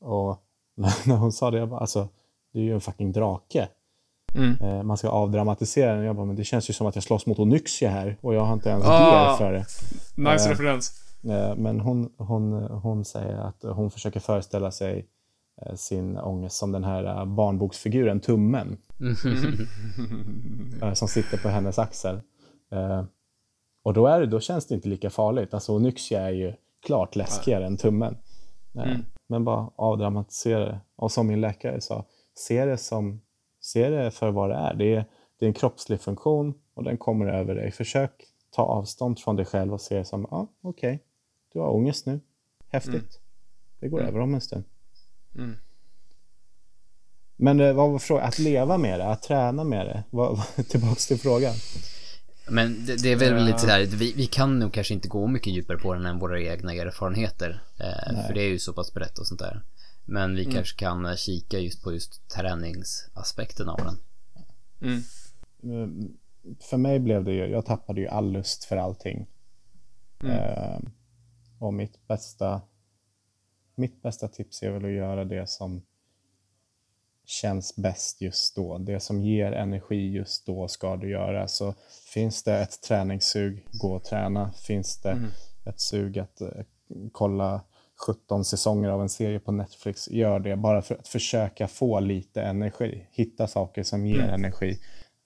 Och 0.00 0.42
när, 0.74 0.94
när 1.08 1.16
hon 1.16 1.32
sa 1.32 1.50
det, 1.50 1.58
jag 1.58 1.68
bara, 1.68 1.80
alltså, 1.80 2.08
det 2.52 2.58
är 2.58 2.62
ju 2.62 2.74
en 2.74 2.80
fucking 2.80 3.12
drake. 3.12 3.68
Mm. 4.34 4.56
Eh, 4.60 4.82
man 4.82 4.96
ska 4.96 5.08
avdramatisera 5.08 5.94
den. 5.94 6.04
Jag 6.04 6.16
bara, 6.16 6.26
men 6.26 6.36
det 6.36 6.44
känns 6.44 6.70
ju 6.70 6.74
som 6.74 6.86
att 6.86 6.94
jag 6.94 7.04
slåss 7.04 7.26
mot 7.26 7.38
Onyxia 7.38 7.90
här 7.90 8.16
och 8.20 8.34
jag 8.34 8.40
har 8.44 8.54
inte 8.54 8.68
ens 8.68 8.84
Ah. 8.86 9.36
för 9.38 9.52
det. 9.52 9.64
Nice 10.16 10.46
Eh, 10.46 10.50
referens. 10.50 10.92
Eh, 11.24 11.56
Men 11.56 11.80
hon, 11.80 12.12
hon, 12.16 12.52
hon 12.62 13.04
säger 13.04 13.36
att 13.36 13.62
hon 13.62 13.90
försöker 13.90 14.20
föreställa 14.20 14.70
sig 14.70 14.98
eh, 14.98 15.04
sin 15.76 16.18
ångest 16.18 16.56
som 16.56 16.72
den 16.72 16.84
här 16.84 17.04
eh, 17.04 17.24
barnboksfiguren 17.24 18.20
Tummen 18.20 18.76
eh, 20.82 20.92
som 20.92 21.08
sitter 21.08 21.38
på 21.38 21.48
hennes 21.48 21.78
axel. 21.78 22.20
Eh, 22.72 23.04
Och 23.82 23.94
då, 23.94 24.06
är 24.06 24.20
det, 24.20 24.26
då 24.26 24.40
känns 24.40 24.66
det 24.66 24.74
inte 24.74 24.88
lika 24.88 25.10
farligt. 25.10 25.54
Alltså 25.54 25.72
Onyxia 25.76 26.20
är 26.20 26.30
ju 26.32 26.52
klart 26.86 27.16
läskigare 27.16 27.66
än 27.66 27.76
tummen. 27.76 28.14
Eh, 28.14 28.82
Mm. 28.82 29.04
Men 29.28 29.44
bara 29.44 29.70
avdramatisera 29.76 30.64
det. 30.64 30.80
Och 30.96 31.12
som 31.12 31.26
min 31.26 31.40
läkare 31.40 31.80
sa, 31.80 32.04
se 32.34 32.64
det, 32.64 32.76
som, 32.78 33.20
se 33.60 33.88
det 33.88 34.10
för 34.10 34.30
vad 34.30 34.50
det 34.50 34.54
är. 34.56 34.74
Det 34.74 34.94
är, 34.94 35.04
det 35.38 35.44
är 35.44 35.46
en 35.46 35.54
kroppslig 35.54 36.00
funktion 36.00 36.54
och 36.74 36.84
den 36.84 36.96
kommer 36.98 37.26
över 37.26 37.54
dig. 37.54 37.70
Försök 37.72 38.10
ta 38.50 38.62
avstånd 38.62 39.18
från 39.18 39.36
dig 39.36 39.44
själv 39.46 39.72
och 39.72 39.80
se 39.80 39.98
det 39.98 40.04
som, 40.04 40.26
ja 40.30 40.36
ah, 40.36 40.46
okej, 40.62 41.02
du 41.52 41.58
har 41.60 41.68
ångest 41.74 42.06
nu. 42.06 42.20
Häftigt. 42.68 42.94
Mm. 42.94 43.06
Det 43.80 43.88
går 43.88 43.98
Mm. 43.98 44.08
över 44.10 44.20
om 44.20 44.34
en 44.34 44.40
stund. 44.40 44.64
Mm. 45.34 45.56
Men 47.36 47.60
eh, 47.60 47.72
vad 47.72 47.90
var 47.90 47.98
frågan? 47.98 48.28
Att 48.28 48.38
leva 48.38 48.78
med 48.78 49.00
det, 49.00 49.06
att 49.06 49.22
träna 49.22 49.64
med 49.64 49.86
det? 49.86 50.02
Vad, 50.10 50.40
tillbaks 50.68 51.06
till 51.06 51.18
frågan. 51.18 51.54
Men 52.48 52.86
det, 52.86 53.02
det 53.02 53.12
är 53.12 53.16
väl 53.16 53.32
Ja. 53.32 53.38
lite 53.46 53.58
så 53.58 53.66
här, 53.66 53.80
vi, 53.86 54.12
vi 54.16 54.26
kan 54.26 54.58
nog 54.58 54.72
kanske 54.72 54.94
inte 54.94 55.08
gå 55.08 55.26
mycket 55.26 55.52
djupare 55.52 55.78
på 55.78 55.94
den 55.94 56.06
än 56.06 56.18
våra 56.18 56.40
egna 56.40 56.74
erfarenheter. 56.74 57.62
Eh, 57.78 58.26
för 58.26 58.34
det 58.34 58.42
är 58.42 58.48
ju 58.48 58.58
så 58.58 58.72
pass 58.72 58.94
brett 58.94 59.18
och 59.18 59.26
sånt 59.26 59.40
där. 59.40 59.62
Men 60.04 60.34
vi 60.36 60.44
kanske 60.44 60.78
kan 60.78 61.06
eh, 61.06 61.14
kika 61.16 61.58
just 61.58 61.82
på 61.82 61.92
just 61.92 62.28
träningsaspekten 62.28 63.68
av 63.68 63.78
den. 63.84 63.98
Mm. 64.82 65.02
Mm, 65.62 66.12
För 66.60 66.76
mig 66.76 66.98
blev 66.98 67.24
det 67.24 67.32
ju, 67.32 67.46
jag 67.46 67.66
tappade 67.66 68.00
ju 68.00 68.08
all 68.08 68.32
lust 68.32 68.64
för 68.64 68.76
allting. 68.76 69.26
Mm. 70.22 70.36
Eh, 70.36 70.78
och 71.58 71.74
mitt 71.74 72.08
bästa, 72.08 72.60
mitt 73.80 74.02
bästa 74.02 74.28
tips 74.28 74.62
är 74.62 74.70
väl 74.70 74.84
att 74.84 74.90
göra 74.90 75.24
det 75.24 75.48
som 75.48 75.82
känns 77.24 77.76
bäst 77.76 78.20
just 78.20 78.56
då. 78.56 78.78
Det 78.78 79.00
som 79.00 79.20
ger 79.22 79.52
energi 79.52 80.10
just 80.10 80.46
då 80.46 80.68
ska 80.68 80.96
du 80.96 81.10
göra. 81.10 81.48
Så 81.48 81.74
finns 82.14 82.42
det 82.42 82.58
ett 82.58 82.82
träningssug, 82.82 83.66
gå 83.72 83.92
och 83.94 84.04
träna. 84.04 84.52
Finns 84.52 85.00
det 85.02 85.10
Mm. 85.10 85.30
ett 85.64 85.80
sug 85.80 86.18
att 86.18 86.40
eh, 86.40 86.48
kolla 87.12 87.60
17 88.06 88.44
säsonger 88.44 88.88
av 88.88 89.02
en 89.02 89.08
serie 89.08 89.38
på 89.40 89.52
Netflix, 89.52 90.10
gör 90.10 90.38
det. 90.40 90.56
Bara 90.56 90.82
för 90.82 90.94
att 90.94 91.08
försöka 91.08 91.68
få 91.68 92.00
lite 92.00 92.42
energi. 92.42 93.06
Hitta 93.10 93.46
saker 93.46 93.82
som 93.82 94.06
ger 94.06 94.18
Mm. 94.22 94.34
energi. 94.34 94.78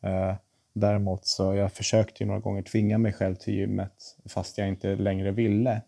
Eh, 0.02 0.34
däremot 0.72 1.26
så 1.26 1.54
jag 1.54 1.72
försökte 1.72 2.22
ju 2.22 2.26
några 2.26 2.40
gånger 2.40 2.62
tvinga 2.62 2.98
mig 2.98 3.12
själv 3.12 3.34
till 3.34 3.54
gymmet 3.54 4.16
fast 4.28 4.58
jag 4.58 4.68
inte 4.68 4.96
längre 4.96 5.30
ville. 5.30 5.82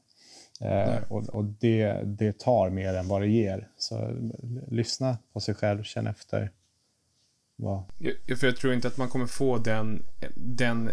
Eh, 0.60 0.98
och 1.08 1.28
och 1.28 1.44
det, 1.44 2.00
det 2.04 2.38
tar 2.38 2.70
mer 2.70 2.94
än 2.94 3.08
vad 3.08 3.20
det 3.22 3.28
ger. 3.28 3.68
Så 3.78 3.98
l- 4.08 4.60
lyssna 4.68 5.18
på 5.32 5.40
sig 5.40 5.54
själv, 5.54 5.82
känn 5.82 6.06
efter. 6.06 6.50
Vad, 7.58 7.82
Jag, 8.26 8.38
för 8.38 8.46
jag 8.46 8.56
tror 8.56 8.74
inte 8.74 8.88
att 8.88 8.96
man 8.96 9.08
kommer 9.08 9.26
få 9.26 9.58
den, 9.58 10.02
den... 10.34 10.90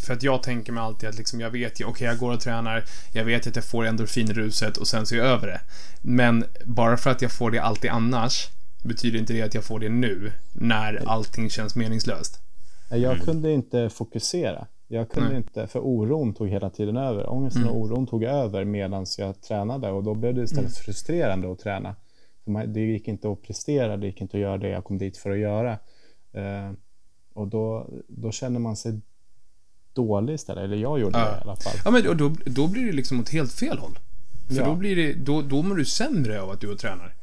För 0.00 0.12
att 0.14 0.22
jag 0.22 0.42
tänker 0.42 0.72
mig 0.72 0.82
alltid 0.82 1.08
att 1.08 1.18
liksom 1.18 1.40
jag 1.40 1.50
vet 1.50 1.80
ju, 1.80 1.84
okej 1.84 2.06
jag 2.06 2.18
går 2.18 2.32
och 2.32 2.40
tränar, 2.40 2.84
jag 3.14 3.24
vet 3.24 3.46
att 3.46 3.56
jag 3.56 3.64
får 3.64 3.86
endorfinruset 3.86 4.76
och 4.76 4.88
sen 4.88 5.06
så 5.06 5.14
är 5.14 5.18
jag 5.18 5.26
över 5.26 5.46
det. 5.46 5.60
Men 6.02 6.44
bara 6.64 6.96
för 6.96 7.10
att 7.10 7.22
jag 7.22 7.32
får 7.32 7.50
det 7.50 7.58
alltid 7.58 7.90
annars, 7.90 8.48
betyder 8.84 9.18
inte 9.18 9.32
det 9.32 9.42
att 9.42 9.54
jag 9.54 9.64
får 9.64 9.80
det 9.80 9.88
nu, 9.88 10.32
när 10.52 11.02
allting 11.08 11.50
känns 11.50 11.76
meningslöst. 11.76 12.40
Jag 12.90 13.20
kunde 13.20 13.52
inte 13.52 13.90
fokusera. 13.90 14.66
Jag 14.88 15.08
kunde 15.10 15.28
Nej. 15.28 15.36
inte, 15.38 15.66
för 15.66 15.80
oron 15.80 16.34
tog 16.34 16.48
hela 16.48 16.70
tiden 16.70 16.96
över. 16.96 17.30
Ångesten 17.30 17.62
Mm. 17.62 17.74
och 17.74 17.80
oron 17.80 18.06
tog 18.06 18.24
över 18.24 18.64
medan 18.64 19.06
jag 19.18 19.40
tränade 19.40 19.90
och 19.90 20.04
då 20.04 20.14
blev 20.14 20.34
det 20.34 20.42
istället 20.42 20.76
frustrerande 20.76 21.52
att 21.52 21.58
träna. 21.58 21.96
För 22.44 22.50
man, 22.50 22.72
det 22.72 22.80
gick 22.80 23.08
inte 23.08 23.28
att 23.30 23.42
prestera, 23.42 23.96
det 23.96 24.06
gick 24.06 24.20
inte 24.20 24.36
att 24.36 24.40
göra 24.40 24.58
det 24.58 24.68
jag 24.68 24.84
kom 24.84 24.98
dit 24.98 25.16
för 25.16 25.30
att 25.30 25.38
göra. 25.38 25.72
Eh, 26.32 26.72
och 27.34 27.48
då, 27.48 27.90
då 28.08 28.30
känner 28.32 28.60
man 28.60 28.76
sig 28.76 29.00
dålig 29.92 30.34
istället, 30.34 30.64
eller 30.64 30.76
jag 30.76 31.00
gjorde 31.00 31.18
Ja. 31.18 31.24
det 31.24 31.38
i 31.38 31.40
alla 31.40 31.56
fall. 31.56 31.72
Ja, 31.84 31.90
men 31.90 32.16
då, 32.18 32.34
då 32.46 32.68
blir 32.68 32.86
det 32.86 32.92
liksom 32.92 33.20
åt 33.20 33.28
helt 33.28 33.52
fel 33.52 33.78
håll. 33.78 33.98
För 34.48 34.54
Ja. 34.56 34.64
då 34.64 34.74
blir 34.74 34.96
det, 34.96 35.12
då, 35.14 35.42
då 35.42 35.62
mår 35.62 35.74
du 35.74 35.84
sämre 35.84 36.40
av 36.42 36.50
att 36.50 36.60
du 36.60 36.72
och 36.72 36.78
tränar. 36.78 37.14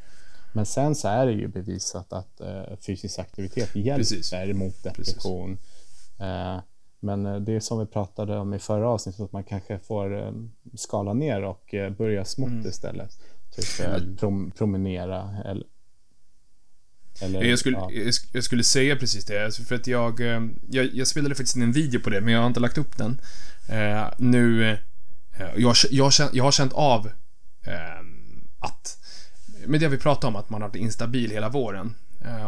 Men 0.54 0.66
sen 0.66 0.96
så 0.96 1.08
är 1.08 1.26
det 1.26 1.32
ju 1.32 1.48
bevisat 1.48 2.14
att 2.14 2.42
eh, 2.42 2.64
fysisk 2.88 3.20
aktivitet 3.20 3.76
hjälper 3.76 3.98
Precis. 3.98 4.34
mot 4.56 4.84
depression. 4.84 5.58
Eh, 6.20 6.58
men 7.04 7.26
eh, 7.26 7.36
det 7.36 7.56
är 7.56 7.60
som 7.60 7.80
vi 7.80 7.86
pratade 7.86 8.38
om 8.38 8.54
i 8.54 8.60
förra 8.60 8.90
avsnittet, 8.90 9.22
att 9.22 9.32
man 9.32 9.44
kanske 9.44 9.80
får 9.80 10.18
eh, 10.22 10.32
skala 10.76 11.14
ner 11.14 11.44
och 11.44 11.74
eh, 11.74 11.92
börja 11.94 12.26
smått 12.26 12.50
Mm. 12.50 12.68
istället. 12.68 13.20
Typ 13.56 13.88
eh, 13.88 14.16
prom 14.20 14.52
promenera 14.58 15.38
eller... 15.46 15.64
eller 17.22 17.44
Jag 17.44 17.60
skulle, 17.60 17.78
ja. 17.78 17.92
jag, 17.92 18.08
sk- 18.08 18.30
jag 18.34 18.44
skulle 18.44 18.64
säga 18.64 18.96
precis 18.96 19.26
det, 19.26 19.46
alltså 19.46 19.64
för 19.64 19.76
att 19.76 19.88
jag, 19.88 20.20
jag... 20.70 20.90
Jag 20.94 21.08
spelade 21.08 21.36
faktiskt 21.36 21.56
in 21.56 21.62
en 21.64 21.72
video 21.72 22.00
på 22.02 22.10
det, 22.10 22.22
men 22.22 22.34
jag 22.34 22.40
har 22.40 22.48
inte 22.48 22.60
lagt 22.60 22.78
upp 22.78 22.98
den. 22.98 23.22
Eh, 23.70 24.04
nu... 24.18 24.78
Jag, 25.56 25.76
jag, 25.92 26.12
jag 26.34 26.44
har 26.44 26.52
känt 26.52 26.74
av 26.74 27.08
eh, 27.64 28.00
att... 28.60 28.98
Med 29.66 29.80
det 29.80 29.88
vi 29.88 29.98
pratade 29.98 30.28
om, 30.28 30.36
att 30.36 30.50
man 30.50 30.62
har 30.62 30.70
varit 30.70 30.76
instabil 30.82 31.32
hela 31.32 31.50
våren. 31.50 31.96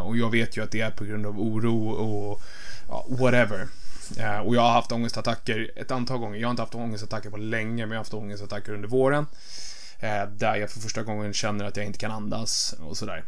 Och 0.05 0.17
jag 0.17 0.31
vet 0.31 0.57
ju 0.57 0.63
att 0.63 0.71
det 0.71 0.81
är 0.81 0.91
på 0.91 1.05
grund 1.05 1.25
av 1.25 1.39
oro 1.39 1.89
och 1.89 2.41
whatever. 3.19 3.67
Eh, 4.17 4.39
och 4.39 4.55
jag 4.55 4.61
har 4.61 4.71
haft 4.71 4.91
ångestattacker 4.91 5.71
ett 5.75 5.91
antal 5.91 6.17
gånger. 6.17 6.39
Jag 6.39 6.47
har 6.47 6.51
inte 6.51 6.61
haft 6.61 6.75
ångestattacker 6.75 7.29
på 7.29 7.37
länge, 7.37 7.85
men 7.85 7.91
jag 7.91 7.97
har 7.97 8.03
haft 8.03 8.13
ångestattacker 8.13 8.73
under 8.73 8.87
våren. 8.87 9.25
Eh, 9.99 10.29
där 10.29 10.55
jag 10.55 10.69
för 10.69 10.79
första 10.79 11.03
gången 11.03 11.33
känner 11.33 11.65
att 11.65 11.77
jag 11.77 11.85
inte 11.85 11.99
kan 11.99 12.11
andas 12.11 12.75
och 12.79 12.97
sådär. 12.97 13.23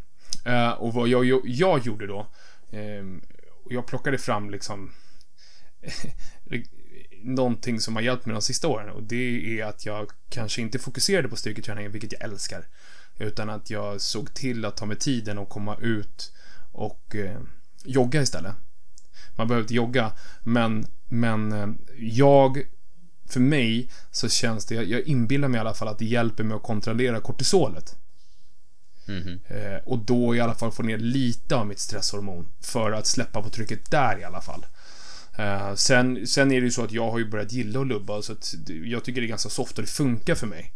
Eh, 0.45 0.69
och 0.69 0.93
vad 0.93 1.07
jag, 1.07 1.25
jag, 1.25 1.41
jag 1.45 1.85
gjorde 1.85 2.07
då, 2.07 2.27
ehm, 2.71 3.21
jag 3.69 3.87
plockade 3.87 4.17
fram 4.17 4.49
liksom 4.49 4.91
någonting 7.23 7.79
som 7.79 7.95
har 7.95 8.03
hjälpt 8.03 8.25
mig 8.25 8.33
de 8.33 8.41
sista 8.41 8.67
åren 8.67 8.89
och 8.89 9.03
det 9.03 9.59
är 9.59 9.65
att 9.65 9.85
jag 9.85 10.11
kanske 10.29 10.61
inte 10.61 10.79
fokuserade 10.79 11.27
på 11.27 11.35
styrketräningen, 11.35 11.91
vilket 11.91 12.11
jag 12.11 12.21
älskar, 12.21 12.67
utan 13.17 13.49
att 13.49 13.69
jag 13.69 14.01
såg 14.01 14.33
till 14.33 14.65
att 14.65 14.77
ta 14.77 14.85
mig 14.85 14.97
tiden 14.97 15.37
och 15.37 15.49
komma 15.49 15.77
ut 15.81 16.33
och 16.71 17.15
eh, 17.15 17.39
jogga 17.83 18.21
istället. 18.21 18.55
Man 19.37 19.47
behöver 19.47 19.63
inte 19.63 19.73
jogga, 19.73 20.11
men, 20.43 20.85
men 21.07 21.51
eh, 21.51 21.67
jag, 21.99 22.61
för 23.29 23.39
mig 23.39 23.89
så 24.11 24.29
känns 24.29 24.65
det, 24.65 24.75
jag 24.75 25.01
inbillar 25.01 25.47
mig 25.47 25.57
i 25.57 25.61
alla 25.61 25.73
fall 25.73 25.87
att 25.87 25.99
det 25.99 26.05
hjälper 26.05 26.43
mig 26.43 26.55
att 26.57 26.63
kontrollera 26.63 27.19
kortisolet. 27.21 27.95
Mhm. 29.07 29.39
Eh, 29.47 29.77
och 29.85 29.99
då 29.99 30.35
i 30.35 30.39
alla 30.39 30.53
fall 30.55 30.71
få 30.71 30.83
ner 30.83 30.97
lite 30.97 31.55
av 31.55 31.67
mitt 31.67 31.79
stresshormon 31.79 32.47
för 32.61 32.91
att 32.91 33.07
släppa 33.07 33.41
på 33.41 33.49
trycket 33.49 33.91
där 33.91 34.19
i 34.19 34.23
alla 34.23 34.41
fall. 34.41 34.65
Eh, 35.37 35.73
sen, 35.75 36.27
sen 36.27 36.51
är 36.51 36.61
det 36.61 36.65
ju 36.65 36.71
så 36.71 36.83
att 36.83 36.91
jag 36.91 37.11
har 37.11 37.19
ju 37.19 37.29
börjat 37.29 37.51
gilla 37.51 37.79
att 37.81 37.87
lubba 37.87 38.21
så 38.21 38.31
att 38.33 38.53
jag 38.85 39.03
tycker 39.03 39.21
det 39.21 39.27
är 39.27 39.29
ganska 39.29 39.49
soft 39.49 39.77
och 39.77 39.83
det 39.83 39.89
funkar 39.91 40.35
för 40.35 40.47
mig. 40.47 40.73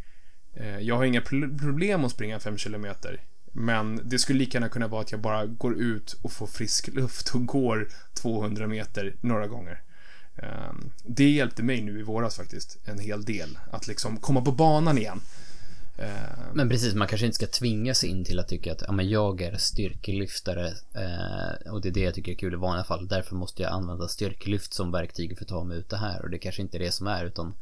Jag 0.82 0.98
har 0.98 1.04
inga 1.06 1.22
pro- 1.22 1.58
problem 1.60 2.06
att 2.06 2.12
springa 2.12 2.40
5 2.40 2.58
kilometer. 2.58 3.22
Men 3.52 4.02
det 4.04 4.20
skulle 4.20 4.40
lika 4.40 4.56
gärna 4.56 4.70
kunna 4.70 4.88
vara 4.88 5.02
att 5.02 5.12
jag 5.12 5.22
bara 5.22 5.46
går 5.46 5.82
ut 5.82 6.16
och 6.22 6.32
får 6.32 6.48
frisk 6.48 6.88
luft 6.88 7.36
och 7.36 7.46
går 7.46 7.88
200 8.14 8.68
meter 8.68 9.16
några 9.22 9.48
gånger. 9.48 9.82
Ehm, 10.38 10.92
det 11.04 11.30
hjälpte 11.30 11.64
mig 11.64 11.82
nu 11.82 12.00
i 12.00 12.04
våras 12.04 12.36
faktiskt 12.36 12.78
en 12.86 13.00
hel 13.00 13.26
del. 13.26 13.58
Att 13.72 13.88
liksom 13.88 14.18
komma 14.18 14.42
på 14.42 14.52
banan 14.52 14.98
igen. 14.98 15.22
Ehm, 15.98 16.54
men 16.54 16.70
precis, 16.70 16.94
man 16.94 17.08
kanske 17.08 17.26
inte 17.26 17.36
ska 17.36 17.48
tvinga 17.48 17.94
sig 17.94 18.10
in 18.10 18.26
till 18.26 18.40
att 18.40 18.48
tycka 18.48 18.72
att 18.72 18.84
ja, 18.88 18.92
men 18.92 19.10
jag 19.10 19.42
är 19.42 19.58
styrkelyftare 19.58 20.68
eh, 20.94 21.72
och 21.72 21.82
det 21.82 21.90
är 21.90 21.94
det 21.94 22.00
jag 22.00 22.14
tycker 22.14 22.32
är 22.32 22.36
kul 22.36 22.54
i 22.54 22.58
vanliga 22.58 22.84
fall. 22.84 23.08
Därför 23.08 23.36
måste 23.36 23.64
jag 23.64 23.72
använda 23.72 24.08
styrkelyft 24.08 24.74
som 24.74 24.92
verktyg 24.92 25.38
för 25.38 25.46
att 25.46 25.50
ta 25.50 25.64
mig 25.64 25.78
ut 25.78 25.90
det 25.90 25.98
här 25.98 26.22
och 26.22 26.30
det 26.30 26.38
kanske 26.38 26.62
inte 26.62 26.78
är 26.78 26.80
det 26.80 26.92
som 26.92 27.08
är 27.08 27.26
utan 27.26 27.54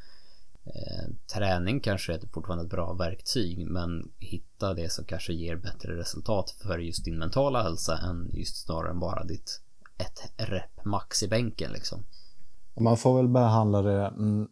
eh, 0.76 1.10
träning 1.34 1.80
kanske 1.80 2.14
är 2.14 2.20
fortfarande 2.34 2.64
ett 2.64 2.72
bra 2.72 2.94
verktyg 2.94 3.68
men 3.68 4.12
hitta 4.20 4.74
det 4.74 4.92
som 4.92 5.06
kanske 5.06 5.34
ger 5.34 5.56
bättre 5.56 5.98
resultat 5.98 6.50
för 6.50 6.80
just 6.80 7.06
din 7.06 7.18
mentala 7.18 7.64
hälsa 7.64 7.98
än 7.98 8.30
just 8.34 8.66
snarare 8.66 8.92
än 8.92 9.00
bara 9.00 9.24
ditt 9.24 9.62
ett 9.98 10.50
rep 10.50 10.86
max 10.86 11.24
i 11.24 11.28
bänken 11.28 11.72
liksom. 11.72 12.04
Man 12.80 12.98
får 12.98 13.18
väl 13.18 13.28
behandla 13.28 13.82
det, 13.82 14.06
mm, 14.06 14.48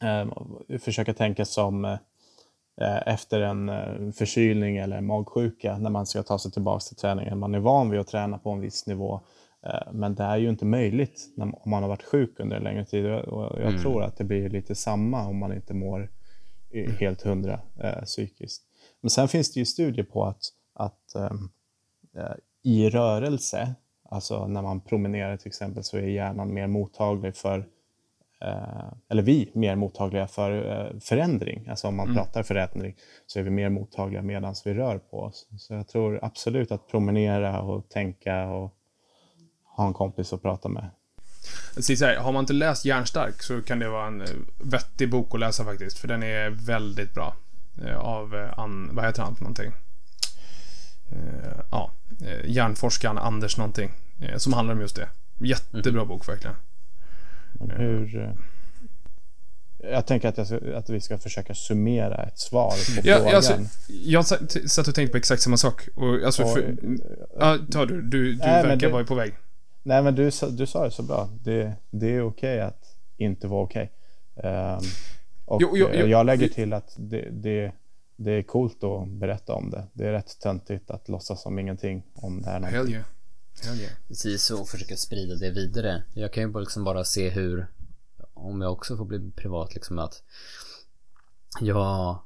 eh, 0.70 0.78
försöka 0.78 1.14
tänka 1.14 1.44
som 1.44 1.84
äh, 1.84 1.98
efter 3.06 3.40
en 3.40 3.68
äh, 3.68 4.12
förkylning 4.12 4.76
eller 4.76 5.00
magsjuka 5.00 5.78
när 5.78 5.90
man 5.90 6.06
ska 6.06 6.22
ta 6.22 6.38
sig 6.38 6.52
tillbaka 6.52 6.80
till 6.80 6.96
träningen. 6.96 7.38
Man 7.38 7.54
är 7.54 7.58
van 7.58 7.90
vid 7.90 8.00
att 8.00 8.08
träna 8.08 8.38
på 8.38 8.50
en 8.50 8.60
viss 8.60 8.86
nivå 8.86 9.20
eh, 9.66 9.92
Men 9.92 10.14
det 10.14 10.22
är 10.24 10.36
ju 10.36 10.48
inte 10.48 10.64
möjligt 10.64 11.32
när, 11.36 11.44
om 11.64 11.70
man 11.70 11.82
har 11.82 11.88
varit 11.88 12.02
sjuk 12.02 12.40
under 12.40 12.56
en 12.56 12.62
längre 12.62 12.84
tid. 12.84 13.06
Och 13.06 13.60
jag 13.60 13.68
Mm. 13.68 13.82
tror 13.82 14.02
att 14.02 14.16
det 14.16 14.24
blir 14.24 14.48
lite 14.50 14.74
samma 14.74 15.26
om 15.28 15.36
man 15.38 15.52
inte 15.52 15.74
mår 15.74 16.10
i- 16.70 16.90
helt 16.92 17.22
hundra 17.22 17.60
eh, 17.80 18.02
psykiskt. 18.04 18.62
Men 19.00 19.10
sen 19.10 19.28
finns 19.28 19.52
det 19.54 19.60
ju 19.60 19.66
studier 19.66 20.04
på 20.04 20.24
att, 20.24 20.42
att 20.74 21.14
ehm, 21.14 21.48
eh, 22.16 22.32
i 22.62 22.90
rörelse, 22.90 23.74
alltså 24.10 24.46
när 24.46 24.62
man 24.62 24.80
promenerar 24.80 25.36
till 25.36 25.48
exempel, 25.48 25.84
så 25.84 25.96
är 25.96 26.00
hjärnan 26.02 26.54
mer 26.54 26.66
mottaglig 26.66 27.36
för 27.36 27.58
eh, 28.40 28.92
eller 29.08 29.22
vi 29.22 29.50
mer 29.54 29.76
mottagliga 29.76 30.26
för 30.26 30.80
eh, 30.92 30.98
förändring. 31.00 31.66
Alltså 31.68 31.88
om 31.88 31.96
man 31.96 32.06
Mm. 32.06 32.16
pratar 32.16 32.42
förändring 32.42 32.96
så 33.26 33.38
är 33.38 33.42
vi 33.42 33.50
mer 33.50 33.68
mottagliga 33.68 34.22
medan 34.22 34.54
vi 34.64 34.74
rör 34.74 34.98
på 34.98 35.18
oss. 35.20 35.48
Så 35.58 35.74
jag 35.74 35.88
tror 35.88 36.18
absolut 36.22 36.72
att 36.72 36.88
promenera 36.88 37.60
och 37.62 37.88
tänka 37.88 38.46
och 38.50 38.74
ha 39.76 39.86
en 39.86 39.92
kompis 39.94 40.32
att 40.32 40.42
prata 40.42 40.68
med. 40.68 40.90
Så 41.76 41.96
så 41.96 42.04
här, 42.04 42.16
har 42.16 42.32
man 42.32 42.40
inte 42.42 42.52
läst 42.52 42.84
Järnstark 42.84 43.42
så 43.42 43.62
kan 43.62 43.78
det 43.78 43.88
vara 43.88 44.06
en 44.06 44.20
eh, 44.20 44.28
vettig 44.58 45.10
bok 45.10 45.34
att 45.34 45.40
läsa 45.40 45.64
faktiskt. 45.64 45.98
För 45.98 46.08
den 46.08 46.22
är 46.22 46.50
väldigt 46.50 47.14
bra. 47.14 47.36
Eh, 47.86 47.96
Av, 47.98 48.34
eh, 48.34 48.58
Ann, 48.58 48.90
vad 48.92 49.04
heter 49.04 49.22
han 49.22 49.36
för 49.36 49.42
någonting? 49.44 49.72
Ja, 51.70 51.92
hjärnforskaren 52.44 53.18
Anders 53.18 53.56
någonting. 53.58 53.90
Som 54.36 54.52
handlar 54.52 54.74
om 54.74 54.80
just 54.80 54.96
det. 54.96 55.08
Jättebra 55.38 56.04
bok 56.04 56.28
verkligen. 56.28 56.56
Men 57.52 57.70
hur... 57.70 58.32
Jag 59.90 60.06
tänker 60.06 60.28
att, 60.28 60.38
jag 60.38 60.46
ska, 60.46 60.58
att 60.76 60.90
vi 60.90 61.00
ska 61.00 61.18
försöka 61.18 61.54
summera 61.54 62.22
ett 62.22 62.38
svar 62.38 62.70
på 62.70 63.08
Ja, 63.08 63.16
frågan. 63.16 63.34
alltså, 63.34 63.58
jag 63.88 64.26
satt 64.26 64.88
och 64.88 64.94
tänkte 64.94 65.12
på 65.12 65.16
exakt 65.18 65.42
samma 65.42 65.56
sak. 65.56 65.88
Och, 65.94 66.22
alltså, 66.24 66.42
Och, 66.42 66.52
för, 66.52 66.74
ja, 67.38 67.58
ta 67.72 67.86
du. 67.86 68.02
Du, 68.02 68.32
du 68.32 68.38
Nej, 68.38 68.62
verkar 68.62 68.76
det- 68.76 68.92
vara 68.92 69.04
på 69.04 69.14
väg. 69.14 69.34
Nej, 69.86 70.02
men 70.02 70.14
du, 70.14 70.30
sa- 70.30 70.48
du 70.50 70.66
sa 70.66 70.84
det 70.84 70.90
så 70.90 71.02
bra. 71.02 71.28
Det, 71.42 71.72
det 71.90 72.06
är 72.16 72.22
okej 72.22 72.60
att 72.60 72.96
inte 73.16 73.46
vara 73.48 73.62
okej. 73.64 73.92
Ehm, 74.36 74.78
och 75.44 75.62
Jo, 75.62 75.70
jo, 75.76 75.88
jo. 75.92 76.00
eh, 76.00 76.06
jag 76.10 76.26
lägger 76.26 76.48
till 76.48 76.72
att 76.72 76.94
det, 76.98 77.28
det, 77.30 77.72
det 78.16 78.30
är 78.32 78.42
coolt 78.42 78.84
att 78.84 79.08
berätta 79.08 79.54
om 79.54 79.70
det. 79.70 79.84
Det 79.92 80.06
är 80.06 80.12
rätt 80.12 80.38
töntigt 80.40 80.90
att 80.90 81.08
låtsas 81.08 81.42
som 81.42 81.58
ingenting 81.58 82.02
om 82.14 82.42
det 82.42 82.48
här. 82.50 82.60
någonting. 82.60 82.80
Hell 82.80 82.90
yeah. 82.92 83.04
Hell 83.64 83.80
yeah. 83.80 83.92
Precis, 84.08 84.50
och 84.50 84.68
försöka 84.68 84.96
sprida 84.96 85.34
det 85.34 85.50
vidare. 85.50 86.02
Jag 86.14 86.32
kan 86.32 86.42
ju 86.42 86.48
bara 86.48 86.60
liksom 86.60 86.84
bara 86.84 87.04
se 87.04 87.30
hur, 87.30 87.66
om 88.34 88.60
jag 88.60 88.72
också 88.72 88.96
får 88.96 89.04
bli 89.04 89.30
privat, 89.30 89.74
liksom 89.74 89.98
att 89.98 90.22
jag 91.60 92.18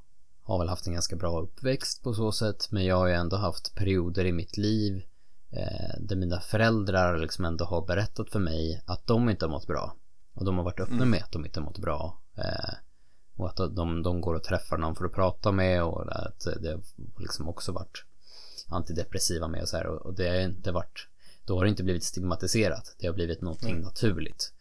har 0.43 0.59
väl 0.59 0.69
haft 0.69 0.87
en 0.87 0.93
ganska 0.93 1.17
bra 1.17 1.41
uppväxt 1.41 2.03
på 2.03 2.15
så 2.15 2.33
sätt, 2.33 2.69
men 2.71 2.85
jag 2.85 2.97
har 2.97 3.07
ju 3.07 3.15
ändå 3.15 3.37
haft 3.37 3.75
perioder 3.75 4.25
i 4.25 4.33
mitt 4.33 4.57
liv 4.57 5.03
eh, 5.51 6.01
där 6.01 6.17
mina 6.17 6.41
föräldrar 6.41 7.19
liksom 7.19 7.45
ändå 7.45 7.65
har 7.65 7.87
berättat 7.87 8.31
för 8.31 8.41
mig 8.41 8.83
att 8.87 9.07
de 9.07 9.31
inte 9.31 9.45
har 9.45 9.51
mått 9.51 9.67
bra. 9.67 9.97
Och 10.35 10.45
de 10.45 10.57
har 10.57 10.65
varit 10.65 10.81
öppna 10.81 11.05
med 11.05 11.23
att 11.23 11.33
de 11.33 11.45
inte 11.45 11.61
har 11.61 11.65
mått 11.65 11.79
bra. 11.79 12.21
Eh, 12.37 12.75
och 13.37 13.49
att 13.49 13.57
de, 13.57 14.03
de 14.03 14.21
går 14.21 14.35
och 14.35 14.45
träffar 14.45 14.79
någon 14.79 14.95
för 14.95 15.05
att 15.05 15.13
prata 15.13 15.53
med 15.53 15.85
och 15.85 16.27
att 16.27 16.47
det 16.61 16.71
har 16.71 16.81
liksom 17.19 17.49
också 17.49 17.73
varit 17.73 18.05
antidepressiva 18.69 19.49
med 19.49 19.63
och 19.63 19.69
så 19.69 19.77
här 19.77 19.87
och, 19.87 20.07
och 20.07 20.15
det 20.15 20.29
har 20.29 20.37
inte 20.37 20.73
varit 20.73 21.09
då 21.49 21.57
har 21.57 21.65
det 21.65 21.71
inte 21.71 21.83
blivit 21.83 22.05
stigmatiserat. 22.05 22.97
Det 22.99 23.07
har 23.07 23.15
blivit 23.15 23.41
någonting 23.41 23.81
naturligt. 23.81 24.53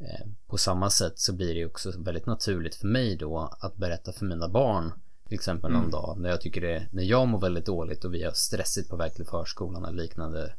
Eh, 0.00 0.26
på 0.46 0.58
samma 0.58 0.90
sätt 0.90 1.18
så 1.18 1.32
blir 1.32 1.54
det 1.54 1.66
också 1.66 1.92
väldigt 1.98 2.26
naturligt 2.26 2.74
för 2.74 2.86
mig 2.86 3.16
då 3.16 3.56
att 3.60 3.76
berätta 3.76 4.12
för 4.12 4.24
mina 4.24 4.48
barn 4.48 4.92
till 5.34 5.40
exempel 5.40 5.72
någon 5.72 5.90
dag 5.90 6.16
när 6.18 6.30
jag 6.30 6.40
tycker 6.40 6.60
det, 6.60 6.86
när 6.90 7.02
jag 7.02 7.28
mår 7.28 7.40
väldigt 7.40 7.66
dåligt 7.66 8.04
och 8.04 8.14
vi 8.14 8.24
har 8.24 8.32
stressigt 8.32 8.88
på 8.88 8.96
väg 8.96 9.14
till 9.14 9.24
förskolan 9.24 9.84
eller 9.84 10.02
liknande 10.02 10.54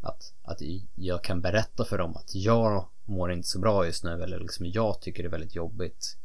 att, 0.00 0.32
att 0.42 0.58
jag 0.94 1.24
kan 1.24 1.40
berätta 1.40 1.84
för 1.84 1.98
dem 1.98 2.16
att 2.16 2.34
jag 2.34 2.88
mår 3.04 3.32
inte 3.32 3.48
så 3.48 3.58
bra 3.58 3.86
just 3.86 4.04
nu 4.04 4.22
eller 4.22 4.40
liksom 4.40 4.66
jag 4.66 5.00
tycker 5.00 5.22
det 5.22 5.28
är 5.28 5.30
väldigt 5.30 5.54
jobbigt 5.54 6.16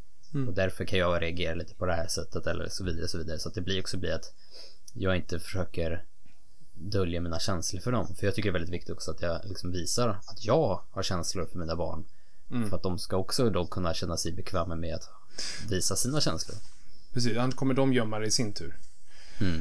och 0.47 0.53
därför 0.53 0.85
kan 0.85 0.99
jag 0.99 1.21
reagera 1.21 1.55
lite 1.55 1.75
på 1.75 1.85
det 1.85 1.93
här 1.93 2.07
sättet 2.07 2.47
eller 2.47 2.69
så 2.69 2.83
vidare 2.83 3.07
så 3.07 3.17
vidare 3.17 3.39
så 3.39 3.49
att 3.49 3.55
det 3.55 3.61
blir 3.61 3.81
också 3.81 3.97
blir 3.97 4.13
att 4.13 4.33
jag 4.93 5.15
inte 5.15 5.39
försöker 5.39 6.03
dölja 6.73 7.21
mina 7.21 7.39
känslor 7.39 7.81
för 7.81 7.91
dem. 7.91 8.15
För 8.15 8.27
jag 8.27 8.35
tycker 8.35 8.49
det 8.49 8.51
är 8.51 8.59
väldigt 8.59 8.73
viktigt 8.73 8.95
också 8.95 9.11
att 9.11 9.21
jag 9.21 9.39
liksom 9.45 9.71
visar 9.71 10.09
att 10.09 10.45
jag 10.45 10.81
har 10.91 11.03
känslor 11.03 11.45
för 11.45 11.59
mina 11.59 11.75
barn. 11.75 12.05
För 12.69 12.75
att 12.75 12.83
de 12.83 12.99
ska 12.99 13.17
också 13.17 13.49
då 13.49 13.65
kunna 13.65 13.93
känna 13.93 14.17
sig 14.17 14.31
bekväma 14.31 14.75
med 14.75 14.95
att 14.95 15.09
visa 15.69 15.95
sina 15.95 16.21
känslor. 16.21 16.57
Precis, 17.13 17.37
annars 17.37 17.55
kommer 17.55 17.73
de 17.73 17.93
gömma 17.93 18.19
det 18.19 18.25
i 18.25 18.31
sin 18.31 18.53
tur. 18.53 18.77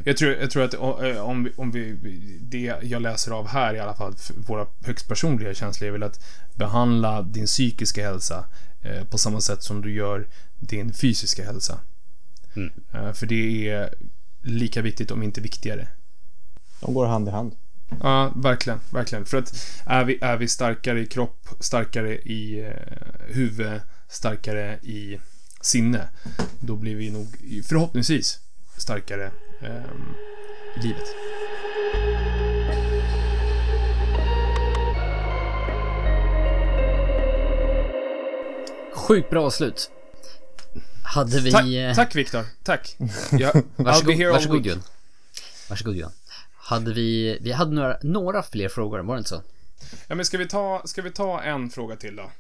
Jag, 0.05 0.17
tror, 0.17 0.33
jag 0.33 0.51
tror 0.51 0.63
att 0.63 0.75
eh, 0.75 1.19
om 1.25 1.45
vi, 1.45 1.53
om 1.57 1.71
vi, 1.71 1.93
det 2.41 2.75
jag 2.83 3.03
läser 3.03 3.33
av 3.33 3.49
här 3.49 3.75
i 3.75 3.81
alla 3.81 3.95
fall, 3.95 4.15
för 4.17 4.35
våra 4.35 4.67
högst 4.85 5.09
personliga 5.09 5.55
känslor 5.55 5.89
är 5.89 5.93
väl 5.93 6.03
att 6.03 6.25
behandla 6.55 7.23
din 7.23 7.47
psykiska 7.47 8.07
hälsa 8.07 8.45
eh, 8.83 9.05
på 9.05 9.19
samma 9.19 9.41
sätt 9.41 9.63
som 9.63 9.83
du 9.83 9.93
gör 9.93 10.27
din 10.59 10.93
fysiska 10.93 11.45
hälsa. 11.45 11.81
Eh, 12.93 13.13
för 13.13 13.27
det 13.27 13.69
är 13.69 13.95
lika 14.43 14.83
viktigt, 14.83 15.11
om 15.11 15.23
inte 15.23 15.41
viktigare. 15.41 15.89
De 16.81 16.95
går 16.95 17.07
hand 17.07 17.29
i 17.29 17.31
hand. 17.31 17.57
Ja, 18.03 18.33
verkligen, 18.37 18.81
verkligen. 18.91 19.25
För 19.25 19.39
att 19.39 19.55
är 19.87 20.05
vi, 20.05 20.19
är 20.21 20.37
vi 20.37 20.49
starkare 20.49 21.01
i 21.01 21.07
kropp, 21.07 21.49
starkare 21.61 22.19
i 22.19 22.65
eh, 22.67 23.35
huvud, 23.35 23.81
starkare 24.09 24.79
i 24.83 25.21
sinne, 25.67 26.09
då 26.61 26.77
blir 26.77 26.97
vi 26.97 27.11
nog 27.11 27.27
förhoppningsvis 27.69 28.39
starkare 28.77 29.31
ehm, 29.61 30.15
i 30.77 30.81
livet. 30.87 31.07
Sjukt 38.95 39.31
bra 39.31 39.47
avslut. 39.47 39.91
Hade 41.05 41.41
vi... 41.41 41.51
Tack, 41.51 41.67
eh, 41.67 41.95
tack 41.95 42.15
Viktor, 42.15 42.45
tack. 42.65 42.97
Ja, 43.31 43.53
I'll 43.53 43.63
be 43.77 43.83
Varsågod, 43.85 44.27
varsågod 44.33 44.57
week. 44.57 44.67
Johan. 44.67 44.83
Varsågod 45.69 45.97
Johan. 45.97 46.13
Hade 46.57 46.93
vi... 46.93 47.39
Vi 47.41 47.53
hade 47.53 47.75
några, 47.75 47.99
några 48.03 48.43
fler 48.43 48.69
frågor, 48.69 48.99
var 48.99 49.15
det 49.15 49.19
inte 49.19 49.31
så? 49.31 49.43
Ja, 50.07 50.15
men 50.15 50.25
ska 50.25 50.39
vi 50.39 50.49
ta, 50.49 50.83
ska 50.85 51.03
vi 51.03 51.11
ta 51.11 51.43
en 51.43 51.71
fråga 51.71 51.97
till 51.97 52.17
då? 52.17 52.31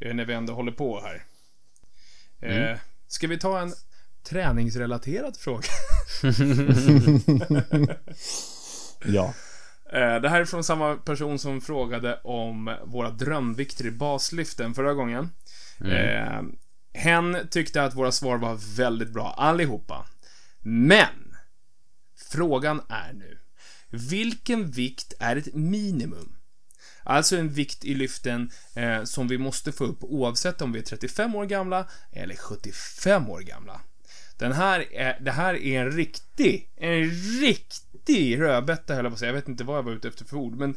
Eh, 0.00 0.14
När 0.14 0.24
vi 0.24 0.34
ändå 0.34 0.52
håller 0.52 0.72
på 0.72 1.00
här. 1.00 1.24
Eh, 2.42 2.78
ska 3.08 3.26
vi 3.26 3.38
ta 3.38 3.60
en 3.60 3.74
träningsrelaterad 4.28 5.36
fråga? 5.36 5.68
Ja. 9.04 9.34
Eh, 9.92 10.20
Det 10.20 10.28
här 10.28 10.40
är 10.40 10.44
från 10.44 10.64
samma 10.64 10.96
person 10.96 11.38
som 11.38 11.60
frågade 11.60 12.20
om 12.24 12.76
våra 12.84 13.10
drömvikter 13.10 13.86
i 13.86 13.90
baslyften 13.90 14.74
förra 14.74 14.94
gången. 14.94 15.30
Eh, 15.84 16.42
hen 16.92 17.36
tyckte 17.50 17.82
att 17.82 17.94
våra 17.94 18.12
svar 18.12 18.38
var 18.38 18.76
väldigt 18.76 19.12
bra 19.12 19.34
allihopa. 19.38 20.06
Men! 20.60 21.36
Frågan 22.30 22.80
är 22.88 23.12
nu. 23.12 23.38
Vilken 23.90 24.70
vikt 24.70 25.12
är 25.20 25.36
ett 25.36 25.54
minimum? 25.54 26.36
Alltså 27.04 27.36
en 27.36 27.48
vikt 27.48 27.84
i 27.84 27.94
lyften 27.94 28.50
eh, 28.74 29.04
som 29.04 29.28
vi 29.28 29.38
måste 29.38 29.72
få 29.72 29.84
upp 29.84 30.04
oavsett 30.04 30.62
om 30.62 30.72
vi 30.72 30.78
är 30.78 30.84
35 30.84 31.34
år 31.34 31.44
gamla 31.44 31.86
eller 32.12 32.36
75 32.36 33.30
år 33.30 33.40
gamla. 33.40 33.80
Den 34.38 34.52
här 34.52 34.94
är, 34.94 35.20
det 35.20 35.30
här 35.30 35.54
är 35.54 35.80
en 35.80 35.90
riktig, 35.90 36.70
en 36.76 37.10
riktig 37.40 38.40
rödbeta 38.40 38.94
höll 38.94 39.04
jag 39.04 39.12
på 39.12 39.14
att 39.14 39.18
säga. 39.18 39.28
Jag 39.28 39.34
vet 39.34 39.48
inte 39.48 39.64
vad 39.64 39.78
jag 39.78 39.82
var 39.82 39.92
ute 39.92 40.08
efter 40.08 40.24
för 40.24 40.36
ord, 40.36 40.54
men 40.54 40.76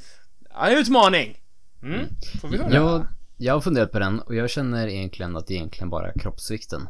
ja, 0.49 0.67
en 0.67 0.77
utmaning! 0.77 1.37
Mm, 1.81 2.05
får 2.41 2.47
vi 2.47 2.57
höra? 2.57 2.73
Jag, 2.73 3.07
jag 3.37 3.53
har 3.53 3.61
funderat 3.61 3.91
på 3.91 3.99
den 3.99 4.19
och 4.19 4.35
jag 4.35 4.49
känner 4.49 4.87
egentligen 4.87 5.35
att 5.35 5.47
det 5.47 5.53
egentligen 5.53 5.89
bara 5.89 6.11
är 6.11 6.19
kroppsvikten. 6.19 6.87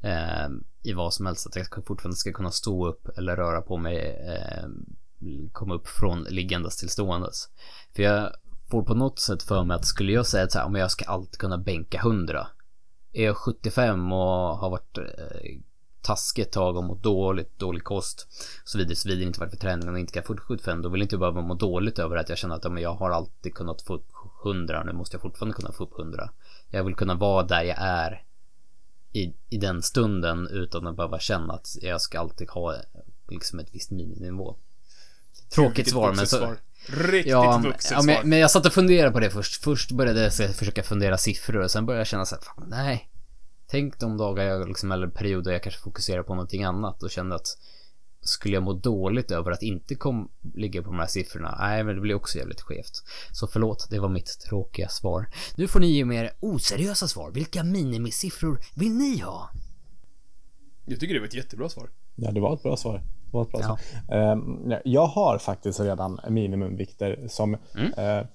Eh, 0.00 0.48
I 0.82 0.92
vad 0.92 1.14
som 1.14 1.26
helst, 1.26 1.46
att 1.46 1.56
jag 1.56 1.66
fortfarande 1.86 2.16
ska 2.16 2.32
kunna 2.32 2.50
stå 2.50 2.88
upp 2.88 3.08
eller 3.18 3.36
röra 3.36 3.62
på 3.62 3.76
mig, 3.76 3.98
eh, 4.28 4.68
komma 5.52 5.74
upp 5.74 5.88
från 5.88 6.22
liggandes 6.22 6.76
till 6.76 6.88
ståendes. 6.88 7.48
För 7.94 8.02
jag 8.02 8.32
får 8.72 8.82
på 8.82 8.94
något 8.94 9.18
sätt 9.18 9.42
för 9.42 9.64
mig 9.64 9.74
att 9.74 9.86
skulle 9.86 10.12
jag 10.12 10.26
säga 10.26 10.44
att 10.44 10.52
så 10.52 10.58
här, 10.58 10.66
om 10.66 10.74
jag 10.74 10.90
ska 10.90 11.04
alltid 11.04 11.38
kunna 11.38 11.58
bänka 11.58 11.98
100. 11.98 12.46
Är 13.12 13.24
jag 13.24 13.36
75 13.36 14.12
och 14.12 14.58
har 14.58 14.70
varit 14.70 14.98
eh, 14.98 15.04
taskig 16.02 16.42
ett 16.42 16.52
tag 16.52 16.76
och 16.76 16.84
mått 16.84 17.02
dåligt, 17.02 17.58
dålig 17.58 17.84
kost 17.84 18.26
så 18.64 18.78
vidare, 18.78 18.96
så 18.96 19.08
vidare, 19.08 19.24
inte 19.24 19.40
varit 19.40 19.50
för 19.50 19.58
träning 19.58 19.88
och 19.88 19.98
inte 19.98 20.12
kan 20.12 20.22
få 20.22 20.36
75, 20.36 20.82
då 20.82 20.88
vill 20.88 21.02
inte 21.02 21.14
jag 21.14 21.20
behöva 21.20 21.40
må 21.40 21.54
dåligt 21.54 21.98
över 21.98 22.16
att 22.16 22.28
jag 22.28 22.38
känner 22.38 22.54
att 22.54 22.64
ja, 22.64 22.70
men 22.70 22.82
jag 22.82 22.94
har 22.94 23.10
alltid 23.10 23.54
kunnat 23.54 23.82
få 23.82 23.94
upp 23.94 24.08
100, 24.44 24.84
nu 24.84 24.92
måste 24.92 25.14
jag 25.14 25.22
fortfarande 25.22 25.56
kunna 25.56 25.72
få 25.72 25.84
upp 25.84 25.98
100. 25.98 26.30
Jag 26.70 26.84
vill 26.84 26.94
kunna 26.94 27.14
vara 27.14 27.42
där 27.42 27.62
jag 27.62 27.76
är 27.80 28.24
i, 29.12 29.34
i 29.48 29.56
den 29.56 29.82
stunden 29.82 30.48
utan 30.48 30.86
att 30.86 30.96
behöva 30.96 31.18
känna 31.18 31.54
att 31.54 31.76
jag 31.82 32.00
ska 32.00 32.20
alltid 32.20 32.50
ha 32.50 32.74
liksom 33.28 33.58
ett 33.58 33.68
visst 33.74 33.90
miniminivå. 33.90 34.56
Tråkigt 35.54 35.90
svar, 35.90 36.12
men 36.14 36.26
så... 36.26 36.36
svar. 36.36 36.56
Riktigt 36.86 37.30
Ja, 37.30 37.58
men- 37.58 37.70
vuxet 37.72 37.90
ja 37.90 38.02
svar. 38.02 38.14
men, 38.14 38.28
men 38.28 38.38
jag 38.38 38.50
satt 38.50 38.66
och 38.66 38.72
funderade 38.72 39.12
på 39.12 39.20
det 39.20 39.30
först. 39.30 39.64
Först 39.64 39.90
började 39.92 40.22
jag 40.22 40.32
försöka 40.54 40.82
fundera 40.82 41.18
siffror 41.18 41.56
och 41.62 41.70
sen 41.70 41.86
började 41.86 42.00
jag 42.00 42.06
känna 42.06 42.26
så 42.26 42.34
här, 42.34 42.42
fan, 42.42 42.66
nej. 42.68 43.08
Tänk 43.66 43.98
de 43.98 44.16
dagar 44.16 44.44
jag 44.44 44.68
liksom, 44.68 44.92
eller 44.92 45.06
perioder 45.06 45.52
jag 45.52 45.62
kanske 45.62 45.80
fokuserar 45.80 46.22
på 46.22 46.34
någonting 46.34 46.64
annat 46.64 47.02
och 47.02 47.10
kände 47.10 47.34
att 47.34 47.46
skulle 48.24 48.54
jag 48.54 48.62
må 48.62 48.72
dåligt 48.72 49.30
över 49.30 49.50
att 49.50 49.62
inte 49.62 49.94
kom, 49.94 50.30
ligga 50.54 50.82
på 50.82 50.90
de 50.90 50.98
här 50.98 51.06
siffrorna, 51.06 51.56
nej 51.60 51.84
men 51.84 51.94
det 51.94 52.00
blir 52.00 52.14
också 52.14 52.38
jävligt 52.38 52.60
skevt. 52.60 53.02
Så 53.32 53.46
förlåt, 53.46 53.86
det 53.90 53.98
var 54.00 54.08
mitt 54.08 54.38
tråkiga 54.48 54.88
svar. 54.88 55.26
Nu 55.56 55.68
får 55.68 55.80
ni 55.80 55.92
ge 55.92 56.04
mer 56.04 56.32
oseriösa 56.40 57.08
svar. 57.08 57.30
Vilka 57.30 57.62
minimisiffror 57.64 58.60
vill 58.74 58.92
ni 58.92 59.18
ha? 59.18 59.50
Jag 60.84 61.00
tycker 61.00 61.14
det 61.14 61.20
var 61.20 61.26
ett 61.26 61.34
jättebra 61.34 61.68
svar. 61.68 61.90
Ja, 62.16 62.30
det 62.30 62.40
var 62.40 62.54
ett 62.54 62.62
bra 62.62 62.76
svar. 62.76 63.02
Ett 63.40 63.50
bra 63.50 63.60
Ja. 63.60 63.78
Ehm, 64.16 64.74
jag 64.84 65.06
har 65.06 65.38
faktiskt 65.38 65.80
redan 65.80 66.20
minimumvikter 66.28 67.24
som 67.28 67.54
eh, 67.96 68.26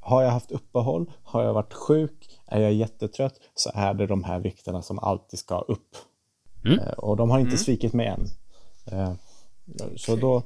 har 0.00 0.22
jag 0.22 0.30
haft 0.30 0.50
uppehåll, 0.50 1.10
har 1.22 1.42
jag 1.42 1.54
varit 1.54 1.74
sjuk, 1.74 2.40
är 2.46 2.60
jag 2.60 2.72
jättetrött 2.72 3.34
så 3.54 3.70
är 3.74 3.94
det 3.94 4.06
de 4.06 4.24
här 4.24 4.38
vikterna 4.38 4.82
som 4.82 4.98
alltid 4.98 5.38
ska 5.38 5.58
upp. 5.58 5.96
Mm. 6.64 6.78
Eh, 6.78 6.92
och 6.92 7.16
de 7.16 7.30
har 7.30 7.38
inte 7.38 7.56
svikit 7.56 7.92
mig 7.92 8.06
än. 8.06 8.26
Eh, 8.86 9.12
så 9.96 10.16
då, 10.16 10.42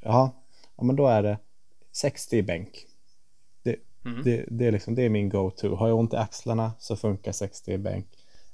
ja, 0.00 0.30
ja, 0.76 0.84
men 0.84 0.96
då 0.96 1.06
är 1.06 1.22
det 1.22 1.38
60 1.92 2.36
i 2.36 2.42
bänk. 2.42 2.86
Det, 3.62 3.76
Mm. 4.04 4.22
Det, 4.24 4.44
det, 4.50 4.66
är 4.66 4.72
liksom, 4.72 4.94
det 4.94 5.02
är 5.02 5.08
min 5.08 5.28
go-to. 5.28 5.74
Har 5.74 5.88
jag 5.88 5.98
ont 5.98 6.12
i 6.12 6.16
axlarna 6.16 6.72
så 6.78 6.96
funkar 6.96 7.32
60 7.32 7.72
i 7.72 7.78
bänk. 7.78 8.06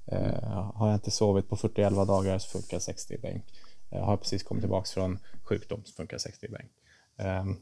Eh, 0.06 0.72
har 0.74 0.86
jag 0.86 0.96
inte 0.96 1.10
sovit 1.10 1.48
på 1.48 1.56
41 1.56 1.92
dagar 1.92 2.38
så 2.38 2.58
funkar 2.58 2.78
60 2.78 3.14
i 3.14 3.18
bänk. 3.18 3.44
Eh, 3.90 4.04
har 4.04 4.12
jag 4.12 4.20
precis 4.20 4.42
kommit 4.42 4.62
tillbaka 4.62 4.86
från 4.94 5.18
sjukdom 5.42 5.82
så 5.84 5.94
funkar 5.94 6.18
60 6.18 6.46
i 6.46 6.48
bänk. 6.48 6.70
Ehm, 7.18 7.56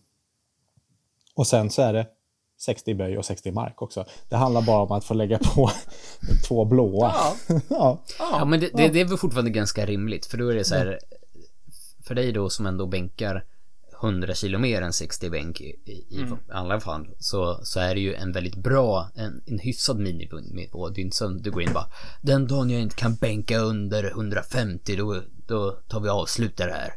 och 1.34 1.46
sen 1.46 1.70
så 1.70 1.82
är 1.82 1.92
det 1.92 2.06
60 2.58 2.90
i 2.90 2.94
böj 2.94 3.18
och 3.18 3.24
60 3.24 3.48
i 3.48 3.52
mark 3.52 3.82
också. 3.82 4.04
Det 4.28 4.36
handlar 4.36 4.62
bara 4.62 4.82
om 4.82 4.92
att 4.92 5.04
få 5.04 5.14
lägga 5.14 5.38
på 5.38 5.70
två 6.48 6.64
blåa. 6.64 7.14
Ja. 7.48 7.62
ja. 7.68 8.02
Ja, 8.18 8.44
men 8.44 8.60
det, 8.60 8.70
det, 8.74 8.88
det 8.88 9.00
är 9.00 9.04
väl 9.04 9.18
fortfarande 9.18 9.50
ganska 9.50 9.86
rimligt, 9.86 10.26
för 10.26 10.38
då 10.38 10.48
är 10.48 10.54
det 10.54 10.64
så 10.64 10.74
här, 10.74 10.98
för 12.02 12.14
dig 12.14 12.32
då 12.32 12.50
som 12.50 12.66
ändå 12.66 12.86
bänkar 12.86 13.44
100 14.04 14.34
kilo 14.34 14.58
mer 14.58 14.82
än 14.82 14.92
60 14.92 15.30
bänk 15.30 15.60
i, 15.60 15.64
i, 15.64 15.92
i 15.92 16.26
alla 16.52 16.80
fall, 16.80 17.08
så, 17.18 17.60
så 17.64 17.80
är 17.80 17.94
det 17.94 18.00
ju 18.00 18.14
en 18.14 18.32
väldigt 18.32 18.56
bra, 18.56 19.08
en, 19.14 19.42
en 19.46 19.58
hyfsad 19.58 19.98
miniminivå. 19.98 20.88
Det 20.88 21.00
är 21.00 21.04
inte 21.04 21.24
att 21.24 21.42
du 21.44 21.50
går 21.50 21.62
in 21.62 21.72
bara, 21.72 21.86
den 22.22 22.46
dagen 22.46 22.70
jag 22.70 22.80
inte 22.82 22.96
kan 22.96 23.14
bänka 23.14 23.58
under 23.58 24.04
150, 24.10 24.96
då, 24.96 25.22
då 25.46 25.70
tar 25.70 26.00
vi 26.00 26.08
avslutar 26.08 26.66
det 26.66 26.72
här. 26.74 26.92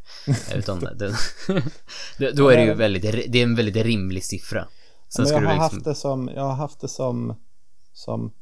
Utan 0.57 0.79
det, 0.79 0.95
då- 2.33 2.49
är 2.49 2.57
det 2.57 2.65
ju 2.65 2.73
väldigt, 2.73 3.31
det 3.31 3.39
är 3.39 3.43
en 3.43 3.55
väldigt 3.55 3.85
rimlig 3.85 4.23
siffra. 4.23 4.67
Sen 5.09 5.23
Men 5.23 5.33
jag, 5.33 5.39
har 5.39 5.41
liksom, 5.43 5.59
haft 5.59 5.83
det 5.85 5.95
som, 5.95 6.29
jag 6.35 6.43
har 6.43 6.55
haft 6.55 6.81
det 6.81 6.87
som, 6.87 7.35
som 7.93 8.33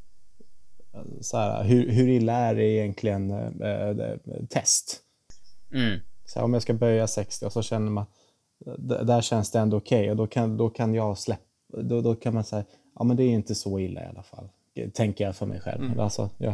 eh, 0.93 1.01
så 1.21 1.37
här, 1.37 1.63
hur, 1.63 1.89
hur 1.89 2.07
illa 2.07 2.33
är 2.33 2.55
det 2.55 2.63
egentligen 2.63 3.31
eh, 3.31 4.15
test? 4.49 4.99
mm, 5.73 5.99
Så 6.25 6.39
här, 6.39 6.43
om 6.45 6.53
jag 6.53 6.61
ska 6.61 6.73
böja 6.73 7.07
60 7.07 7.45
och 7.45 7.53
så 7.53 7.61
känner 7.61 7.91
man, 7.91 8.05
där 9.05 9.21
känns 9.21 9.51
det 9.51 9.59
ändå 9.59 9.77
okej 9.77 10.11
och 10.11 10.15
då 10.17 10.27
kan, 10.27 10.57
då 10.57 10.69
kan 10.69 10.93
jag 10.93 11.17
släppa, 11.17 11.41
då, 11.81 12.01
då 12.01 12.15
kan 12.15 12.33
man 12.33 12.43
säga, 12.43 12.63
ja 12.95 13.03
men 13.03 13.17
det 13.17 13.23
är 13.23 13.29
inte 13.29 13.55
så 13.55 13.79
illa 13.79 14.03
i 14.03 14.05
alla 14.05 14.23
fall. 14.23 14.49
Tänker 14.93 15.23
jag 15.25 15.35
för 15.35 15.45
mig 15.45 15.59
själv. 15.59 15.99
Alltså, 15.99 16.29
jag, 16.37 16.53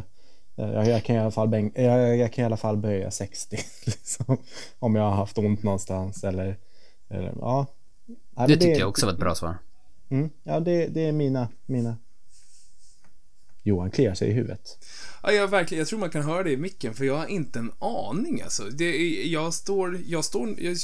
jag, 0.55 0.87
jag, 0.87 1.03
kan 1.03 1.15
i 1.15 1.19
alla 1.19 1.31
fall 1.31 1.47
bänk, 1.47 1.73
jag, 1.77 2.17
jag 2.17 2.33
kan 2.33 2.43
i 2.43 2.45
alla 2.45 2.57
fall 2.57 2.77
böja 2.77 3.11
60. 3.11 3.57
Liksom, 3.85 4.37
om 4.79 4.95
jag 4.95 5.03
har 5.03 5.11
haft 5.11 5.37
ont 5.37 5.63
någonstans 5.63 6.23
eller, 6.23 6.57
eller 7.09 7.33
ja. 7.39 7.65
Det 8.07 8.15
men 8.35 8.47
tycker 8.59 8.79
jag 8.79 8.89
också 8.89 9.05
var 9.05 9.13
ett 9.13 9.19
bra 9.19 9.35
svar. 9.35 9.57
Mm, 10.09 10.29
ja, 10.43 10.59
det, 10.59 10.87
det 10.87 11.01
är 11.01 11.11
mina, 11.11 11.47
mina. 11.65 11.97
Johan 13.63 13.91
kliar 13.91 14.13
sig 14.13 14.29
i 14.29 14.33
huvudet. 14.33 14.77
Ja, 15.23 15.31
jag, 15.31 15.47
verkligen, 15.47 15.79
jag 15.79 15.87
tror 15.87 15.99
man 15.99 16.09
kan 16.09 16.21
höra 16.23 16.43
det 16.43 16.51
i 16.51 16.57
micken, 16.57 16.93
för 16.93 17.05
jag 17.05 17.17
har 17.17 17.25
inte 17.27 17.59
en 17.59 17.71
aning 17.79 18.41
alltså. 18.41 18.63
Det, 18.63 18.85
är- 18.85 19.27
jag 19.27 19.53
står, 19.53 19.99
jag 20.07 20.25
står, 20.25 20.55
jag, 20.61 20.77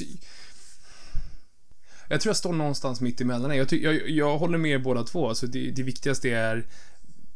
jag 2.08 2.22
tror 2.22 2.30
jag 2.30 2.38
står 2.38 2.54
någonstans 2.54 3.02
mitt 3.02 3.22
emellan. 3.22 3.58
Jag, 3.58 3.70
ty, 3.70 3.84
jag, 3.84 4.10
jag 4.10 4.38
håller 4.38 4.58
med 4.58 4.72
er 4.72 4.78
båda 4.78 5.04
två. 5.04 5.30
Alltså 5.30 5.48
det, 5.48 5.72
det 5.72 5.84
viktigaste 5.84 6.30
är 6.30 6.66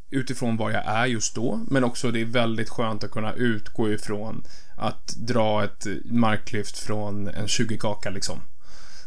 utifrån 0.10 0.58
var 0.58 0.72
jag 0.72 0.86
är 0.86 1.06
just 1.06 1.36
då, 1.36 1.60
men 1.68 1.84
också 1.84 2.12
det 2.12 2.22
är 2.22 2.26
väldigt 2.26 2.70
skönt 2.70 3.04
att 3.04 3.12
kunna 3.12 3.34
utgå 3.34 3.92
ifrån 3.92 4.44
att 4.78 5.08
dra 5.08 5.64
ett 5.64 5.88
marklyft 6.06 6.78
från 6.78 7.28
en 7.28 7.46
20-kaka 7.46 8.10
liksom. 8.10 8.40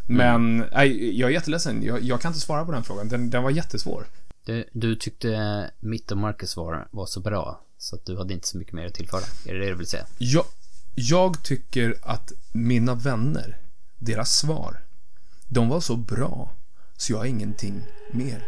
Men, 0.07 0.65
nej, 0.73 1.19
jag 1.21 1.31
är 1.31 1.35
jätteledsen. 1.35 1.83
Jag, 1.83 2.03
jag 2.03 2.21
kan 2.21 2.29
inte 2.29 2.41
svara 2.41 2.65
på 2.65 2.73
den 2.73 2.85
frågan. 2.85 3.09
Den, 3.09 3.31
den 3.31 3.43
var 3.43 3.51
jättesvår. 3.51 4.07
Du, 4.45 4.65
du 4.73 4.97
tyckte 4.97 5.71
mitt 5.81 6.11
och 6.11 6.19
Marcus 6.19 6.51
svar 6.51 6.89
var 6.91 7.07
så 7.07 7.21
bra, 7.21 7.61
så 7.79 7.97
att 7.97 8.07
du 8.07 8.17
hade 8.17 8.35
inte 8.35 8.47
så 8.47 8.59
mycket 8.59 8.73
mer 8.73 8.87
att 8.87 8.95
tillföra. 8.95 9.23
Är 9.47 9.55
det 9.55 9.61
det 9.61 9.67
du 9.67 9.75
vill 9.75 9.87
säga? 9.87 10.07
Jag, 10.19 10.45
jag 10.95 11.43
tycker 11.43 11.97
att 12.03 12.33
mina 12.53 12.95
vänner, 12.95 13.59
deras 13.99 14.37
svar, 14.37 14.84
de 15.55 15.69
var 15.69 15.81
så 15.81 15.97
bra 15.97 16.51
så 16.97 17.13
jag 17.13 17.19
har 17.19 17.25
ingenting 17.25 17.83
mer 18.11 18.45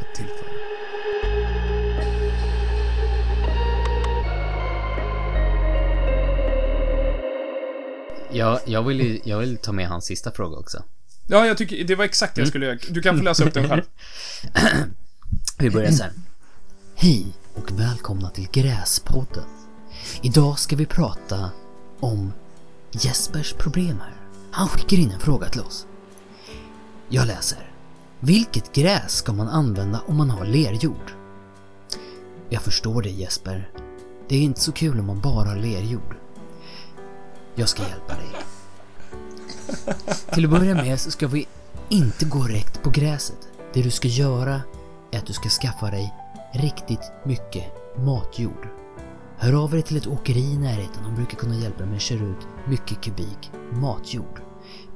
att 0.00 0.14
tillföra. 0.14 0.50
Ja, 8.32 8.60
jag 8.66 8.82
vill 8.82 9.00
ju, 9.00 9.20
jag 9.24 9.38
vill 9.38 9.56
ta 9.56 9.72
med 9.72 9.88
hans 9.88 10.04
sista 10.04 10.30
fråga 10.30 10.56
också. 10.56 10.82
Ja, 11.26 11.46
jag 11.46 11.58
tycker 11.58 11.84
det 11.84 11.94
var 11.94 12.04
exakt 12.04 12.34
det 12.34 12.40
jag 12.40 12.48
skulle 12.48 12.66
göra. 12.66 12.78
Du 12.90 13.02
kan 13.02 13.18
få 13.18 13.24
läsa 13.24 13.44
upp 13.44 13.54
den 13.54 13.68
själv. 13.68 13.82
Vi 15.58 15.70
börjar 15.70 15.90
sen. 15.90 16.22
Hej 16.94 17.26
och 17.54 17.80
välkomna 17.80 18.30
till 18.30 18.48
Gräspodden. 18.52 19.44
Idag 20.22 20.58
ska 20.58 20.76
vi 20.76 20.86
prata 20.86 21.50
om 22.00 22.32
Jespers 22.92 23.52
problem 23.52 24.00
här. 24.00 24.14
Han 24.50 24.68
skickar 24.68 24.96
in 24.96 25.10
en 25.10 25.20
fråga 25.20 25.48
till 25.48 25.60
oss. 25.60 25.86
Jag 27.12 27.26
läser. 27.26 27.70
Vilket 28.20 28.72
gräs 28.72 29.16
ska 29.16 29.32
man 29.32 29.48
använda 29.48 30.02
om 30.06 30.16
man 30.16 30.30
har 30.30 30.44
lerjord? 30.44 31.12
Jag 32.48 32.62
förstår 32.62 33.02
dig 33.02 33.20
Jesper. 33.20 33.70
Det 34.28 34.36
är 34.36 34.40
inte 34.40 34.60
så 34.60 34.72
kul 34.72 35.00
om 35.00 35.06
man 35.06 35.20
bara 35.20 35.48
har 35.48 35.56
lerjord. 35.56 36.16
Jag 37.54 37.68
ska 37.68 37.82
hjälpa 37.82 38.14
dig. 38.14 38.28
Till 40.32 40.44
att 40.44 40.50
börja 40.50 40.74
med 40.74 41.00
så 41.00 41.10
ska 41.10 41.28
vi 41.28 41.46
inte 41.88 42.24
gå 42.24 42.38
rätt 42.38 42.82
på 42.82 42.90
gräset. 42.90 43.48
Det 43.72 43.82
du 43.82 43.90
ska 43.90 44.08
göra 44.08 44.62
är 45.10 45.18
att 45.18 45.26
du 45.26 45.32
ska 45.32 45.48
skaffa 45.48 45.90
dig 45.90 46.14
riktigt 46.52 47.12
mycket 47.24 47.64
matjord. 47.98 48.68
Hör 49.38 49.64
av 49.64 49.70
dig 49.70 49.82
till 49.82 49.96
ett 49.96 50.06
åkeri 50.06 50.52
i 50.52 50.58
närheten, 50.58 51.02
de 51.04 51.14
brukar 51.14 51.36
kunna 51.36 51.54
hjälpa 51.54 51.78
dig 51.78 51.86
med 51.86 51.96
att 51.96 52.02
köra 52.02 52.24
ut 52.24 52.48
mycket 52.68 53.00
kubik 53.00 53.50
matjord. 53.72 54.49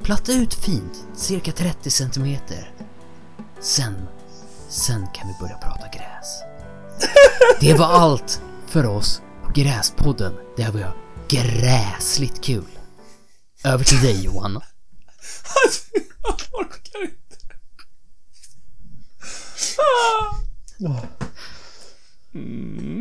Platta 0.04 0.32
ut 0.32 0.54
fint, 0.54 1.06
cirka 1.14 1.52
30 1.52 1.90
centimeter. 1.90 2.70
Sen, 3.60 3.94
sen 4.68 5.06
kan 5.14 5.28
vi 5.28 5.34
börja 5.40 5.56
prata 5.58 5.88
gräs. 5.88 6.42
Det 7.60 7.74
var 7.74 7.86
allt 7.86 8.42
för 8.66 8.86
oss 8.86 9.22
på 9.44 9.52
Gräspodden, 9.54 10.34
där 10.56 10.72
vi 10.72 10.82
har 10.82 10.96
gräsligt 11.28 12.44
kul. 12.44 12.78
Över 13.64 13.84
till 13.84 14.00
dig 14.00 14.24
Johan. 14.24 14.52
jag 16.22 16.60
orkar 16.60 17.02
inte. 17.02 17.36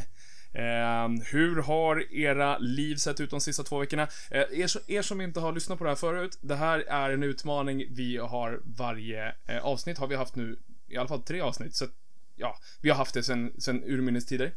Eh, 0.54 1.08
hur 1.32 1.62
har 1.62 2.12
era 2.14 2.58
liv 2.58 2.96
sett 2.96 3.20
ut 3.20 3.30
de 3.30 3.40
sista 3.40 3.62
två 3.62 3.78
veckorna? 3.78 4.02
Eh, 4.30 4.60
er, 4.60 4.66
som- 4.66 4.82
er 4.86 5.02
som 5.02 5.20
inte 5.20 5.40
har 5.40 5.52
lyssnat 5.52 5.78
på 5.78 5.84
det 5.84 5.90
här 5.90 5.96
förut, 5.96 6.38
det 6.40 6.54
här 6.56 6.78
är 6.78 7.10
en 7.10 7.22
utmaning 7.22 7.84
vi 7.90 8.16
har 8.16 8.60
varje 8.64 9.34
eh, 9.46 9.58
avsnitt, 9.64 9.98
har 9.98 10.06
vi 10.06 10.16
haft 10.16 10.36
nu, 10.36 10.56
i 10.88 10.96
alla 10.96 11.08
fall 11.08 11.22
tre 11.22 11.40
avsnitt, 11.40 11.74
så 11.76 11.84
att, 11.84 11.90
ja, 12.36 12.58
vi 12.82 12.88
har 12.90 12.96
haft 12.96 13.14
det 13.14 13.22
sen, 13.22 13.52
sen 13.58 13.82
urminnes 13.84 14.26
tider. 14.26 14.52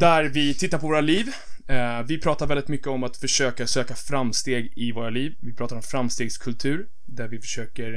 Där 0.00 0.24
vi 0.24 0.54
tittar 0.54 0.78
på 0.78 0.86
våra 0.86 1.00
liv. 1.00 1.28
Eh, 1.68 2.02
vi 2.02 2.20
pratar 2.20 2.46
väldigt 2.46 2.68
mycket 2.68 2.86
om 2.86 3.02
att 3.04 3.16
försöka 3.16 3.66
söka 3.66 3.94
framsteg 3.94 4.72
i 4.76 4.92
våra 4.92 5.10
liv. 5.10 5.34
Vi 5.40 5.54
pratar 5.54 5.76
om 5.76 5.82
framstegskultur, 5.82 6.88
där 7.06 7.28
vi 7.28 7.40
försöker 7.40 7.94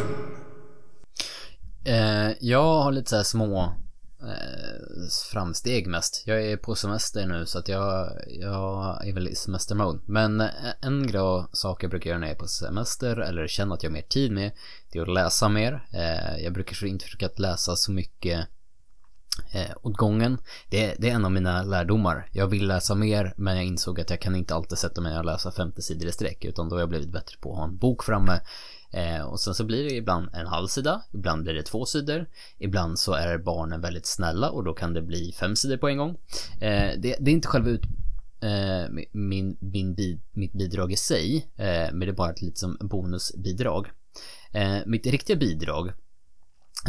Eh, 1.84 2.30
jag 2.40 2.82
har 2.82 2.92
lite 2.92 3.10
så 3.10 3.24
små 3.24 3.74
Eh, 4.28 5.08
framsteg 5.32 5.86
mest. 5.86 6.22
Jag 6.26 6.42
är 6.42 6.56
på 6.56 6.74
semester 6.74 7.26
nu 7.26 7.46
så 7.46 7.58
att 7.58 7.68
jag, 7.68 8.10
jag 8.28 9.06
är 9.08 9.12
väl 9.12 9.28
i 9.28 9.34
semestermode. 9.34 9.98
Men 10.06 10.40
eh, 10.40 10.48
en 10.80 11.06
bra 11.06 11.48
sak 11.52 11.82
jag 11.82 11.90
brukar 11.90 12.10
göra 12.10 12.18
när 12.18 12.26
jag 12.26 12.34
är 12.34 12.38
på 12.38 12.48
semester 12.48 13.16
eller 13.16 13.46
känner 13.46 13.74
att 13.74 13.82
jag 13.82 13.90
har 13.90 13.94
mer 13.94 14.02
tid 14.02 14.32
med 14.32 14.52
det 14.92 14.98
är 14.98 15.02
att 15.02 15.14
läsa 15.14 15.48
mer. 15.48 15.86
Eh, 15.92 16.44
jag 16.44 16.52
brukar 16.52 16.86
inte 16.86 17.04
försöka 17.04 17.26
att 17.26 17.38
läsa 17.38 17.76
så 17.76 17.92
mycket 17.92 18.48
åt 19.82 19.96
gången. 19.96 20.38
Det, 20.70 20.94
det 20.98 21.10
är 21.10 21.14
en 21.14 21.24
av 21.24 21.32
mina 21.32 21.62
lärdomar. 21.62 22.28
Jag 22.32 22.46
vill 22.46 22.66
läsa 22.66 22.94
mer 22.94 23.34
men 23.36 23.56
jag 23.56 23.64
insåg 23.64 24.00
att 24.00 24.10
jag 24.10 24.20
kan 24.20 24.36
inte 24.36 24.54
alltid 24.54 24.78
sätta 24.78 25.00
mig 25.00 25.18
och 25.18 25.24
läsa 25.24 25.50
50 25.50 25.82
sidor 25.82 26.08
i 26.08 26.12
sträck 26.12 26.44
utan 26.44 26.68
då 26.68 26.76
har 26.76 26.80
jag 26.80 26.88
blivit 26.88 27.12
bättre 27.12 27.36
på 27.40 27.52
att 27.52 27.58
ha 27.58 27.64
en 27.64 27.76
bok 27.76 28.04
framme 28.04 28.40
Eh, 28.94 29.22
och 29.22 29.40
sen 29.40 29.54
så 29.54 29.64
blir 29.64 29.84
det 29.84 29.94
ibland 29.94 30.28
en 30.32 30.46
halv 30.46 30.66
sida, 30.66 31.02
ibland 31.12 31.42
blir 31.42 31.54
det 31.54 31.62
två 31.62 31.86
sidor, 31.86 32.26
ibland 32.58 32.98
så 32.98 33.12
är 33.12 33.38
barnen 33.38 33.80
väldigt 33.80 34.06
snälla 34.06 34.50
och 34.50 34.64
då 34.64 34.74
kan 34.74 34.94
det 34.94 35.02
bli 35.02 35.32
fem 35.32 35.56
sidor 35.56 35.76
på 35.76 35.88
en 35.88 35.98
gång. 35.98 36.10
Eh, 36.60 36.92
det, 36.98 37.16
det 37.20 37.30
är 37.30 37.34
inte 37.34 37.48
själva 37.48 37.70
ut, 37.70 37.82
eh, 38.40 39.04
min, 39.12 39.56
min 39.60 39.94
bid, 39.94 40.20
mitt 40.32 40.52
bidrag 40.52 40.92
i 40.92 40.96
sig, 40.96 41.48
eh, 41.56 41.92
men 41.92 42.00
det 42.00 42.06
är 42.06 42.12
bara 42.12 42.30
ett 42.30 42.42
litet 42.42 42.58
som 42.58 42.76
bonusbidrag. 42.80 43.90
Eh, 44.52 44.78
mitt 44.86 45.06
riktiga 45.06 45.36
bidrag 45.36 45.92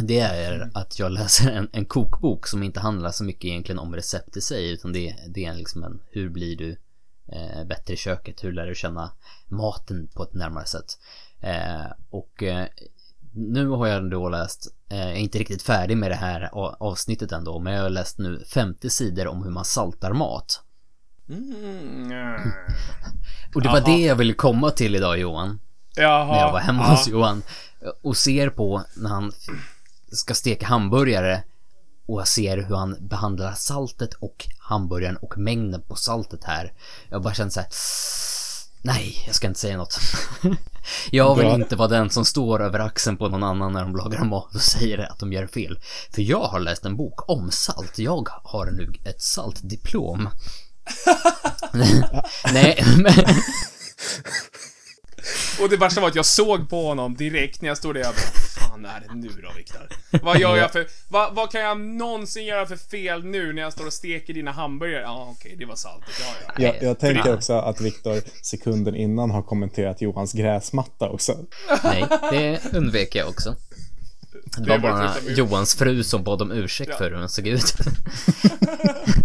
det 0.02 0.20
är 0.20 0.70
att 0.74 0.98
jag 0.98 1.12
läser 1.12 1.52
en, 1.52 1.68
en 1.72 1.84
kokbok 1.84 2.46
som 2.46 2.62
inte 2.62 2.80
handlar 2.80 3.10
så 3.10 3.24
mycket 3.24 3.44
egentligen 3.44 3.78
om 3.78 3.94
recept 3.94 4.36
i 4.36 4.40
sig 4.40 4.70
utan 4.70 4.92
det, 4.92 5.16
det 5.28 5.44
är 5.44 5.54
liksom 5.54 5.82
en 5.82 6.00
hur 6.10 6.28
blir 6.28 6.56
du 6.56 6.76
eh, 7.32 7.64
bättre 7.64 7.94
i 7.94 7.96
köket, 7.96 8.44
hur 8.44 8.52
lär 8.52 8.66
du 8.66 8.74
känna 8.74 9.12
maten 9.48 10.08
på 10.14 10.22
ett 10.22 10.34
närmare 10.34 10.66
sätt. 10.66 10.98
Eh, 11.46 11.86
och 12.10 12.42
eh, 12.42 12.66
nu 13.34 13.68
har 13.68 13.86
jag 13.86 14.10
då 14.10 14.28
läst, 14.28 14.66
eh, 14.90 14.98
jag 14.98 15.10
är 15.10 15.14
inte 15.14 15.38
riktigt 15.38 15.62
färdig 15.62 15.96
med 15.96 16.10
det 16.10 16.14
här 16.14 16.50
avsnittet 16.82 17.32
ändå, 17.32 17.58
men 17.58 17.72
jag 17.72 17.82
har 17.82 17.90
läst 17.90 18.18
nu 18.18 18.44
50 18.44 18.90
sidor 18.90 19.26
om 19.26 19.42
hur 19.42 19.50
man 19.50 19.64
saltar 19.64 20.12
mat. 20.12 20.62
Mm. 21.28 22.38
Och 23.54 23.62
det 23.62 23.68
var 23.68 23.80
det 23.80 23.98
jag 23.98 24.16
ville 24.16 24.32
komma 24.32 24.70
till 24.70 24.96
idag 24.96 25.18
Johan. 25.18 25.60
Jaha. 25.96 26.26
När 26.26 26.40
jag 26.40 26.52
var 26.52 26.60
hemma 26.60 26.82
ja. 26.82 26.90
hos 26.90 27.08
Johan. 27.08 27.42
Och 28.02 28.16
ser 28.16 28.50
på 28.50 28.82
när 28.96 29.10
han 29.10 29.32
ska 30.12 30.34
steka 30.34 30.66
hamburgare. 30.66 31.42
Och 32.06 32.20
jag 32.20 32.28
ser 32.28 32.56
hur 32.56 32.76
han 32.76 32.96
behandlar 33.00 33.52
saltet 33.52 34.14
och 34.14 34.46
hamburgaren 34.58 35.16
och 35.16 35.38
mängden 35.38 35.82
på 35.82 35.94
saltet 35.94 36.44
här. 36.44 36.72
Jag 37.08 37.22
bara 37.22 37.34
känner 37.34 37.50
så 37.50 37.60
här. 37.60 37.68
Nej, 38.82 39.22
jag 39.26 39.34
ska 39.34 39.46
inte 39.46 39.60
säga 39.60 39.76
något. 39.76 40.00
Jag 41.10 41.36
vill 41.36 41.46
Bra. 41.46 41.54
inte 41.54 41.76
vara 41.76 41.88
den 41.88 42.10
som 42.10 42.24
står 42.24 42.62
över 42.62 42.78
axeln 42.78 43.16
på 43.16 43.28
någon 43.28 43.42
annan 43.42 43.72
när 43.72 43.80
de 43.82 43.96
lagar 43.96 44.24
mat 44.24 44.54
och 44.54 44.60
säger 44.60 44.98
att 44.98 45.18
de 45.18 45.32
gör 45.32 45.46
fel. 45.46 45.78
För 46.14 46.22
jag 46.22 46.42
har 46.42 46.60
läst 46.60 46.84
en 46.84 46.96
bok 46.96 47.30
om 47.30 47.50
salt. 47.50 47.98
Jag 47.98 48.28
har 48.44 48.66
nu 48.66 48.92
ett 49.04 49.22
saltdiplom. 49.22 50.28
Nej, 52.52 52.84
men... 52.96 53.24
Och 55.60 55.68
det 55.68 55.76
värsta 55.76 56.00
var 56.00 56.08
att 56.08 56.14
jag 56.14 56.26
såg 56.26 56.70
på 56.70 56.86
honom 56.86 57.14
direkt 57.14 57.62
när 57.62 57.68
jag 57.68 57.78
stod 57.78 57.94
där 57.94 58.00
jag 58.00 58.14
bara, 58.14 58.45
fan 58.76 58.84
är 58.84 59.00
det 59.08 59.14
nu 59.14 59.28
då 59.42 59.52
Viktor? 59.56 59.88
Vad 60.22 60.38
gör 60.38 60.56
jag 60.56 60.72
för, 60.72 60.86
vad, 61.08 61.34
vad 61.34 61.50
kan 61.52 61.60
jag 61.60 61.80
någonsin 61.80 62.44
göra 62.44 62.66
för 62.66 62.76
fel 62.76 63.24
nu 63.24 63.52
när 63.52 63.62
jag 63.62 63.72
står 63.72 63.86
och 63.86 63.92
steker 63.92 64.34
dina 64.34 64.52
hamburgare? 64.52 65.02
Ja, 65.02 65.28
okej, 65.38 65.56
det 65.58 65.64
var 65.64 65.76
saltet, 65.76 66.14
ja, 66.20 66.34
ja. 66.46 66.64
Jag, 66.64 66.82
jag 66.82 66.98
tänker 66.98 67.34
också 67.34 67.52
att 67.52 67.80
Viktor 67.80 68.20
sekunden 68.42 68.94
innan 68.96 69.30
har 69.30 69.42
kommenterat 69.42 70.00
Johans 70.00 70.32
gräsmatta 70.32 71.08
också. 71.08 71.36
Nej, 71.84 72.04
det 72.30 72.74
undvek 72.74 73.14
jag 73.14 73.28
också. 73.28 73.54
Det 74.58 74.68
var 74.70 74.78
bara 74.78 75.14
Johans 75.28 75.74
fru 75.74 76.04
som 76.04 76.24
bad 76.24 76.42
om 76.42 76.52
ursäkt 76.52 76.90
Ja. 76.90 76.96
för 76.96 77.10
hur 77.10 77.18
hon 77.18 77.28
såg 77.28 77.46
ut. 77.46 77.64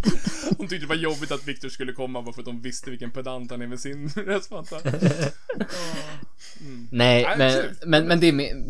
Hon 0.58 0.68
tyckte 0.68 0.86
det 0.86 0.89
var 0.89 0.95
jobbigt 0.95 1.32
att 1.32 1.47
Viktor 1.47 1.70
skulle 1.70 1.93
komma 1.93 2.22
bara 2.22 2.34
för 2.34 2.41
att 2.41 2.45
de 2.45 2.62
visste 2.62 2.89
vilken 2.89 3.12
pedant 3.12 3.52
han 3.52 3.62
är 3.62 3.68
med 3.68 3.80
sin 3.80 4.10
röstmatta. 4.16 4.80
Nej, 6.91 7.26
Nej, 7.38 7.38
men, 7.38 7.66
men, 7.89 8.08
men 8.08 8.20
det 8.20 8.28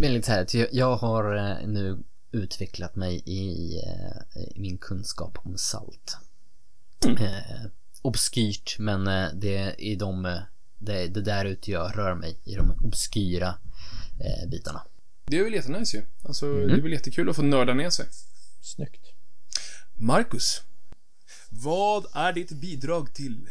är 0.08 0.10
lite 0.12 0.26
så 0.26 0.32
här 0.32 0.42
att 0.42 0.54
jag, 0.74 0.96
har 0.96 1.36
eh, 1.36 1.68
nu 1.68 2.00
utvecklat 2.32 2.96
mig 2.96 3.16
i, 3.26 3.76
eh, 3.78 4.42
i 4.56 4.60
min 4.60 4.78
kunskap 4.78 5.38
om 5.44 5.58
salt. 5.58 6.18
Eh, 7.06 7.66
obskyrt, 8.02 8.76
men 8.80 9.08
eh, 9.08 9.28
det 9.34 9.76
är 9.92 9.96
de, 9.96 10.42
det, 10.78 11.08
det 11.08 11.22
där 11.22 11.46
ute 11.46 11.72
jag 11.72 11.98
rör 11.98 12.16
mig, 12.16 12.38
i 12.44 12.56
de 12.56 12.72
obskyra 12.84 13.48
eh, 14.20 14.50
bitarna. 14.50 14.82
Det 15.26 15.38
är 15.40 15.44
väl 15.44 15.54
jättenice 15.54 15.98
ju. 15.98 16.04
Alltså, 16.24 16.46
Mm. 16.46 16.68
det 16.68 16.74
är 16.74 16.82
väl 16.82 16.92
jättekul 16.92 17.30
att 17.30 17.36
få 17.36 17.42
nörda 17.42 17.74
ner 17.74 17.90
sig. 17.90 18.06
Snyggt. 18.62 19.06
Marcus. 19.96 20.62
Vad 21.54 22.06
är 22.14 22.34
ditt 22.34 22.52
bidrag 22.52 23.14
till 23.14 23.50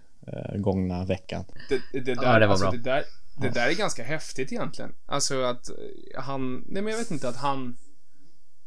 gångna 0.56 1.04
veckan. 1.04 1.44
Det, 1.68 1.80
det, 1.92 2.14
där, 2.14 2.22
Ja, 2.22 2.38
det 2.38 2.46
var 2.46 2.52
alltså, 2.52 2.70
bra. 2.70 2.72
Det 2.72 2.90
där, 2.90 3.04
det 3.36 3.48
där 3.48 3.68
är 3.68 3.74
ganska 3.74 4.04
häftigt 4.04 4.52
egentligen. 4.52 4.94
Alltså 5.06 5.42
att 5.42 5.70
han... 6.16 6.64
Nej, 6.68 6.82
men 6.82 6.92
jag 6.92 6.98
vet 6.98 7.10
inte 7.10 7.28
att 7.28 7.36
han... 7.36 7.76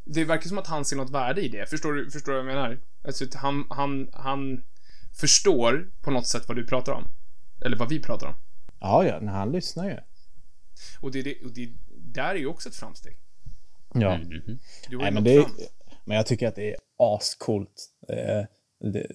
Det 0.09 0.23
verkar 0.23 0.49
som 0.49 0.57
att 0.57 0.67
han 0.67 0.85
ser 0.85 0.95
något 0.95 1.09
värde 1.09 1.41
i 1.41 1.47
det. 1.47 1.69
Förstår 1.69 1.93
du, 1.93 2.11
förstår 2.11 2.31
du 2.31 2.37
vad 2.37 2.47
jag 2.47 2.55
menar? 2.55 2.79
Alltså 3.03 3.23
att 3.23 3.33
han, 3.33 3.67
han, 3.69 4.09
han 4.13 4.63
förstår 5.19 5.91
på 6.01 6.11
något 6.11 6.27
sätt 6.27 6.47
vad 6.47 6.57
du 6.57 6.67
pratar 6.67 6.93
om. 6.93 7.03
Eller 7.65 7.77
vad 7.77 7.89
vi 7.89 8.01
pratar 8.01 8.27
om. 8.27 8.35
Ja, 8.79 9.05
ja, 9.05 9.19
när 9.19 9.31
han 9.31 9.51
lyssnar 9.51 9.89
ju. 9.89 9.97
Och 11.01 11.11
det, 11.11 11.21
det, 11.21 11.43
och 11.45 11.51
det 11.53 11.69
där 11.87 12.29
är 12.29 12.39
ju 12.39 12.47
också 12.47 12.69
ett 12.69 12.75
framsteg. 12.75 13.17
Ja. 13.93 14.19
Du 14.89 14.97
har 14.97 15.03
Nej, 15.03 15.11
men, 15.11 15.23
det 15.23 15.35
är, 15.35 15.45
men 16.05 16.17
jag 16.17 16.25
tycker 16.25 16.47
att 16.47 16.55
det 16.55 16.71
är 16.71 16.77
ascoolt. 16.97 17.89
Eh, 18.09 18.45
det, 18.91 19.07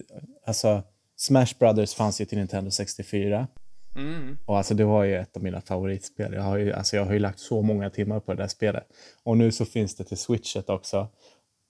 alltså, 0.45 0.83
Smash 1.15 1.57
Brothers 1.59 1.93
fanns 1.93 2.21
ju 2.21 2.25
till 2.25 2.37
Nintendo 2.37 2.71
64. 2.71 3.47
Mm. 3.95 4.37
Och 4.45 4.57
alltså 4.57 4.73
det 4.73 4.83
var 4.85 5.03
ju 5.03 5.15
ett 5.15 5.37
av 5.37 5.43
mina 5.43 5.61
favoritspel. 5.61 6.33
Jag 6.33 6.41
har 6.41 6.57
ju, 6.57 6.73
alltså 6.73 6.95
jag 6.95 7.05
har 7.05 7.13
ju 7.13 7.19
lagt 7.19 7.39
så 7.39 7.61
många 7.61 7.89
timmar 7.89 8.19
på 8.19 8.33
det 8.33 8.41
där 8.43 8.47
spelet. 8.47 8.83
Och 9.23 9.37
nu 9.37 9.51
så 9.51 9.65
finns 9.65 9.95
det 9.95 10.03
till 10.03 10.17
switchet 10.17 10.69
också. 10.69 11.07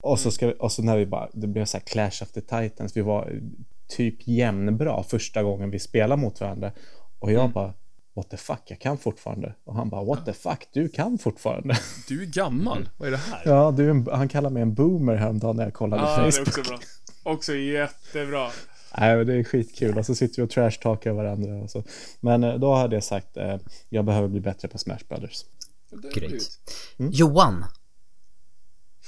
Och 0.03 0.19
så, 0.19 0.31
ska 0.31 0.47
vi, 0.47 0.53
och 0.59 0.71
så 0.71 0.83
när 0.83 0.97
vi 0.97 1.05
bara, 1.05 1.29
det 1.33 1.47
blev 1.47 1.65
så 1.65 1.77
här 1.77 1.85
Clash 1.85 2.23
of 2.23 2.31
the 2.31 2.41
Titans. 2.41 2.97
Vi 2.97 3.01
var 3.01 3.39
typ 3.87 4.27
jämnbra 4.27 5.03
första 5.03 5.43
gången 5.43 5.69
vi 5.71 5.79
spelade 5.79 6.21
mot 6.21 6.41
varandra. 6.41 6.71
Och 7.19 7.31
jag 7.31 7.51
bara, 7.51 7.73
what 8.15 8.29
the 8.29 8.37
fuck, 8.37 8.61
jag 8.65 8.79
kan 8.79 8.97
fortfarande. 8.97 9.53
Och 9.63 9.75
han 9.75 9.89
bara, 9.89 10.03
what 10.03 10.25
the 10.25 10.33
fuck, 10.33 10.67
du 10.73 10.89
kan 10.89 11.17
fortfarande. 11.17 11.75
Du 12.07 12.21
är 12.21 12.25
gammal. 12.25 12.89
Vad 12.97 13.07
är 13.07 13.11
det 13.11 13.17
här? 13.17 13.41
ja, 13.45 13.71
du, 13.71 14.05
han 14.11 14.29
kallade 14.29 14.53
mig 14.53 14.61
en 14.61 14.73
boomer 14.73 15.15
häromdagen 15.15 15.55
när 15.55 15.63
jag 15.63 15.73
kollade 15.73 16.03
Ja, 16.03 16.21
det 16.21 16.27
är 16.27 16.31
Facebook. 16.31 16.47
också 16.47 16.61
bra. 16.69 16.79
Också 17.23 17.53
jättebra. 17.55 18.49
Nej, 18.97 19.25
det 19.25 19.33
är 19.33 19.43
skitkul. 19.43 19.97
Och 19.97 20.05
så 20.05 20.15
sitter 20.15 20.35
vi 20.35 20.45
och 20.45 20.49
trashtalkar 20.49 21.11
varandra. 21.11 21.55
Och 21.63 21.71
så. 21.71 21.83
Men 22.19 22.43
eh, 22.43 22.55
då 22.55 22.75
hade 22.75 22.95
jag 22.95 23.03
sagt, 23.03 23.37
eh, 23.37 23.57
jag 23.89 24.05
behöver 24.05 24.27
bli 24.27 24.39
bättre 24.39 24.67
på 24.67 24.77
Smash 24.77 24.97
Brothers. 25.09 25.45
Great. 25.91 26.13
blivit. 26.13 26.59
Johan. 26.97 27.65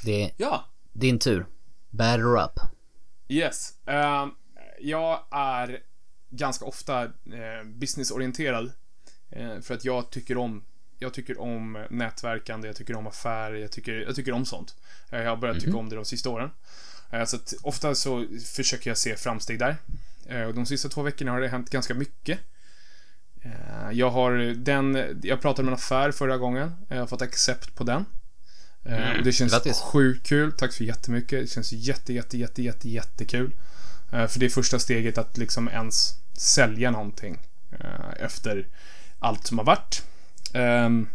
Det 0.06 0.24
är 0.24 0.32
Ja, 0.38 0.66
din 0.94 1.20
tur. 1.20 1.46
Batter 1.90 2.44
up. 2.44 2.60
yes. 3.28 3.74
Ehm, 3.86 4.30
jag 4.80 5.20
är 5.32 5.80
ganska 6.30 6.66
ofta 6.66 7.04
eh, 7.04 7.64
businessorienterad. 7.66 8.72
Eh, 9.30 9.60
för 9.62 9.74
att 9.74 9.86
jag 9.86 10.10
tycker 10.10 10.38
om 10.38 10.64
jag 11.00 11.14
tycker 11.14 11.42
om 11.42 11.86
nätverkande, 11.90 12.68
jag 12.68 12.76
tycker 12.76 12.96
om 12.96 13.08
affärer, 13.08 13.56
jag 13.56 13.72
tycker, 13.72 13.94
jag 13.94 14.16
tycker 14.16 14.32
om 14.32 14.46
sånt. 14.46 14.76
Jag 15.10 15.30
har 15.30 15.38
börjat 15.38 15.60
tycka 15.60 15.78
om 15.78 15.90
det 15.90 15.96
de 15.96 16.06
sista 16.06 16.30
åren. 16.30 16.50
Eh, 17.20 17.26
Så 17.26 17.38
ofta 17.62 17.96
så 17.96 18.26
försöker 18.56 18.90
jag 18.90 18.98
se 18.98 19.16
framsteg 19.18 19.60
där. 19.60 19.78
Eh, 20.30 20.42
Och 20.42 20.54
de 20.54 20.66
sista 20.66 20.90
två 20.90 21.02
veckorna 21.02 21.32
har 21.32 21.42
det 21.42 21.48
hänt 21.48 21.70
ganska 21.70 21.94
mycket. 21.94 22.40
Eh, 23.42 23.92
Jag 23.92 24.10
har 24.10 24.32
den, 24.56 25.20
jag 25.24 25.42
pratade 25.42 25.64
med 25.66 25.72
en 25.72 25.76
affär 25.76 26.12
förra 26.12 26.38
gången. 26.38 26.72
Jag 26.90 26.98
har 26.98 27.08
fått 27.08 27.22
accept 27.22 27.76
på 27.76 27.84
den. 27.84 28.06
Och 29.18 29.24
det 29.24 29.32
känns 29.32 29.52
Grattis. 29.54 29.80
sjukt 29.80 30.28
kul. 30.28 30.52
Tack 30.52 30.74
så 30.74 30.84
jättemycket. 30.84 31.42
Det 31.42 31.48
känns 31.48 31.72
jätte, 31.74 32.14
jätte, 32.14 32.38
jätte, 32.38 32.62
jätte, 32.62 32.90
jättekul. 32.90 33.52
För 34.10 34.40
det 34.40 34.46
är 34.46 34.50
första 34.50 34.80
steget 34.80 35.18
att 35.18 35.38
liksom 35.38 35.68
ens 35.68 36.16
sälja 36.38 36.92
någonting 36.92 37.40
efter 38.20 38.68
allt 39.20 39.48
som 39.48 39.58
har 39.58 39.66
varit. 39.66 40.04
Ehm, 40.54 41.08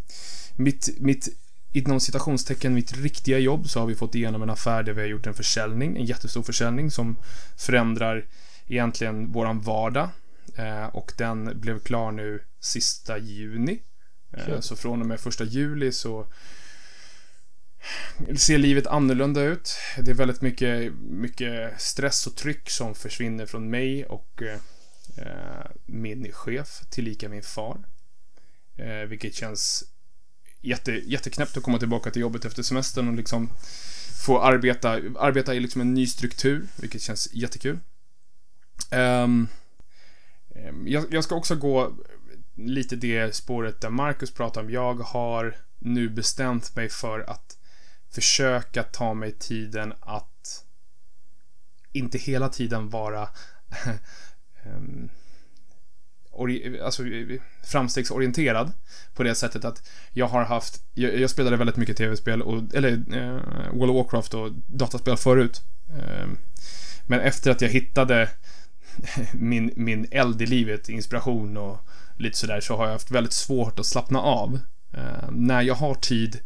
Mitt, 0.57 0.89
mitt 1.01 1.29
inom 1.73 2.01
citationstecken, 2.01 2.75
mitt 2.75 2.93
riktiga 2.93 3.39
jobb 3.39 3.69
så 3.69 3.81
har 3.81 3.87
vi 3.87 3.95
fått 3.95 4.15
igenom 4.15 4.43
en 4.43 4.51
affär 4.51 4.83
där 4.83 4.93
vi 4.93 5.01
har 5.01 5.09
gjort 5.09 5.27
en 5.27 5.35
försäljning, 5.35 5.97
en 5.97 6.05
jättestor 6.05 6.43
försäljning 6.43 6.91
som 6.91 7.17
förändrar 7.57 8.27
egentligen 8.67 9.33
våran 9.33 9.61
vardag. 9.61 10.09
Eh, 10.57 10.87
och 10.87 11.13
den 11.17 11.61
blev 11.61 11.79
klar 11.79 12.13
nu 12.13 12.43
sista 12.61 13.19
juni. 13.19 13.83
Eh, 14.33 14.61
så 14.61 14.77
från 14.77 15.01
och 15.01 15.07
med 15.07 15.21
första 15.21 15.45
juli 15.45 15.93
så 15.93 16.27
ser 18.37 18.59
livet 18.59 18.87
annorlunda 18.87 19.43
ut. 19.43 19.77
Det 19.99 20.11
är 20.11 20.15
väldigt 20.15 20.41
mycket, 20.41 20.93
mycket 21.01 21.81
stress 21.81 22.27
och 22.27 22.37
tryck 22.37 22.71
som 22.71 22.95
försvinner 22.95 23.47
från 23.47 23.71
mig 23.71 24.05
och 24.05 24.43
eh, 24.43 25.67
min 25.87 26.33
chef, 26.33 26.81
tillika 26.91 27.29
min 27.29 27.43
far. 27.43 27.79
Eh, 28.77 29.09
vilket 29.09 29.35
känns 29.35 29.85
jätte, 30.61 30.93
jätteknäppt 30.93 31.57
att 31.57 31.63
komma 31.63 31.79
tillbaka 31.79 32.11
till 32.11 32.23
jobbet 32.23 32.45
efter 32.45 32.63
semestern 32.63 33.09
och 33.09 33.15
liksom 33.15 33.51
få 34.25 34.41
arbeta, 34.41 34.91
arbeta 35.19 35.55
i 35.55 35.61
liksom 35.61 35.81
en 35.81 35.95
ny 35.95 36.07
struktur, 36.07 36.67
vilket 36.77 37.03
känns 37.03 37.29
jättekul. 37.33 37.79
Um, 38.93 39.49
jag, 40.87 41.05
jag 41.11 41.25
ska 41.25 41.35
också 41.35 41.57
gå 41.57 41.93
lite 42.55 42.97
det 42.97 43.35
spåret 43.35 43.81
där 43.81 43.91
Marcus 43.91 44.31
pratar 44.31 44.61
om. 44.61 44.71
Jag 44.71 44.95
har 44.95 45.57
nu 45.79 46.09
bestämt 46.09 46.77
mig 46.77 46.89
för 46.89 47.21
att 47.21 47.57
försöka 48.11 48.83
ta 48.83 49.15
mig 49.15 49.33
tiden 49.33 49.93
att 50.01 50.65
inte 51.93 52.19
hela 52.19 52.49
tiden 52.49 52.89
vara 52.89 53.29
um, 54.67 55.11
alltså, 56.85 57.07
eh, 57.07 57.41
framstegsorienterad 57.65 58.73
på 59.15 59.23
det 59.23 59.35
sättet 59.35 59.65
att 59.65 59.89
jag 60.13 60.27
har 60.27 60.45
haft, 60.45 60.83
jag, 60.95 61.21
jag 61.21 61.31
spelade 61.31 61.57
väldigt 61.57 61.77
mycket 61.77 61.97
tv-spel, 61.97 62.43
och, 62.43 62.75
eller 62.75 62.93
eh, 62.93 63.73
World 63.73 63.91
of 63.91 63.97
Warcraft 63.97 64.35
och 64.35 64.53
dataspel 64.67 65.17
förut. 65.17 65.61
Eh, 65.91 66.27
men 67.07 67.21
efter 67.21 67.51
att 67.51 67.61
jag 67.61 67.69
hittade 67.69 68.29
min, 69.33 69.73
min 69.77 70.07
eld 70.11 70.43
i 70.43 70.47
livet, 70.47 70.89
inspiration 70.89 71.57
och 71.57 71.79
lite 72.17 72.39
sådär, 72.39 72.61
så 72.61 72.77
har 72.77 72.85
jag 72.85 72.93
haft 72.93 73.11
väldigt 73.11 73.33
svårt 73.33 73.79
att 73.79 73.87
slappna 73.87 74.21
av. 74.21 74.59
Eh, 74.93 75.31
när 75.31 75.63
jag 75.63 75.75
har 75.75 75.95
tid 75.95 76.41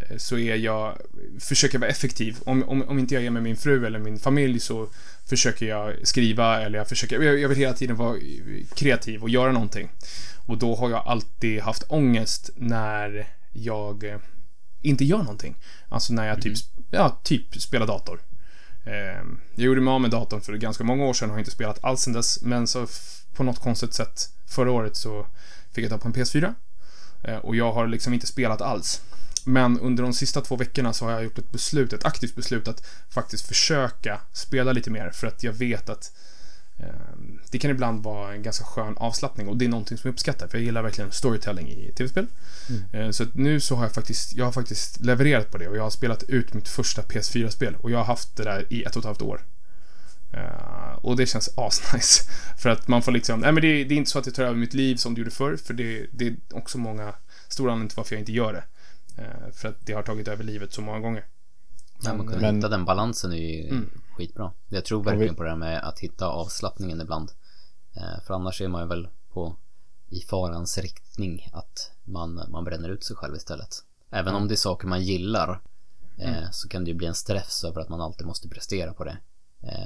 eh, 0.00 0.16
så 0.16 0.38
är 0.38 0.56
jag, 0.56 0.98
försöker 1.40 1.78
vara 1.78 1.90
effektiv. 1.90 2.36
Om, 2.44 2.68
om, 2.68 2.82
om 2.82 2.98
inte 2.98 3.14
jag 3.14 3.24
är 3.24 3.30
med 3.30 3.42
min 3.42 3.56
fru 3.56 3.86
eller 3.86 3.98
min 3.98 4.18
familj 4.18 4.60
så 4.60 4.88
försöker 5.26 5.66
jag 5.66 5.94
skriva 6.02 6.62
eller 6.62 6.78
jag 6.78 6.88
försöker, 6.88 7.22
jag, 7.22 7.48
vill 7.48 7.58
hela 7.58 7.72
tiden 7.72 7.96
vara 7.96 8.18
kreativ 8.74 9.22
och 9.22 9.30
göra 9.30 9.52
någonting. 9.52 9.90
Och 10.46 10.58
då 10.58 10.74
har 10.74 10.90
jag 10.90 11.02
alltid 11.06 11.60
haft 11.60 11.84
ångest 11.88 12.50
när 12.56 13.28
jag 13.52 14.04
eh, 14.04 14.18
inte 14.82 15.04
gör 15.04 15.18
någonting. 15.18 15.56
Alltså 15.88 16.12
när 16.12 16.26
jag 16.26 16.42
typ, 16.42 16.56
ja, 16.90 17.20
typ 17.22 17.62
spelar 17.62 17.86
dator. 17.86 18.20
Eh, 18.84 19.22
jag 19.54 19.64
gjorde 19.64 19.80
mig 19.80 19.92
av 19.92 20.00
med 20.00 20.10
datorn 20.10 20.40
för 20.40 20.52
ganska 20.54 20.84
många 20.84 21.04
år 21.04 21.14
sedan 21.14 21.28
och 21.28 21.34
har 21.34 21.38
inte 21.38 21.50
spelat 21.50 21.84
alls 21.84 22.00
sedan 22.00 22.12
dess. 22.12 22.42
Men 22.42 22.66
så 22.66 22.86
på 23.34 23.42
något 23.42 23.58
konstigt 23.58 23.94
sätt 23.94 24.28
förra 24.46 24.70
året 24.70 24.96
så 24.96 25.26
fick 25.72 25.84
jag 25.84 25.90
ta 25.90 25.98
på 25.98 26.08
en 26.08 26.14
PS4. 26.14 26.54
Eh, 27.22 27.36
och 27.36 27.56
jag 27.56 27.72
har 27.72 27.86
liksom 27.86 28.14
inte 28.14 28.26
spelat 28.26 28.60
alls. 28.60 29.02
Men 29.44 29.80
under 29.80 30.02
de 30.02 30.12
sista 30.12 30.40
två 30.40 30.56
veckorna 30.56 30.92
så 30.92 31.04
har 31.04 31.12
jag 31.12 31.24
gjort 31.24 31.38
ett 31.38 31.52
beslut, 31.52 31.92
ett 31.92 32.04
aktivt 32.04 32.34
beslut 32.34 32.68
att 32.68 32.86
faktiskt 33.10 33.46
försöka 33.46 34.20
spela 34.32 34.72
lite 34.72 34.90
mer 34.90 35.10
för 35.10 35.26
att 35.26 35.42
jag 35.42 35.52
vet 35.52 35.88
att 35.88 36.12
eh, 36.78 36.86
det 37.50 37.58
kan 37.58 37.70
ibland 37.70 38.02
vara 38.02 38.34
en 38.34 38.42
ganska 38.42 38.64
skön 38.64 38.96
avslappning 38.96 39.48
och 39.48 39.56
det 39.56 39.64
är 39.64 39.68
någonting 39.68 39.98
som 39.98 40.08
jag 40.08 40.12
uppskattar 40.12 40.48
för 40.48 40.58
jag 40.58 40.64
gillar 40.64 40.82
verkligen 40.82 41.12
storytelling 41.12 41.68
i 41.68 41.92
tv-spel. 41.92 42.26
Eh, 42.92 43.10
så 43.10 43.26
nu 43.32 43.60
så 43.60 43.76
har 43.76 43.84
jag 43.84 43.92
faktiskt, 43.92 44.34
jag 44.34 44.44
har 44.44 44.52
faktiskt 44.52 45.00
levererat 45.00 45.50
på 45.50 45.58
det 45.58 45.68
och 45.68 45.76
jag 45.76 45.82
har 45.82 45.90
spelat 45.90 46.22
ut 46.22 46.54
mitt 46.54 46.68
första 46.68 47.02
PS4-spel 47.02 47.76
och 47.80 47.90
jag 47.90 47.98
har 47.98 48.04
haft 48.04 48.36
det 48.36 48.44
där 48.44 48.66
i 48.70 48.84
ett 48.84 48.96
och 48.96 49.00
ett 49.00 49.06
halvt 49.06 49.22
år. 49.22 49.44
Eh, 50.32 50.94
och 51.02 51.16
det 51.16 51.26
känns 51.26 51.50
asnice. 51.56 52.22
För 52.58 52.70
att 52.70 52.88
man 52.88 53.02
får 53.02 53.12
liksom, 53.12 53.40
nej 53.40 53.52
men 53.52 53.62
det, 53.62 53.84
det 53.84 53.94
är 53.94 53.98
inte 53.98 54.10
så 54.10 54.18
att 54.18 54.24
det 54.24 54.30
tar 54.30 54.44
över 54.44 54.56
mitt 54.56 54.74
liv 54.74 54.96
som 54.96 55.14
det 55.14 55.18
gjorde 55.18 55.30
förr, 55.30 55.56
för 55.56 55.74
det, 55.74 56.06
det 56.12 56.26
är 56.26 56.36
också 56.52 56.78
många 56.78 57.14
stora 57.48 57.72
anledningar 57.72 57.90
till 57.90 57.96
varför 57.96 58.14
jag 58.14 58.20
inte 58.20 58.32
gör 58.32 58.52
det. 58.52 58.64
Eh, 59.16 59.50
för 59.52 59.68
att 59.68 59.86
det 59.86 59.92
har 59.92 60.02
tagit 60.02 60.28
över 60.28 60.44
livet 60.44 60.72
så 60.72 60.82
många 60.82 61.00
gånger. 61.00 61.26
Men 62.04 62.16
man 62.16 62.26
kunna 62.26 62.40
Men- 62.40 62.56
hitta 62.56 62.68
den 62.68 62.84
balansen 62.84 63.32
är 63.32 63.36
ju 63.36 63.68
Mm. 63.68 63.90
skitbra. 64.16 64.52
Jag 64.68 64.84
tror 64.84 65.04
verkligen 65.04 65.34
på 65.34 65.42
det 65.42 65.48
här 65.50 65.56
med 65.56 65.88
att 65.88 65.98
hitta 65.98 66.26
avslappningen 66.28 67.00
ibland. 67.00 67.30
Eh, 67.96 68.20
För 68.26 68.34
annars 68.34 68.60
är 68.60 68.68
man 68.68 68.82
ju 68.82 68.88
väl 68.88 69.08
på 69.32 69.56
i 70.08 70.20
farans 70.20 70.78
riktning 70.78 71.48
att 71.52 71.90
man, 72.04 72.40
man 72.48 72.64
bränner 72.64 72.88
ut 72.88 73.04
sig 73.04 73.16
själv 73.16 73.34
istället. 73.36 73.74
Även 74.10 74.34
om 74.34 74.48
det 74.48 74.54
är 74.54 74.56
saker 74.56 74.88
man 74.88 75.02
gillar 75.02 75.60
eh, 76.18 76.50
så 76.50 76.68
kan 76.68 76.84
det 76.84 76.90
ju 76.90 76.96
bli 76.96 77.06
en 77.06 77.14
stress 77.14 77.64
över 77.64 77.80
att 77.80 77.88
man 77.88 78.00
alltid 78.00 78.26
måste 78.26 78.48
prestera 78.48 78.92
på 78.94 79.04
det. 79.04 79.18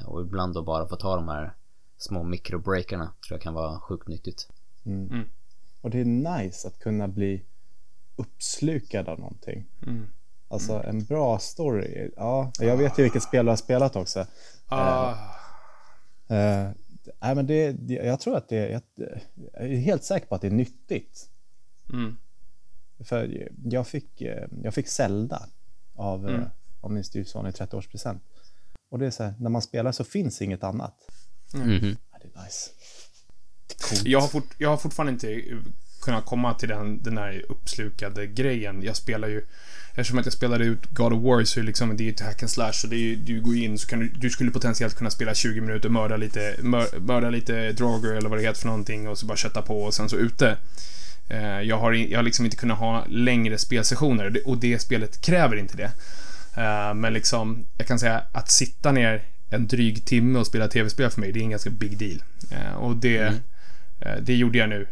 Och 0.05 0.21
ibland 0.21 0.53
då 0.53 0.61
bara 0.63 0.87
få 0.87 0.95
ta 0.95 1.15
de 1.15 1.27
här 1.27 1.53
små 1.97 2.23
mikrobreakerna 2.23 3.05
tror 3.05 3.35
jag 3.35 3.41
kan 3.41 3.53
vara 3.53 3.79
sjukt 3.79 4.07
nyttigt. 4.07 4.47
Och 5.81 5.89
det 5.89 5.99
är 5.99 6.05
nice 6.05 6.67
att 6.67 6.79
kunna 6.79 7.07
bli 7.07 7.45
uppslukad 8.19 9.07
av 9.09 9.19
någonting. 9.19 9.65
Mm. 9.87 10.07
Alltså 10.47 10.83
en 10.83 11.03
bra 11.03 11.39
story. 11.39 12.11
Ja, 12.15 12.51
jag 12.59 12.77
vet 12.77 12.99
ju 12.99 13.03
vilket 13.03 13.23
spel 13.23 13.45
du 13.45 13.51
har 13.51 13.55
spelat 13.57 13.95
också. 13.95 14.25
Ah, 14.67 15.15
Uh, 16.31 16.69
nej, 17.21 17.35
men 17.35 17.47
det, 17.47 17.71
det, 17.71 17.93
jag 17.93 18.19
tror 18.19 18.35
att 18.37 18.49
det 18.49 18.69
jag, 18.69 18.81
jag 19.53 19.71
är 19.71 19.77
helt 19.77 20.03
säker 20.03 20.27
på 20.27 20.35
att 20.35 20.41
det 20.41 20.47
är 20.47 20.51
nyttigt. 20.51 21.29
mm, 21.93 22.17
För 23.03 23.49
jag 23.63 23.87
fick, 23.87 24.21
eh, 24.21 24.47
jag 24.63 24.73
fick 24.73 24.87
Zelda 24.87 25.49
av, 25.95 26.19
Mm. 26.23 26.35
mm. 26.35 26.49
av 26.81 26.91
min 26.91 27.03
styvson 27.03 27.47
i 27.47 27.51
30-årspresent. 27.51 28.19
Och 28.91 28.99
det 28.99 29.05
är 29.05 29.11
så 29.11 29.23
här, 29.23 29.33
när 29.39 29.49
man 29.49 29.61
spelar 29.61 29.91
så 29.91 30.03
finns 30.03 30.41
inget 30.41 30.63
annat. 30.63 30.95
Mhm. 31.53 31.97
Ja, 32.11 32.17
det 32.21 32.39
är 32.39 32.43
nice. 32.43 32.69
Coolt. 33.89 34.05
jag, 34.05 34.19
har 34.21 34.27
fort, 34.27 34.55
jag 34.57 34.69
har 34.69 34.77
fortfarande 34.77 35.11
inte 35.13 35.27
kunnat 36.01 36.25
komma 36.25 36.53
till 36.53 36.69
den, 36.69 37.03
den 37.03 37.17
här 37.17 37.41
uppslukade 37.49 38.27
grejen. 38.27 38.83
Jag 38.83 38.95
spelar 38.95 39.27
ju, 39.27 39.41
eftersom 39.89 40.19
att 40.19 40.25
jag 40.25 40.33
spelade 40.33 40.65
ut 40.65 40.85
God 40.85 41.13
of 41.13 41.23
War 41.23 41.43
så 41.43 41.59
är 41.59 41.61
det 41.61 41.67
liksom, 41.67 41.97
det 41.97 42.03
är 42.03 42.05
ju 42.05 42.11
ett 42.11 42.19
hack 42.19 42.43
and 42.43 42.49
slash. 42.49 42.71
Så 42.73 42.87
det 42.87 42.95
är, 42.95 43.15
du 43.15 43.41
går 43.41 43.55
in 43.57 43.77
så 43.77 43.87
kan 43.87 43.99
du, 43.99 44.07
du 44.09 44.29
skulle 44.29 44.51
potentiellt 44.51 44.95
kunna 44.95 45.09
spela 45.09 45.33
20 45.33 45.61
minuter, 45.61 45.89
mörda 45.89 46.17
lite, 46.17 46.55
mör, 46.61 46.99
mörda 46.99 47.29
lite 47.29 47.71
droger 47.71 48.13
eller 48.13 48.29
vad 48.29 48.37
det 48.39 48.43
heter 48.43 48.59
för 48.59 48.67
någonting 48.67 49.07
och 49.07 49.17
så 49.17 49.25
bara 49.25 49.37
kötta 49.37 49.61
på 49.61 49.83
och 49.83 49.93
sen 49.93 50.09
så 50.09 50.17
ute. 50.17 50.57
Eh, 51.29 51.61
Jag 51.61 51.77
har, 51.79 51.91
jag 51.93 52.17
har 52.19 52.23
liksom 52.23 52.45
inte 52.45 52.57
kunnat 52.57 52.77
ha 52.79 53.05
längre 53.09 53.57
spelsessioner 53.57 54.37
och 54.45 54.57
det- 54.57 54.79
spelet 54.79 55.21
kräver 55.21 55.55
inte 55.55 55.77
det. 55.77 55.91
Eh, 56.61 56.93
Men 56.93 57.13
liksom, 57.13 57.65
jag 57.77 57.87
kan 57.87 57.99
säga 57.99 58.23
att 58.31 58.51
sitta 58.51 58.91
ner 58.91 59.21
en 59.51 59.67
dryg 59.67 60.05
timme 60.05 60.39
och 60.39 60.47
spela 60.47 60.67
tv-spel 60.67 61.09
för 61.09 61.21
mig, 61.21 61.31
det 61.31 61.39
är 61.39 61.43
en 61.43 61.49
ganska 61.49 61.69
big 61.69 61.97
deal. 61.97 62.23
Eh, 62.51 62.73
Och 62.75 62.95
det, 62.95 63.33
Eh, 64.01 64.15
det 64.21 64.35
gjorde 64.35 64.57
jag 64.57 64.69
nu 64.69 64.87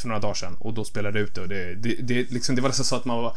för 0.00 0.08
några 0.08 0.20
dagar 0.20 0.34
sedan 0.34 0.56
och 0.60 0.74
då 0.74 0.84
spelade 0.84 1.18
jag 1.18 1.28
ut 1.28 1.34
det 1.34 1.40
och 1.40 1.48
det, 1.48 1.74
det, 1.74 1.94
det, 1.94 2.30
liksom, 2.30 2.54
det 2.54 2.62
var 2.62 2.68
nästan 2.68 2.84
så 2.84 2.96
att 2.96 3.04
man 3.04 3.22
var... 3.22 3.36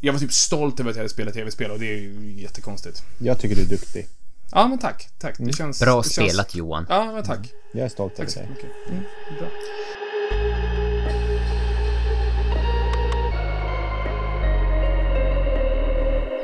Jag 0.00 0.12
var 0.12 0.20
typ 0.20 0.32
stolt 0.32 0.80
över 0.80 0.90
att 0.90 0.96
jag 0.96 1.02
hade 1.02 1.12
spelat 1.12 1.34
tv-spel 1.34 1.70
och 1.70 1.78
det 1.78 1.86
är 1.86 1.98
ju 1.98 2.40
jättekonstigt. 2.40 3.02
Jag 3.18 3.38
tycker 3.40 3.56
du 3.56 3.62
är 3.62 3.66
duktig. 3.66 4.08
Ja, 4.52 4.68
men 4.68 4.78
tack. 4.78 5.08
Tack. 5.18 5.34
Det 5.38 5.52
känns... 5.52 5.80
Bra 5.80 6.02
det 6.02 6.10
känns, 6.10 6.30
spelat 6.30 6.54
Johan. 6.54 6.86
Ja, 6.88 7.12
men 7.12 7.24
tack. 7.24 7.52
Jag 7.72 7.84
är 7.84 7.88
stolt 7.88 8.18
över 8.18 8.32
dig. 8.32 8.48
mycket. 8.50 8.70
Mm, 8.88 9.02
bra. 9.38 9.48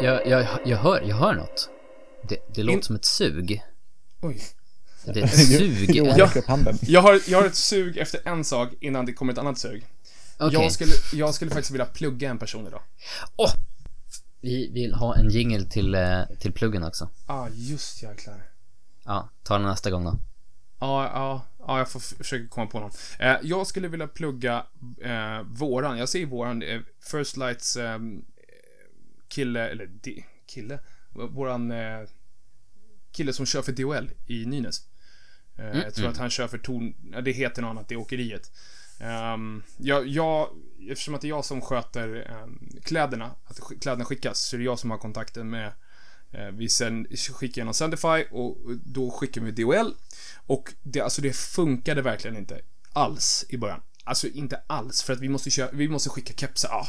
Jag, 0.02 0.26
jag, 0.26 0.46
jag, 0.64 0.78
hör, 0.78 1.00
jag 1.00 1.16
hör 1.16 1.34
något. 1.34 1.70
Det, 2.28 2.36
det 2.54 2.62
låter 2.62 2.76
In- 2.76 2.82
som 2.82 2.96
ett 2.96 3.04
sug. 3.04 3.62
Oj. 4.20 4.40
Det 5.14 5.20
är 5.20 5.24
ett 5.24 5.48
sug. 5.58 5.90
Ja. 5.94 6.30
handen. 6.46 6.78
Jag 6.80 7.02
har, 7.02 7.20
jag 7.28 7.40
har 7.40 7.46
ett 7.46 7.54
sug 7.54 7.96
efter 7.96 8.20
en 8.24 8.44
sak 8.44 8.68
innan 8.80 9.06
det 9.06 9.12
kommer 9.12 9.32
ett 9.32 9.38
annat 9.38 9.58
sug. 9.58 9.86
Okej. 10.38 10.60
Jag, 10.62 10.72
skulle, 10.72 10.92
jag 11.12 11.34
skulle 11.34 11.50
faktiskt 11.50 11.70
vilja 11.70 11.86
plugga 11.86 12.30
en 12.30 12.38
person 12.38 12.66
idag. 12.66 12.82
Åh! 13.36 13.52
Vi 14.40 14.70
vill 14.72 14.94
ha 14.94 15.16
en 15.16 15.30
jingle 15.30 15.64
till, 15.64 15.94
eh, 15.94 16.22
till 16.38 16.52
pluggen 16.52 16.84
också. 16.84 17.08
Ah, 17.26 17.48
just 17.54 18.02
jäklar. 18.02 18.42
Ja, 19.04 19.28
ta 19.42 19.58
den 19.58 19.66
nästa 19.66 19.90
gång 19.90 20.04
då. 20.04 20.18
Ja, 20.80 21.04
ja, 21.04 21.44
ja, 21.58 21.78
jag 21.78 21.90
får 21.90 22.00
försöka 22.00 22.48
komma 22.48 22.66
på 22.66 22.80
någon. 22.80 22.90
Eh, 23.18 23.36
jag 23.42 23.66
skulle 23.66 23.88
vilja 23.88 24.06
plugga 24.06 24.66
eh, 25.04 25.42
våran, 25.46 25.98
jag 25.98 26.08
säger 26.08 26.26
våran, 26.26 26.62
eh, 26.62 26.80
First 27.00 27.36
Lights 27.36 27.76
eh, 27.76 27.98
kille, 29.28 29.68
eller 29.68 29.86
di, 29.86 30.24
kille, 30.46 30.78
våran 31.12 31.70
eh, 31.70 32.00
kille 33.12 33.32
som 33.32 33.46
kör 33.46 33.62
för 33.62 33.72
DHL 33.72 34.10
i 34.26 34.46
Nynäs. 34.46 34.82
Eh, 35.58 35.78
jag 35.78 35.94
tror 35.94 36.08
att 36.08 36.16
han 36.16 36.30
kör 36.30 36.48
för 36.48 36.58
Torn, 36.58 36.94
ja, 37.12 37.20
det 37.20 37.32
heter 37.32 37.62
något 37.62 37.70
annat, 37.70 37.88
det 37.88 37.96
åkeriet. 37.96 38.52
Um, 39.34 39.62
jag, 39.76 40.08
jag, 40.08 40.48
eftersom 40.90 41.14
att 41.14 41.20
det 41.20 41.26
är 41.26 41.30
jag 41.30 41.44
som 41.44 41.60
sköter 41.60 42.30
ehm, 42.30 42.80
kläderna, 42.84 43.30
att 43.44 43.60
kläderna 43.80 44.04
skickas, 44.04 44.40
så 44.40 44.56
är 44.56 44.58
det 44.58 44.64
jag 44.64 44.78
som 44.78 44.90
har 44.90 44.98
kontakten 44.98 45.50
med 45.50 45.72
Eh, 46.32 46.46
Vi 46.52 46.68
sen 46.68 47.06
skickar 47.32 47.60
genom 47.60 47.74
Sendify 47.74 48.24
och 48.30 48.56
då 48.84 49.10
skickar 49.10 49.40
vi 49.40 49.50
DHL. 49.50 49.94
Och 50.46 50.74
det, 50.82 51.00
alltså 51.00 51.22
det 51.22 51.36
funkade 51.36 52.02
verkligen 52.02 52.36
inte 52.36 52.60
alls 52.92 53.44
i 53.48 53.56
början. 53.56 53.80
Alltså 54.04 54.26
inte 54.28 54.60
alls, 54.66 55.02
för 55.02 55.12
att 55.12 55.20
vi 55.20 55.28
måste, 55.28 55.50
köra, 55.50 55.70
vi 55.72 55.88
måste 55.88 56.10
skicka 56.10 56.34
kepsar. 56.34 56.68
Ja, 56.68 56.88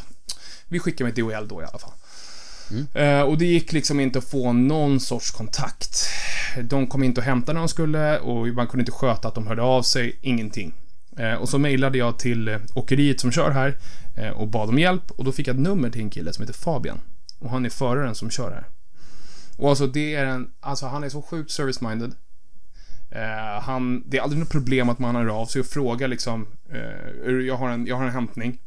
vi 0.68 0.80
skickar 0.80 1.06
med 1.06 1.14
DHL 1.14 1.48
då 1.48 1.62
i 1.62 1.66
alla 1.66 1.80
fall. 1.80 1.94
Eh, 2.94 3.22
och 3.22 3.38
det 3.38 3.46
gick 3.46 3.72
liksom 3.72 4.00
inte 4.00 4.20
att 4.20 4.30
få 4.30 4.54
någon 4.54 5.00
sorts 5.00 5.32
kontakt. 5.32 6.08
De 6.64 6.88
kom 6.88 7.04
inte 7.04 7.22
och 7.22 7.26
hämtade 7.26 7.54
när 7.54 7.62
de 7.62 7.70
skulle 7.70 8.20
och 8.20 8.48
man 8.48 8.68
kunde 8.68 8.82
inte 8.82 8.92
sköta 8.92 9.28
att 9.28 9.36
de 9.36 9.48
hörde 9.48 9.62
av 9.62 9.82
sig, 9.82 10.20
ingenting. 10.22 10.74
Eh, 11.18 11.34
och 11.34 11.50
så 11.50 11.58
mejlade 11.60 11.98
jag 11.98 12.20
till 12.20 12.48
eh, 12.48 12.58
åkeriet 12.74 13.20
som 13.20 13.32
kör 13.32 13.52
här 13.52 13.78
eh, 14.18 14.30
och 14.30 14.48
bad 14.48 14.70
om 14.70 14.80
hjälp 14.80 15.12
och 15.12 15.24
då 15.24 15.32
fick 15.32 15.48
jag 15.48 15.56
ett 15.56 15.62
nummer 15.62 15.90
till 15.90 16.02
en 16.02 16.10
kille 16.10 16.34
som 16.34 16.42
heter 16.42 16.54
Fabian. 16.54 17.00
Och 17.40 17.50
han 17.50 17.66
är 17.66 17.70
föraren 17.70 18.16
som 18.16 18.30
kör 18.30 18.52
här. 18.52 18.64
Och 19.58 19.70
alltså 19.70 19.88
det 19.88 20.16
är 20.16 20.26
en, 20.26 20.52
alltså 20.60 20.86
han 20.86 21.04
är 21.04 21.10
så 21.10 21.22
sjukt 21.22 21.52
service-minded. 21.52 22.16
Eh, 23.12 23.62
han, 23.62 24.04
det 24.06 24.18
är 24.18 24.22
aldrig 24.22 24.40
något 24.40 24.52
problem 24.52 24.90
att 24.90 25.00
man 25.00 25.16
hör 25.16 25.28
av 25.28 25.46
sig 25.46 25.60
och 25.60 25.66
frågar 25.66 26.08
liksom, 26.08 26.48
eh, 26.70 27.32
jag, 27.32 27.56
har 27.56 27.70
en, 27.70 27.88
jag 27.88 27.96
har 27.96 28.06
en 28.06 28.12
hämtning. 28.12 28.58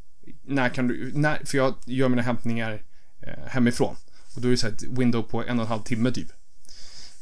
När 0.43 0.69
kan 0.69 0.89
du, 0.89 1.13
när, 1.15 1.39
för 1.45 1.59
jag 1.59 1.75
gör 1.87 2.09
mina 2.09 2.23
hämtningar 2.23 2.83
eh, 3.21 3.47
hemifrån. 3.47 3.97
Och 4.37 4.43
då 4.43 4.49
är 4.49 4.51
det 4.51 4.57
så 4.57 4.67
här 4.67 4.75
ett 4.75 4.83
window 4.83 5.23
på 5.23 5.45
en 5.45 5.59
och 5.59 5.65
en 5.65 5.69
halv 5.69 5.83
timme 5.83 6.11
typ. 6.11 6.29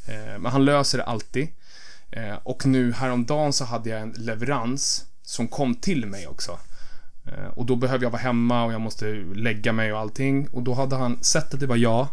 Eh, 0.07 0.39
men 0.39 0.53
han 0.53 0.65
löser 0.65 0.99
det 0.99 1.05
alltid. 1.05 1.49
Eh, 2.11 2.35
och 2.43 2.67
nu 2.67 2.93
häromdagen 2.93 3.53
så 3.53 3.65
hade 3.65 3.91
jag 3.91 4.01
en 4.01 4.15
leverans 4.17 5.05
som 5.23 5.49
kom 5.49 5.75
till 5.75 6.07
mig 6.07 6.27
också. 6.27 6.59
Eh, 7.27 7.49
och 7.55 7.67
då 7.67 7.77
behöver 7.77 8.05
jag 8.05 8.11
vara 8.11 8.23
hemma 8.23 8.65
och 8.65 8.73
jag 8.73 8.81
måste 8.81 9.07
lägga 9.35 9.73
mig 9.73 9.93
och 9.93 9.99
allting. 9.99 10.49
Och 10.49 10.63
då 10.63 10.75
hade 10.75 10.97
han 10.97 11.23
sett 11.23 11.55
att 11.55 11.61
det 11.61 11.67
var 11.67 11.77
jag. 11.77 12.09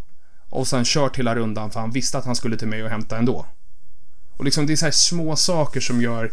Och 0.49 0.67
sen 0.67 0.85
kört 0.85 1.19
hela 1.19 1.35
rundan 1.35 1.71
för 1.71 1.79
han 1.79 1.91
visste 1.91 2.17
att 2.17 2.25
han 2.25 2.35
skulle 2.35 2.57
till 2.57 2.67
mig 2.67 2.83
och 2.83 2.89
hämta 2.89 3.17
ändå. 3.17 3.45
Och 4.37 4.45
liksom 4.45 4.65
det 4.65 4.73
är 4.73 4.77
så 4.77 4.85
här 4.85 4.91
små 4.91 5.35
saker 5.35 5.79
som 5.79 6.01
gör... 6.01 6.31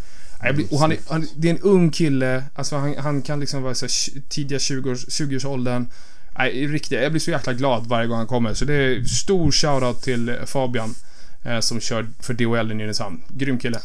Och 0.71 0.79
han 0.79 0.93
är, 0.93 0.99
han, 1.09 1.27
det 1.37 1.49
är 1.49 1.55
en 1.55 1.61
ung 1.61 1.91
kille, 1.91 2.45
alltså 2.55 2.77
han, 2.77 2.97
han 2.97 3.23
kan 3.23 3.41
liksom 3.41 3.63
vara 3.63 3.75
så 3.75 3.85
här, 3.85 4.21
tidiga 4.29 4.59
20-års, 4.59 5.21
20-årsåldern. 5.21 5.87
Nej, 6.39 6.67
riktigt, 6.67 7.03
jag 7.03 7.13
blir 7.13 7.21
så 7.21 7.31
jäkla 7.31 7.53
glad 7.53 7.87
varje 7.87 8.07
gång 8.07 8.19
han 8.19 8.27
kommer. 8.27 8.55
Så 8.55 8.65
det 8.65 8.75
är 8.75 9.05
stor 9.05 9.51
shoutout 9.51 10.03
till 10.03 10.37
Fabian 10.47 10.91
eh, 10.91 10.95
som 11.61 11.81
kör 11.81 12.07
för 12.21 12.35
DHL 12.35 12.71
i 12.73 12.75
Nynäshamn. 12.75 13.25
Grym 13.29 13.59
kille. 13.59 13.81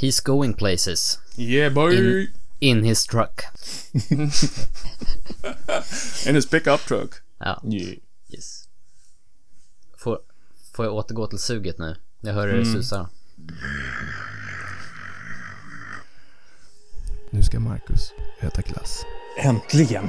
He's 0.00 0.24
going 0.24 0.54
places. 0.54 1.18
Yeah 1.36 1.72
boy! 1.74 2.20
In- 2.22 2.28
In 2.58 2.84
his 2.84 3.06
truck. 3.06 3.40
In 6.26 6.34
his 6.34 6.46
pickup 6.50 6.80
truck. 6.86 7.10
Ja, 7.38 7.62
Yeah. 7.64 7.98
yes. 8.28 8.68
Får, 9.98 10.18
får 10.72 10.84
jag 10.84 10.94
återgå 10.94 11.26
till 11.26 11.38
suget 11.38 11.78
nu? 11.78 11.96
Jag 12.20 12.34
hör 12.34 12.48
hur 12.48 12.58
det 12.58 12.64
susar. 12.72 13.06
Nu 17.30 17.42
ska 17.42 17.60
Marcus 17.60 18.12
äta 18.40 18.62
glass. 18.62 19.04
Äntligen! 19.38 20.08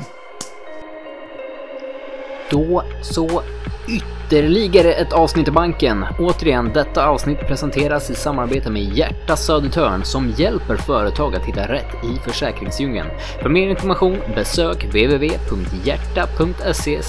Då 2.50 2.84
så 3.02 3.42
ytterligare 3.88 4.94
ett 4.94 5.14
avsnitt 5.14 5.48
i 5.48 5.52
banken. 5.52 6.06
Återigen, 6.20 6.72
detta 6.74 7.08
avsnitt 7.08 7.40
presenteras 7.40 8.10
i 8.10 8.16
samarbete 8.16 8.70
med 8.70 8.84
Hjärta 8.84 9.36
Södertörn 9.36 10.04
som 10.04 10.34
hjälper 10.38 10.76
företag 10.76 11.36
att 11.36 11.46
hitta 11.46 11.68
rätt 11.68 12.04
i 12.04 12.20
försäkringsdjungeln. 12.30 13.08
För 13.42 13.50
mer 13.50 13.70
information 13.70 14.18
besök 14.36 14.86
www.hjärta.se 14.86 17.02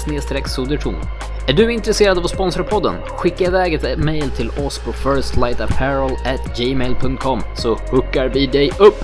sodertorn. 0.45 1.01
Är 1.47 1.53
du 1.53 1.73
intresserad 1.73 2.17
av 2.17 2.23
att 2.23 2.29
sponsra 2.29 2.63
podden? 2.63 2.95
Skicka 3.07 3.45
iväg 3.45 3.73
ett 3.73 3.99
mail 3.99 4.29
till 4.29 4.49
oss 4.49 4.79
på 4.79 4.93
firstlightapparel@gmail.com 4.93 7.41
så 7.55 7.75
hookar 7.75 8.29
vi 8.29 8.47
dig 8.47 8.71
upp! 8.79 9.03